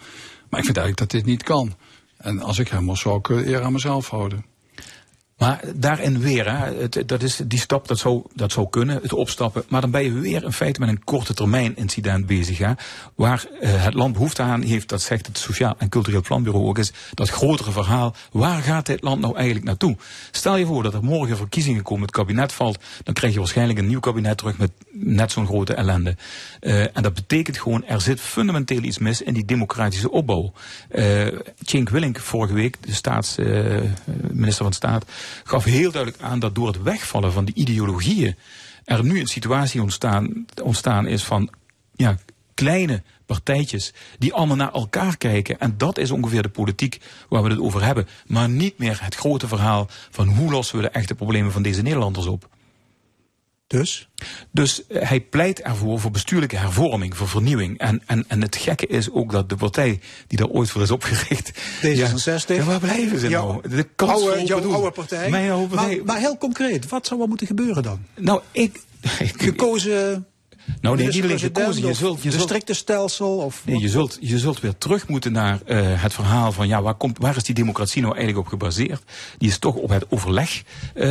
[0.52, 1.76] Maar ik vind eigenlijk dat dit niet kan.
[2.18, 4.46] En als ik hem was, zou ik eer aan mezelf houden.
[5.42, 9.64] Maar daarin weer, hè, dat is, die stap dat zou, dat zou kunnen, het opstappen.
[9.68, 12.58] Maar dan ben je weer in feite met een korte termijn incident bezig.
[12.58, 12.72] Hè,
[13.16, 16.78] waar eh, het land behoefte aan heeft, dat zegt het Sociaal en Cultureel Planbureau ook
[16.78, 18.16] eens, dat grotere verhaal.
[18.32, 19.98] Waar gaat dit land nou eigenlijk naartoe?
[20.32, 23.80] Stel je voor dat er morgen verkiezingen komen, het kabinet valt, dan krijg je waarschijnlijk
[23.80, 26.16] een nieuw kabinet terug met net zo'n grote ellende.
[26.60, 30.54] Eh, en dat betekent gewoon, er zit fundamenteel iets mis in die democratische opbouw.
[31.62, 33.36] Cenk Willink vorige week, de staats,
[34.32, 35.06] minister van Staat,
[35.44, 38.36] gaf heel duidelijk aan dat door het wegvallen van die ideologieën
[38.84, 41.50] er nu een situatie ontstaan, ontstaan is van
[41.96, 42.18] ja,
[42.54, 45.60] kleine partijtjes die allemaal naar elkaar kijken.
[45.60, 48.08] En dat is ongeveer de politiek waar we het over hebben.
[48.28, 51.82] Maar niet meer het grote verhaal van hoe lossen we de echte problemen van deze
[51.82, 52.50] Nederlanders op.
[53.72, 54.08] Dus?
[54.52, 57.78] Dus eh, hij pleit ervoor voor bestuurlijke hervorming, voor vernieuwing.
[57.78, 60.92] En, en, en het gekke is ook dat de partij die daar ooit voor is
[60.92, 61.52] opgericht.
[61.54, 61.88] D66.
[62.48, 63.70] Ja, ja, waar blijven ze nou?
[63.70, 65.30] De kans oude, jouw oude partij.
[65.30, 65.96] Mijn oude partij.
[65.96, 68.06] Maar, maar heel concreet, wat zou er moeten gebeuren dan?
[68.16, 68.80] Nou, ik.
[69.38, 70.26] Gekozen.
[70.82, 71.88] Nou, nee, niet alleen gekozen.
[71.88, 73.62] Je zult, je zult, districtenstelsel of.
[73.66, 76.94] Nee, je zult, je zult weer terug moeten naar eh, het verhaal van ja, waar,
[76.94, 79.04] komt, waar is die democratie nou eigenlijk op gebaseerd?
[79.38, 80.64] Die is toch op het overleg
[80.94, 81.08] eh,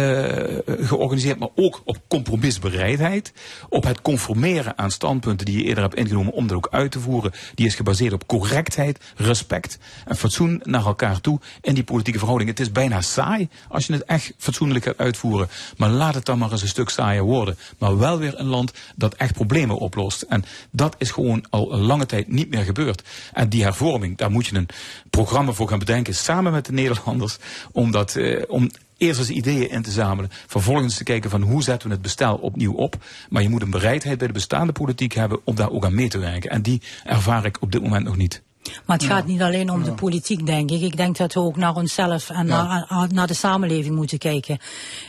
[0.67, 3.33] georganiseerd, maar ook op compromisbereidheid.
[3.69, 7.01] Op het conformeren aan standpunten die je eerder hebt ingenomen om dat ook uit te
[7.01, 7.33] voeren.
[7.55, 12.51] Die is gebaseerd op correctheid, respect en fatsoen naar elkaar toe in die politieke verhouding.
[12.51, 15.49] Het is bijna saai als je het echt fatsoenlijk gaat uitvoeren.
[15.77, 17.59] Maar laat het dan maar eens een stuk saaier worden.
[17.79, 20.23] Maar wel weer een land dat echt problemen oplost.
[20.23, 23.03] En dat is gewoon al een lange tijd niet meer gebeurd.
[23.33, 24.69] En die hervorming, daar moet je een
[25.11, 27.39] programma voor gaan bedenken samen met de Nederlanders.
[27.73, 30.31] Om, dat, eh, om eerst eens ideeën in te zamelen.
[30.47, 32.97] Vervolgens te kijken van hoe zetten we het bestel opnieuw op.
[33.29, 36.09] Maar je moet een bereidheid bij de bestaande politiek hebben om daar ook aan mee
[36.09, 36.51] te werken.
[36.51, 38.43] En die ervaar ik op dit moment nog niet.
[38.87, 40.81] Maar het gaat niet alleen om de politiek, denk ik.
[40.81, 44.59] Ik denk dat we ook naar onszelf en naar, naar de samenleving moeten kijken.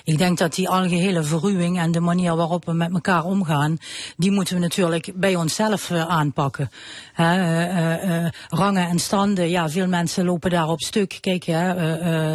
[0.04, 3.78] Ik denk dat die algehele verruwing en de manier waarop we met elkaar omgaan,
[4.18, 6.72] die moeten we natuurlijk bij onszelf eh, aanpakken.
[7.14, 11.18] Hè, eh, eh, rangen en standen, ja, veel mensen lopen daar op stuk.
[11.22, 11.76] Kijk, hè,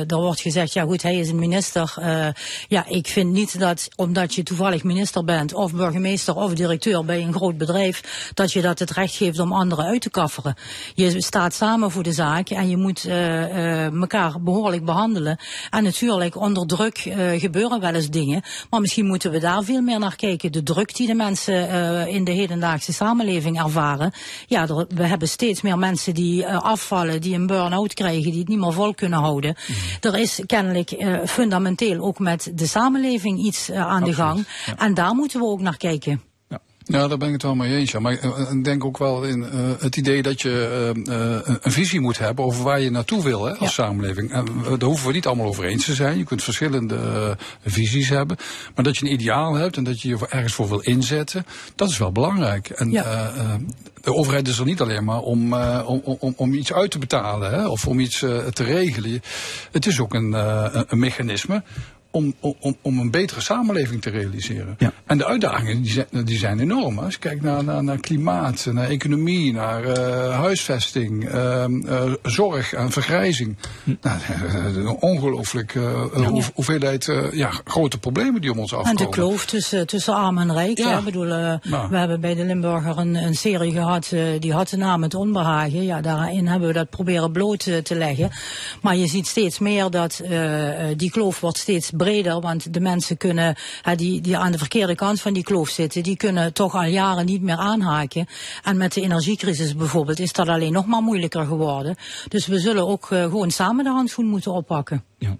[0.04, 1.94] er wordt gezegd, ja goed, hij is een minister.
[2.68, 7.22] Ja, ik vind niet dat omdat je toevallig minister bent, of burgemeester of directeur bij
[7.22, 10.54] een groot bedrijf, dat je dat het recht geeft om anderen uit te kafferen.
[10.94, 15.38] Je je staat samen voor de zaak en je moet eh, eh, elkaar behoorlijk behandelen.
[15.70, 18.42] En natuurlijk, onder druk eh, gebeuren wel eens dingen.
[18.70, 20.52] Maar misschien moeten we daar veel meer naar kijken.
[20.52, 24.12] De druk die de mensen eh, in de hedendaagse samenleving ervaren.
[24.46, 28.38] Ja, er- we hebben steeds meer mensen die eh, afvallen, die een burn-out krijgen, die
[28.40, 29.54] het niet meer vol kunnen houden.
[30.00, 34.46] Er is kennelijk eh, fundamenteel ook met de samenleving iets eh, aan de gang.
[34.76, 36.22] En daar moeten we ook naar kijken.
[36.88, 37.90] Ja, daar ben ik het wel mee eens.
[37.90, 37.98] Ja.
[38.00, 40.50] Maar eh, ik denk ook wel in eh, het idee dat je
[41.06, 44.32] eh, eh, een visie moet hebben over waar je naartoe wil hè, als samenleving.
[44.32, 44.46] En
[44.78, 46.18] daar hoeven we niet allemaal over eens te zijn.
[46.18, 48.36] Je kunt verschillende eh, visies hebben.
[48.74, 51.88] Maar dat je een ideaal hebt en dat je je ergens voor wil inzetten, dat
[51.90, 52.68] is wel belangrijk.
[52.70, 53.04] En Ja.
[53.04, 53.54] eh, eh,
[54.02, 56.98] de overheid is er niet alleen maar om, eh, om, om, om iets uit te
[56.98, 59.20] betalen hè, of om iets eh, te regelen.
[59.72, 61.62] Het is ook een, eh, een- een mechanisme
[62.10, 64.76] om, om, om een betere samenleving te realiseren.
[65.06, 66.98] En de uitdagingen die zijn, die zijn enorm.
[66.98, 72.72] Als je kijkt naar, naar, naar klimaat, naar economie, naar eh, huisvesting, ehm, eh, zorg
[72.72, 73.56] en vergrijzing.
[74.00, 78.78] Nou, eh, een ongelooflijk eh, hoe- hoeveelheid eh, ja, grote problemen die om ons En
[78.78, 79.02] afkomen.
[79.02, 80.78] de kloof tussen, tussen arm en rijk.
[80.78, 80.90] Ja.
[80.90, 80.98] hè.
[80.98, 81.60] Ik bedoel, Nou.
[81.90, 85.14] we hebben bij de Limburger een, een serie gehad, eh, die had de naam Het
[85.14, 85.82] Onbehagen.
[85.84, 88.30] Ja, daarin hebben we dat proberen bloot te leggen.
[88.82, 90.22] Maar je ziet steeds meer dat
[90.96, 92.04] die kloof wordt steeds breder.
[92.40, 93.56] Want de mensen kunnen,
[93.96, 97.26] die, die aan de verkeerde kant van die kloof zitten, die kunnen toch al jaren
[97.26, 98.26] niet meer aanhaken.
[98.62, 101.96] En met de energiecrisis bijvoorbeeld is dat alleen nog maar moeilijker geworden.
[102.28, 105.04] Dus we zullen ook eh, gewoon samen de handschoen moeten oppakken.
[105.18, 105.36] Ja,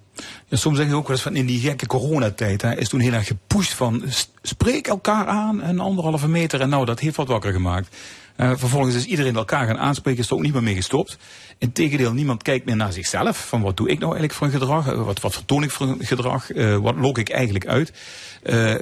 [0.51, 3.12] soms zeg je ook wel eens van in die gekke coronatijd hè, is toen heel
[3.12, 4.02] erg gepusht van
[4.43, 6.60] spreek elkaar aan en anderhalve meter.
[6.60, 7.97] En nou, dat heeft wat wakker gemaakt.
[8.37, 11.19] Eh, vervolgens is iedereen elkaar gaan aanspreken, is er ook niet meer mee gestopt.
[11.59, 13.49] Integendeel, niemand kijkt meer naar zichzelf.
[13.49, 14.89] Van wat doe ik nou eigenlijk voor een gedrag?
[14.89, 16.51] Eh, Wat, wat vertoon ik voor een gedrag?
[16.51, 17.93] Eh, wat lok ik eigenlijk uit?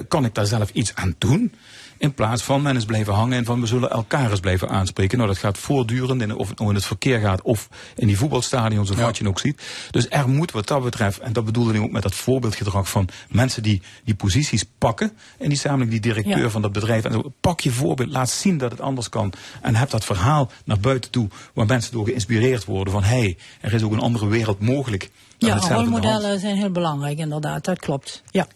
[0.07, 1.53] Kan ik daar zelf iets aan doen?
[1.97, 5.17] In plaats van men is blijven hangen en van we zullen elkaar eens blijven aanspreken.
[5.17, 8.17] Nou, dat gaat voortdurend, in, of het nou in het verkeer gaat of in die
[8.17, 9.61] voetbalstadions of wat je ook ziet.
[9.91, 13.07] Dus er moet wat dat betreft, en dat bedoelde ik ook met dat voorbeeldgedrag van
[13.29, 15.11] mensen die die posities pakken.
[15.37, 16.49] En die samenleving, die directeur Ja.
[16.49, 17.03] van dat bedrijf.
[17.05, 19.33] En zo, pak je voorbeeld, laat zien dat het anders kan.
[19.61, 23.37] En heb dat verhaal naar buiten toe, waar mensen door geïnspireerd worden van hé, hey,
[23.61, 25.09] er is ook een andere wereld mogelijk.
[25.37, 27.65] Ja, rolmodellen zijn heel belangrijk, inderdaad.
[27.65, 28.23] Dat klopt.
[28.31, 28.47] Ja.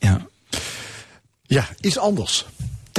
[1.41, 2.45] Ja, iets anders.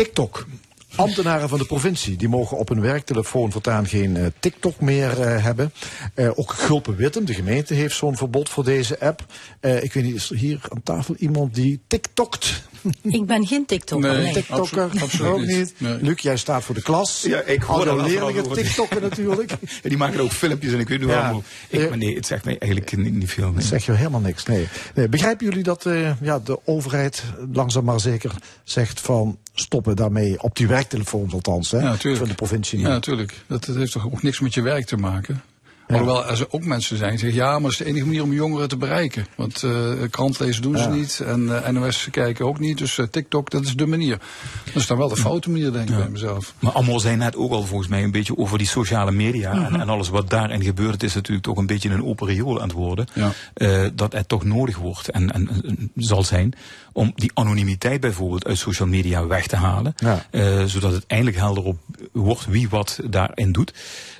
[0.05, 0.47] TikTok.
[0.95, 5.45] Ambtenaren van de provincie die mogen op hun werktelefoon voortaan geen eh, TikTok meer eh,
[5.45, 5.73] hebben.
[6.15, 9.25] Eh, ook Gulpen Wittem, de gemeente, heeft zo'n verbod voor deze app.
[9.61, 12.63] Ik weet niet, is er hier aan tafel iemand die TikTokt?
[13.03, 14.19] Ik ben geen TikToker.
[14.19, 15.75] Nee, TikToker absoluut- absoluut ook niet.
[15.79, 17.23] Luc, jij staat voor de klas.
[17.23, 19.51] Ja, ik hoor Al leerlingen TikTokken natuurlijk.
[19.83, 21.15] Ja, die maken ook filmpjes en ik weet niet Ja.
[21.21, 21.43] waarom.
[21.69, 23.45] Ik, maar nee, het zegt mij eigenlijk niet, niet veel.
[23.45, 23.65] Dat Nee.
[23.67, 24.45] zeg je helemaal niks.
[24.45, 24.69] Nee.
[24.95, 25.09] nee.
[25.09, 28.33] Begrijpen jullie dat eh, ja, de overheid langzaam maar zeker
[28.65, 31.79] zegt van stoppen daarmee op die werktelefoons althans, hè?
[31.79, 32.19] Ja, natuurlijk.
[32.19, 32.87] van de provincie niet.
[32.87, 33.35] Ja, natuurlijk.
[33.47, 35.43] Dat, dat heeft toch ook niks met je werk te maken.
[35.91, 38.33] Alhoewel er ook mensen zijn die zeggen, ja, maar dat is de enige manier om
[38.33, 39.27] jongeren te bereiken.
[39.37, 42.79] Want eh krant lezen doen ze niet en eh, NOS kijken ook niet.
[42.79, 44.19] Dus eh, TikTok, dat is de manier.
[44.65, 46.55] Dat is dan wel de foute manier, denk ik bij mezelf.
[46.59, 49.75] Maar Amor zei net ook al volgens mij een beetje over die sociale media Mhm.
[49.75, 50.93] en, en alles wat daarin gebeurt.
[50.93, 53.07] Het is natuurlijk toch een beetje een open riool aan het worden.
[53.15, 53.33] Ja.
[53.55, 56.55] Eh, dat het toch nodig wordt en, en, en zal zijn
[56.93, 59.95] om die anonimiteit bijvoorbeeld uit social media weg te halen.
[59.97, 60.27] Ja.
[60.31, 61.79] Eh, zodat het eindelijk helder op
[62.13, 63.73] wordt wie wat daarin doet.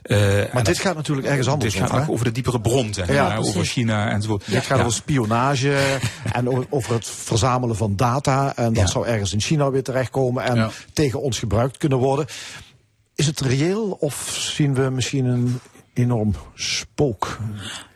[0.03, 3.09] Eh, Maar dit gaat natuurlijk ergens anders Dit gaat over, over de diepere bron, zeg
[3.09, 4.51] maar, over China enzovoort.
[4.51, 5.99] Dit gaat over spionage
[6.33, 8.57] en over het verzamelen van data.
[8.57, 12.27] En dat zou ergens in China weer terechtkomen en tegen ons gebruikt kunnen worden.
[13.15, 15.61] Is het reëel of zien we misschien een
[15.95, 17.39] enorm spook?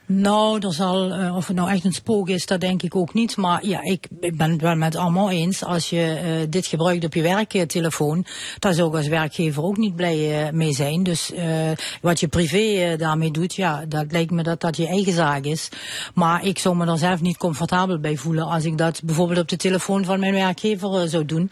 [0.06, 3.14] Nou, er zal, eh, of het nou echt een spook is, dat denk ik ook
[3.14, 3.36] niet.
[3.36, 5.64] Maar ja, ik, ik ben het wel met allemaal eens.
[5.64, 8.26] Als je eh, dit gebruikt op je werktelefoon,
[8.59, 11.02] daar zou ik als werkgever ook niet blij eh, mee zijn.
[11.02, 11.32] Dus
[12.01, 15.68] wat je privé daarmee doet, ja, dat lijkt me dat dat je eigen zaak is.
[16.14, 19.48] Maar ik zou me er zelf niet comfortabel bij voelen als ik dat bijvoorbeeld op
[19.48, 21.51] de telefoon van mijn werkgever zou doen.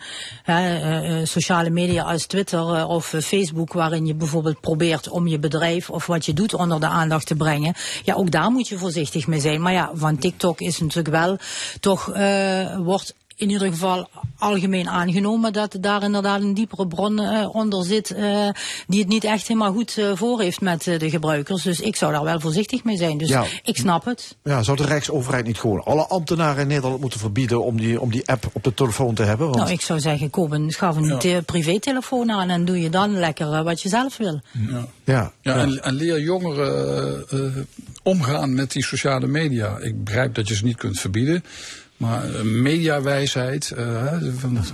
[1.22, 6.26] Sociale media als Twitter of Facebook, waarin je bijvoorbeeld probeert om je bedrijf of wat
[6.26, 7.74] je doet onder de aandacht te brengen.
[8.04, 9.60] Ja, ook daar moet je voorzichtig mee zijn.
[9.60, 11.38] Maar ja, van TikTok is natuurlijk wel
[11.80, 17.54] toch eh, wordt in ieder geval algemeen aangenomen dat daar inderdaad een diepere bron eh,
[17.54, 18.48] onder zit eh,
[18.86, 21.62] die het niet echt helemaal goed eh, voor heeft met eh, de gebruikers.
[21.62, 23.18] Dus ik zou daar wel voorzichtig mee zijn.
[23.18, 23.44] Dus Ja.
[23.62, 24.36] ik snap het.
[24.44, 28.10] Ja, zou de Rijksoverheid niet gewoon alle ambtenaren in Nederland moeten verbieden om die, om
[28.10, 29.46] die app op de telefoon te hebben?
[29.46, 32.90] Want Nou, ik zou zeggen, koop een, schaf een te- privételefoon aan en doe je
[32.90, 34.40] dan lekker wat je zelf wil.
[34.68, 34.86] Ja.
[35.04, 37.66] ja, Ja, En, en leer jongeren
[38.02, 39.78] omgaan met die sociale media.
[39.78, 41.44] Ik begrijp dat je ze niet kunt verbieden.
[42.02, 44.06] Maar eh, mediawijsheid, eh,
[44.36, 44.64] van-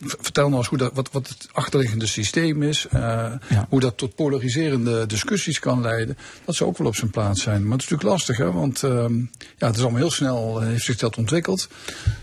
[0.00, 3.32] v- vertel nou eens hoe dat, wat, wat het achterliggende systeem is, eh,
[3.68, 7.62] hoe dat tot polariserende discussies kan leiden, dat zou ook wel op zijn plaats zijn.
[7.62, 9.16] Maar het is natuurlijk lastig, hè, want ehm,
[9.58, 11.68] ja, het is allemaal heel snel, heeft zich dat ontwikkeld.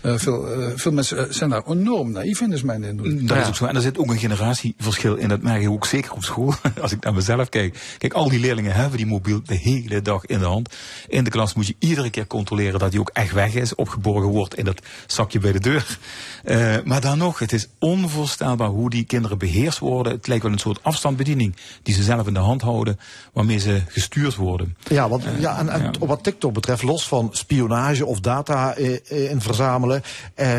[0.00, 3.28] Eh, veel, eh, veel mensen zijn daar enorm naïef in, is mijn indruk.
[3.28, 3.64] Dat is ook zo.
[3.64, 5.28] En er zit ook een generatieverschil in.
[5.28, 6.54] Dat merk je ook zeker op school.
[6.82, 7.78] Als ik naar mezelf kijk.
[7.98, 10.74] Kijk, al die leerlingen hebben die mobiel de hele dag in de hand.
[11.08, 13.74] In de klas moet je iedere keer controleren dat die ook echt weg is.
[13.74, 15.98] Opgeborgen wordt in dat zakje bij de deur.
[16.44, 20.12] Eh, maar dan nog, het is onvoorstelbaar hoe die kinderen beheerst worden.
[20.12, 22.98] Het lijkt wel een soort afstandsbediening die ze zelf in de hand houden.
[23.32, 24.76] Waarmee ze gestuurd worden.
[24.88, 29.40] Ja, want ja, en, wat TikTok betreft, los van spionage of data eh, eh, in
[29.40, 30.02] verzamelen,
[30.34, 30.58] eh,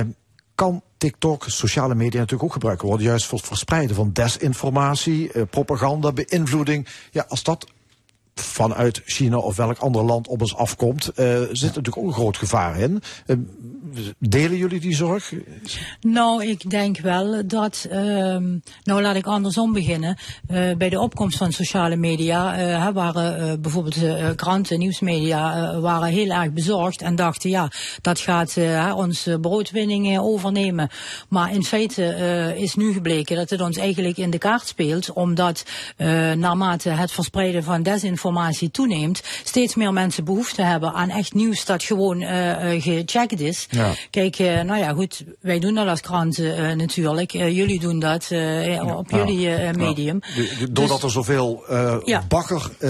[0.56, 5.41] kan TikTok, sociale media natuurlijk ook gebruikt worden, juist voor het verspreiden van desinformatie, eh,
[5.49, 6.88] propaganda, beïnvloeding.
[7.11, 7.68] Ja, als dat
[8.36, 12.38] vanuit China of welk ander land op ons afkomt, eh, zit natuurlijk ook een groot
[12.38, 13.02] gevaar in.
[14.20, 15.34] Delen jullie die zorg?
[16.02, 20.18] Nou, ik denk wel dat, ehm, nou laat ik andersom beginnen.
[20.48, 26.30] Eh, bij de opkomst van sociale media hè, waren eh, bijvoorbeeld kranten, nieuwsmedia, waren heel
[26.30, 28.58] erg bezorgd en dachten ja, dat gaat
[28.96, 30.90] onze broodwinning overnemen.
[31.30, 35.64] Maar in feite is nu gebleken dat het ons eigenlijk in de kaart speelt, omdat
[36.36, 41.84] naarmate het verspreiden van desinformatie toeneemt, steeds meer mensen behoefte hebben aan echt nieuws dat
[41.84, 42.22] gewoon
[42.82, 43.68] gecheckt is.
[43.70, 43.87] Ja.
[44.10, 47.34] Kijk, eh, nou ja, goed, wij doen dat als kranten eh, natuurlijk.
[47.34, 48.32] Eh, jullie doen dat
[48.96, 50.20] op jullie medium.
[50.20, 51.98] De- doordat er zoveel eh,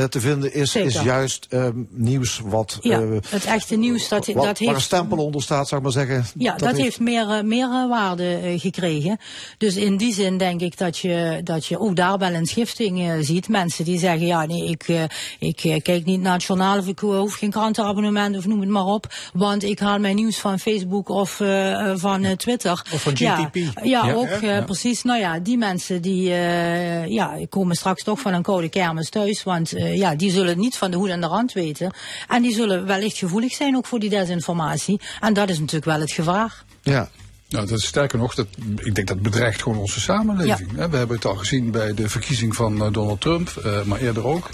[0.03, 0.87] te vinden is, Zeker.
[0.87, 1.47] is juist
[1.89, 4.81] nieuws wat, Ja, het echte nieuws, dat, wat- dat waar een heeft...
[4.81, 6.25] stempel onder staat, zou ik maar zeggen.
[6.37, 9.17] Ja, dat, heeft meer, meer waarde gekregen.
[9.57, 13.25] Dus in die zin denk ik dat je, dat je ook daar wel een schifting
[13.25, 13.47] ziet.
[13.47, 15.07] Mensen die zeggen, ja nee, ik,
[15.39, 18.85] ik kijk niet naar het journaal of ik hoef geen krantenabonnement of noem het maar
[18.85, 19.05] op.
[19.33, 22.81] Want ik haal mijn nieuws van Facebook of eh, eh, van eh, Twitter.
[22.93, 23.55] Of van Ja, GTP.
[23.55, 25.03] Ja, Ja, ook ja, eh, precies.
[25.03, 29.43] Nou ja, die mensen die eh, ja, komen straks toch van een koude kermis thuis.
[29.43, 31.93] Want eh, ja, die zullen niet van de hoed en de rand weten.
[32.27, 34.99] En die zullen wellicht gevoelig zijn ook voor die desinformatie.
[35.19, 36.63] En dat is natuurlijk wel het gevaar.
[36.81, 37.09] Ja.
[37.49, 40.75] Nou, dat is sterker nog, dat, ik denk dat bedreigt gewoon onze samenleving.
[40.75, 40.89] hè.
[40.89, 44.49] We hebben het al gezien bij de verkiezing van Donald Trump, eh, maar eerder ook.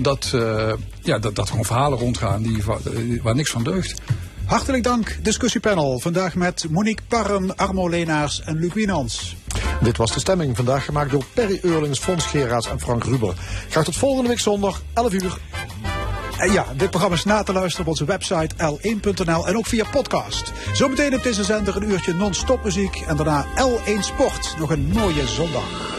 [0.00, 2.78] Dat, eh, ja, dat, dat gewoon verhalen rondgaan die, wa-
[3.22, 4.00] waar niks van deugt.
[4.48, 5.98] Hartelijk dank, discussiepanel.
[5.98, 9.36] Vandaag met Monique Parren, Armo Leenaars en Luc Wienans.
[9.80, 13.34] Dit was de stemming, vandaag gemaakt door Perry Eurlings, Fons Geraas en Frank Ruber.
[13.68, 15.38] Graag tot volgende week zondag, 11 uur.
[16.38, 19.84] En ja, dit programma is na te luisteren op onze website l1.nl en ook via
[19.90, 20.52] podcast.
[20.72, 24.54] Zometeen op deze zender een uurtje non-stop muziek en daarna L1 Sport.
[24.58, 25.96] Nog een mooie zondag.